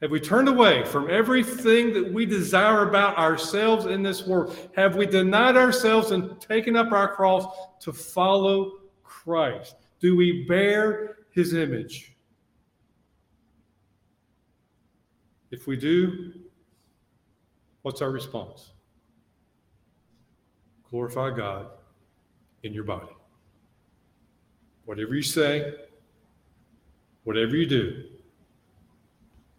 Have 0.00 0.12
we 0.12 0.20
turned 0.20 0.48
away 0.48 0.84
from 0.84 1.10
everything 1.10 1.92
that 1.92 2.12
we 2.12 2.24
desire 2.24 2.88
about 2.88 3.18
ourselves 3.18 3.86
in 3.86 4.02
this 4.02 4.26
world? 4.26 4.56
Have 4.76 4.94
we 4.94 5.06
denied 5.06 5.56
ourselves 5.56 6.12
and 6.12 6.40
taken 6.40 6.76
up 6.76 6.92
our 6.92 7.14
cross 7.14 7.52
to 7.80 7.92
follow 7.92 8.77
Christ? 9.28 9.76
Do 10.00 10.16
we 10.16 10.46
bear 10.46 11.18
his 11.32 11.52
image? 11.52 12.16
If 15.50 15.66
we 15.66 15.76
do, 15.76 16.32
what's 17.82 18.00
our 18.00 18.10
response? 18.10 18.72
Glorify 20.88 21.36
God 21.36 21.66
in 22.62 22.72
your 22.72 22.84
body. 22.84 23.14
Whatever 24.86 25.14
you 25.14 25.20
say, 25.20 25.74
whatever 27.24 27.54
you 27.54 27.66
do, 27.66 28.04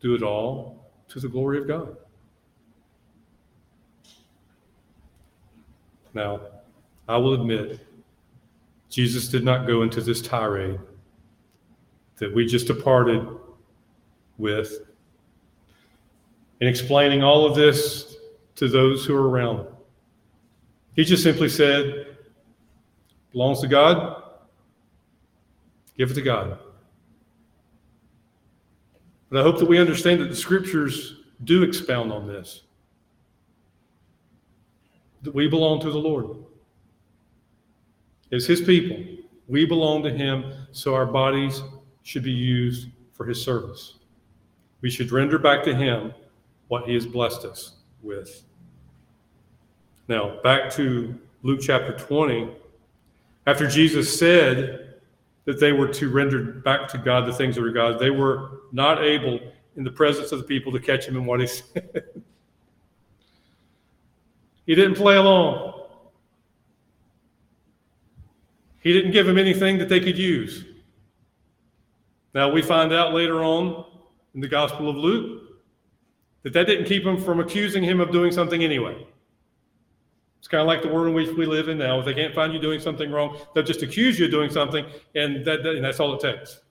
do 0.02 0.16
it 0.16 0.24
all 0.24 0.92
to 1.10 1.20
the 1.20 1.30
glory 1.30 1.60
of 1.60 1.68
God. 1.68 1.96
Now, 6.16 6.42
I 7.08 7.18
will 7.18 7.36
admit, 7.36 7.86
Jesus 8.90 9.28
did 9.28 9.44
not 9.44 9.68
go 9.68 9.84
into 9.84 10.02
this 10.02 10.22
tirade 10.22 10.80
that 12.18 12.34
we 12.34 12.46
just 12.46 12.68
departed 12.68 13.26
with 14.38 14.82
in 16.60 16.68
explaining 16.68 17.24
all 17.24 17.46
of 17.46 17.56
this 17.56 18.18
to 18.56 18.68
those 18.68 19.06
who 19.06 19.16
are 19.16 19.30
around. 19.30 19.68
He 20.96 21.06
just 21.06 21.24
simply 21.24 21.48
said, 21.50 22.18
belongs 23.32 23.62
to 23.62 23.68
God, 23.68 24.24
give 25.98 26.12
it 26.12 26.16
to 26.16 26.22
God. 26.22 26.58
But 29.30 29.40
I 29.40 29.44
hope 29.44 29.60
that 29.60 29.70
we 29.70 29.78
understand 29.78 30.20
that 30.22 30.30
the 30.30 30.36
scriptures 30.36 31.18
do 31.44 31.64
expound 31.64 32.12
on 32.12 32.28
this. 32.28 32.64
that 35.22 35.34
we 35.34 35.48
belong 35.48 35.82
to 35.82 35.92
the 35.92 35.98
Lord. 35.98 36.38
As 38.32 38.46
His 38.46 38.62
people, 38.62 38.98
we 39.48 39.66
belong 39.66 40.04
to 40.04 40.12
Him, 40.12 40.54
so 40.72 40.94
our 40.94 41.06
bodies 41.06 41.62
should 42.04 42.24
be 42.24 42.32
used 42.32 42.90
for 43.14 43.26
His 43.26 43.42
service. 43.42 43.96
We 44.82 44.90
should 44.90 45.12
render 45.12 45.40
back 45.40 45.64
to 45.64 45.76
Him 45.76 46.14
what 46.68 46.86
He 46.86 46.94
has 46.94 47.06
blessed 47.06 47.46
us 47.46 47.78
with. 48.02 48.44
Now, 50.08 50.40
back 50.42 50.72
to 50.74 51.16
Luke 51.44 51.60
chapter 51.62 51.94
20. 51.94 52.50
After 53.48 53.68
Jesus 53.68 54.18
said 54.18 54.96
that 55.46 55.60
they 55.60 55.72
were 55.72 55.88
to 55.88 56.10
render 56.10 56.44
back 56.44 56.88
to 56.90 56.98
God 56.98 57.26
the 57.26 57.34
things 57.34 57.56
that 57.56 57.62
were 57.62 57.72
God's, 57.72 58.00
they 58.00 58.10
were 58.10 58.62
not 58.72 59.04
able 59.04 59.40
in 59.76 59.84
the 59.84 59.92
presence 59.92 60.32
of 60.32 60.40
the 60.40 60.46
people 60.46 60.72
to 60.72 60.80
catch 60.80 61.08
him 61.08 61.16
in 61.16 61.26
what 61.26 61.40
he 61.40 61.48
said. 61.48 62.04
he 64.66 64.76
didn't 64.76 64.96
play 64.96 65.16
along. 65.16 65.79
He 68.82 68.94
didn't 68.94 69.12
give 69.12 69.26
them 69.26 69.38
anything 69.38 69.78
that 69.80 69.90
they 69.90 70.00
could 70.00 70.18
use. 70.18 70.66
Now, 72.34 72.52
we 72.52 72.62
find 72.62 72.94
out 72.94 73.14
later 73.14 73.44
on 73.44 73.86
in 74.34 74.42
the 74.42 74.48
Gospel 74.48 74.90
of 74.90 74.96
Luke 74.96 75.44
that 76.44 76.54
that 76.54 76.68
didn't 76.68 76.86
keep 76.86 77.04
them 77.04 77.18
from 77.18 77.40
accusing 77.40 77.84
him 77.84 78.00
of 78.00 78.12
doing 78.12 78.32
something 78.32 78.64
anyway. 78.64 79.06
It's 80.40 80.48
kind 80.48 80.62
of 80.62 80.68
like 80.68 80.82
the 80.82 80.88
world 80.88 81.08
in 81.08 81.14
which 81.14 81.36
we 81.36 81.46
live 81.46 81.68
in 81.68 81.78
now. 81.78 82.00
If 82.00 82.06
they 82.06 82.14
can't 82.14 82.34
find 82.34 82.54
you 82.54 82.60
doing 82.60 82.80
something 82.80 83.12
wrong, 83.12 83.38
they'll 83.54 83.64
just 83.64 83.82
accuse 83.82 84.18
you 84.18 84.26
of 84.26 84.32
doing 84.32 84.50
something, 84.50 84.86
and, 85.16 85.44
that, 85.46 85.66
and 85.66 85.84
that's 85.84 86.00
all 86.00 86.14
it 86.14 86.22
takes. 86.22 86.62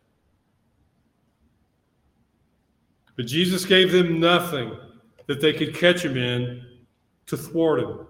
But 3.16 3.26
Jesus 3.26 3.64
gave 3.66 3.92
them 3.92 4.20
nothing 4.20 4.74
that 5.26 5.40
they 5.40 5.52
could 5.52 5.74
catch 5.74 6.04
him 6.04 6.16
in 6.16 6.64
to 7.26 7.36
thwart 7.36 7.80
him. 7.80 8.06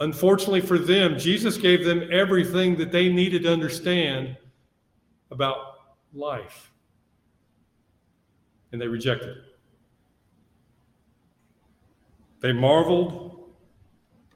Unfortunately 0.00 0.60
for 0.60 0.78
them, 0.78 1.18
Jesus 1.18 1.56
gave 1.56 1.84
them 1.84 2.08
everything 2.10 2.76
that 2.76 2.90
they 2.90 3.08
needed 3.08 3.44
to 3.44 3.52
understand 3.52 4.36
about 5.30 5.56
life. 6.12 6.70
And 8.72 8.80
they 8.80 8.88
rejected 8.88 9.28
it. 9.28 9.44
They 12.40 12.52
marveled 12.52 13.50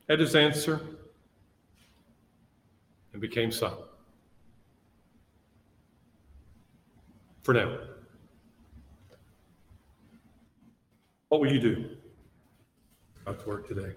at 0.08 0.20
his 0.20 0.34
answer 0.34 0.80
and 3.12 3.20
became 3.20 3.50
silent. 3.50 3.84
For 7.42 7.52
now. 7.52 7.78
What 11.28 11.40
will 11.40 11.52
you 11.52 11.60
do 11.60 11.90
about 13.26 13.42
the 13.42 13.50
work 13.50 13.68
today? 13.68 13.92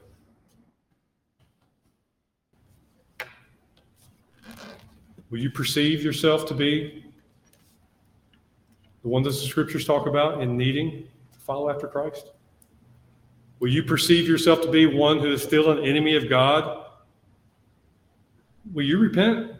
Will 5.31 5.39
you 5.39 5.49
perceive 5.49 6.03
yourself 6.03 6.45
to 6.47 6.53
be 6.53 7.03
the 9.01 9.07
one 9.07 9.23
that 9.23 9.31
the 9.31 9.35
scriptures 9.35 9.85
talk 9.85 10.05
about 10.05 10.41
in 10.41 10.55
needing 10.55 11.07
to 11.33 11.39
follow 11.39 11.71
after 11.71 11.87
Christ? 11.87 12.27
Will 13.59 13.69
you 13.69 13.81
perceive 13.81 14.27
yourself 14.27 14.61
to 14.61 14.69
be 14.69 14.85
one 14.85 15.19
who 15.19 15.31
is 15.31 15.41
still 15.41 15.71
an 15.71 15.83
enemy 15.83 16.15
of 16.15 16.29
God? 16.29 16.85
Will 18.71 18.85
you 18.85 18.99
repent? 18.99 19.53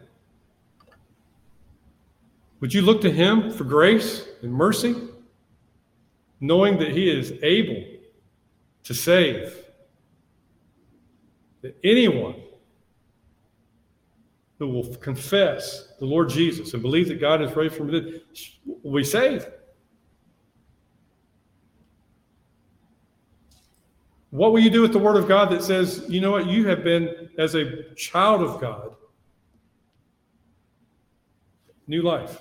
Would 2.60 2.72
you 2.72 2.82
look 2.82 3.00
to 3.00 3.10
Him 3.10 3.50
for 3.50 3.64
grace 3.64 4.28
and 4.42 4.52
mercy? 4.52 4.94
knowing 6.42 6.76
that 6.80 6.90
He 6.90 7.08
is 7.08 7.32
able 7.42 7.84
to 8.82 8.92
save. 8.92 9.56
That 11.62 11.76
anyone 11.84 12.41
who 14.62 14.68
will 14.68 14.94
confess 14.98 15.88
the 15.98 16.04
Lord 16.04 16.28
Jesus 16.28 16.72
and 16.72 16.80
believe 16.80 17.08
that 17.08 17.20
God 17.20 17.42
is 17.42 17.56
raised 17.56 17.74
from 17.74 17.90
the 17.90 18.00
dead 18.00 18.22
will 18.84 18.92
be 18.92 19.02
saved. 19.02 19.48
What 24.30 24.52
will 24.52 24.60
you 24.60 24.70
do 24.70 24.80
with 24.80 24.92
the 24.92 25.00
Word 25.00 25.16
of 25.16 25.26
God 25.26 25.50
that 25.50 25.64
says, 25.64 26.04
you 26.08 26.20
know 26.20 26.30
what, 26.30 26.46
you 26.46 26.68
have 26.68 26.84
been, 26.84 27.28
as 27.38 27.56
a 27.56 27.92
child 27.94 28.40
of 28.40 28.60
God, 28.60 28.94
new 31.88 32.02
life? 32.02 32.40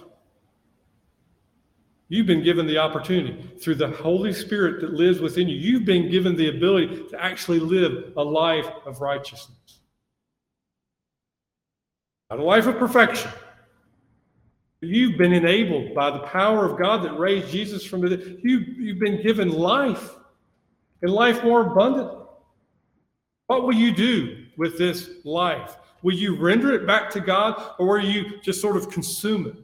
You've 2.07 2.27
been 2.27 2.43
given 2.43 2.67
the 2.67 2.77
opportunity 2.77 3.51
through 3.59 3.75
the 3.75 3.87
Holy 3.89 4.31
Spirit 4.31 4.81
that 4.81 4.93
lives 4.93 5.21
within 5.21 5.47
you. 5.47 5.55
You've 5.55 5.85
been 5.85 6.11
given 6.11 6.35
the 6.35 6.55
ability 6.55 7.03
to 7.09 7.19
actually 7.19 7.59
live 7.59 8.13
a 8.15 8.23
life 8.23 8.69
of 8.85 9.01
righteousness. 9.01 9.80
Not 12.31 12.39
a 12.39 12.43
life 12.43 12.65
of 12.65 12.79
perfection. 12.79 13.29
You've 14.81 15.19
been 15.19 15.33
enabled 15.33 15.93
by 15.93 16.09
the 16.09 16.19
power 16.19 16.65
of 16.65 16.81
God 16.81 17.03
that 17.03 17.19
raised 17.19 17.51
Jesus 17.51 17.85
from 17.85 18.01
the 18.01 18.17
dead. 18.17 18.39
You, 18.41 18.59
you've 18.59 18.97
been 18.97 19.21
given 19.21 19.49
life 19.49 20.15
and 21.03 21.11
life 21.11 21.43
more 21.43 21.61
abundantly. 21.61 22.25
What 23.45 23.63
will 23.63 23.75
you 23.75 23.93
do 23.93 24.45
with 24.57 24.79
this 24.79 25.11
life? 25.23 25.77
Will 26.01 26.15
you 26.15 26.35
render 26.35 26.73
it 26.73 26.87
back 26.87 27.11
to 27.11 27.19
God 27.19 27.75
or 27.77 27.85
will 27.85 28.05
you 28.05 28.41
just 28.41 28.59
sort 28.59 28.75
of 28.75 28.89
consume 28.89 29.45
it 29.45 29.55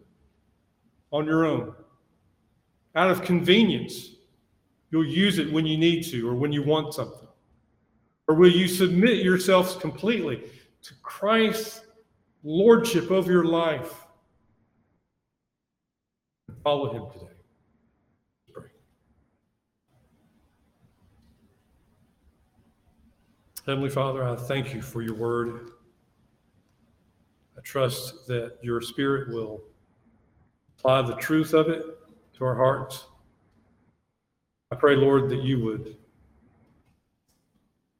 on 1.11 1.25
your 1.25 1.45
own? 1.45 1.73
out 2.97 3.11
of 3.11 3.21
convenience. 3.21 4.15
You'll 4.89 5.05
use 5.05 5.37
it 5.37 5.53
when 5.53 5.65
you 5.65 5.77
need 5.77 6.03
to 6.05 6.27
or 6.27 6.33
when 6.33 6.51
you 6.51 6.63
want 6.63 6.95
something. 6.95 7.27
Or 8.27 8.35
will 8.35 8.51
you 8.51 8.67
submit 8.67 9.23
yourselves 9.23 9.75
completely 9.75 10.43
to 10.81 10.93
Christ's 11.03 11.81
lordship 12.47 13.11
of 13.11 13.27
your 13.27 13.43
life? 13.43 14.07
Follow 16.63 16.93
him 16.93 17.11
today. 17.11 17.33
Pray. 18.53 18.69
Heavenly 23.65 23.89
Father, 23.89 24.23
I 24.23 24.35
thank 24.37 24.73
you 24.73 24.81
for 24.81 25.01
your 25.01 25.15
word. 25.15 25.71
I 27.57 27.61
trust 27.61 28.27
that 28.27 28.57
your 28.61 28.79
spirit 28.79 29.33
will 29.33 29.61
apply 30.77 31.01
the 31.01 31.15
truth 31.15 31.53
of 31.53 31.67
it 31.67 31.83
to 32.37 32.45
our 32.45 32.55
hearts. 32.55 33.07
I 34.71 34.75
pray, 34.75 34.95
Lord, 34.95 35.29
that 35.29 35.43
you 35.43 35.63
would 35.65 35.97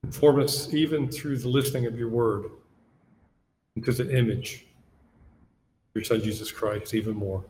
inform 0.04 0.40
us 0.40 0.74
even 0.74 1.10
through 1.10 1.40
the 1.40 1.50
listening 1.50 1.86
of 1.86 2.00
your 2.00 2.10
word 2.10 2.46
into 3.78 3.92
the 3.92 4.18
image 4.18 4.66
of 5.90 6.02
your 6.02 6.04
Son, 6.04 6.22
Jesus 6.22 6.52
Christ, 6.52 6.94
even 6.96 7.16
more. 7.16 7.44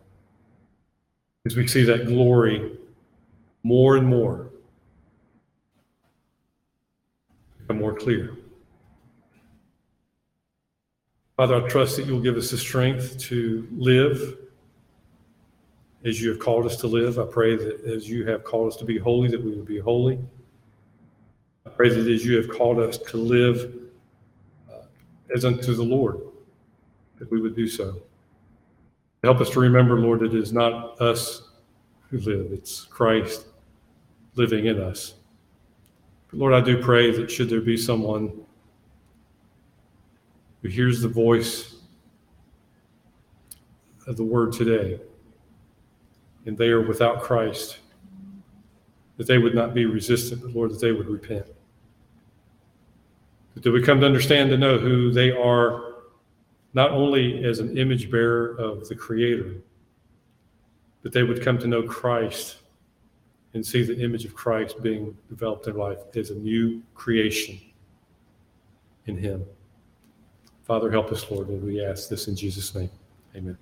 As 1.46 1.56
we 1.56 1.66
see 1.68 1.84
that 1.84 2.06
glory 2.06 2.78
more 3.64 3.96
and 3.96 4.06
more 4.06 4.50
become 7.60 7.80
more 7.80 7.94
clear. 7.94 8.36
Father, 11.38 11.64
I 11.64 11.68
trust 11.70 11.96
that 11.96 12.06
you'll 12.06 12.22
give 12.22 12.36
us 12.36 12.52
the 12.52 12.58
strength 12.58 13.18
to 13.20 13.68
live 13.72 14.38
as 16.04 16.22
you 16.22 16.30
have 16.30 16.40
called 16.40 16.66
us 16.66 16.78
to 16.78 16.88
live. 16.88 17.20
I 17.20 17.26
pray 17.26 17.56
that 17.56 17.84
as 17.86 18.10
you 18.10 18.26
have 18.28 18.44
called 18.44 18.74
us 18.74 18.78
to 18.78 18.86
be 18.86 18.98
holy, 18.98 19.30
that 19.30 19.42
we 19.42 19.52
would 19.52 19.66
be 19.66 19.80
holy. 19.80 20.20
I 21.66 21.70
pray 21.70 21.90
that 21.90 22.08
as 22.08 22.26
you 22.26 22.36
have 22.38 22.50
called 22.50 22.80
us 22.80 22.98
to 22.98 23.18
live 23.18 23.87
as 25.34 25.46
unto 25.46 25.74
the 25.74 25.84
Lord, 25.84 26.20
that 27.20 27.30
we 27.32 27.42
would 27.42 27.56
do 27.56 27.68
so. 27.68 28.02
Help 29.24 29.42
us 29.42 29.50
to 29.52 29.60
remember, 29.60 30.00
Lord, 30.00 30.20
that 30.22 30.34
it 30.34 30.40
is 30.40 30.54
not 30.54 31.00
us 31.02 31.50
who 32.10 32.20
live, 32.20 32.52
it's 32.52 32.86
Christ 32.86 33.48
living 34.36 34.68
in 34.68 34.80
us. 34.80 35.16
But 36.30 36.40
Lord, 36.40 36.54
I 36.54 36.62
do 36.62 36.82
pray 36.82 37.12
that 37.12 37.30
should 37.30 37.50
there 37.50 37.62
be 37.62 37.76
someone 37.78 38.32
who 40.62 40.70
hears 40.70 41.02
the 41.02 41.08
voice 41.08 41.76
of 44.06 44.16
the 44.16 44.24
word 44.24 44.54
today, 44.54 45.00
and 46.46 46.58
they 46.58 46.70
are 46.70 46.88
without 46.88 47.22
Christ, 47.22 47.80
that 49.18 49.28
they 49.28 49.38
would 49.38 49.56
not 49.56 49.74
be 49.74 49.86
resistant, 49.86 50.42
but 50.42 50.52
Lord, 50.52 50.72
that 50.72 50.80
they 50.80 50.92
would 50.92 51.10
repent. 51.10 51.48
That 53.62 53.72
we 53.72 53.82
come 53.82 54.00
to 54.02 54.06
understand 54.06 54.50
to 54.52 54.58
know 54.58 54.78
who 54.78 55.12
they 55.12 55.32
are, 55.32 55.96
not 56.74 56.92
only 56.92 57.44
as 57.44 57.60
an 57.60 57.78
image 57.78 58.12
bearer 58.12 58.56
of 58.58 58.88
the 58.88 58.96
Creator, 58.96 59.56
but 61.02 61.12
they 61.12 61.24
would 61.24 61.42
come 61.42 61.58
to 61.60 61.68
know 61.68 61.84
Christ 61.84 62.58
and 63.54 63.66
see 63.66 63.84
the 63.84 63.98
image 64.00 64.26
of 64.26 64.36
Christ 64.36 64.82
being 64.84 65.18
developed 65.30 65.68
in 65.68 65.76
life 65.76 66.00
as 66.16 66.30
a 66.30 66.36
new 66.36 66.82
creation 66.94 67.60
in 69.06 69.18
Him. 69.18 69.46
Father, 70.64 70.92
help 70.92 71.12
us, 71.12 71.30
Lord, 71.32 71.48
and 71.48 71.64
we 71.64 71.84
ask 71.84 72.10
this 72.10 72.28
in 72.28 72.36
Jesus' 72.36 72.76
name. 72.76 72.92
Amen. 73.36 73.58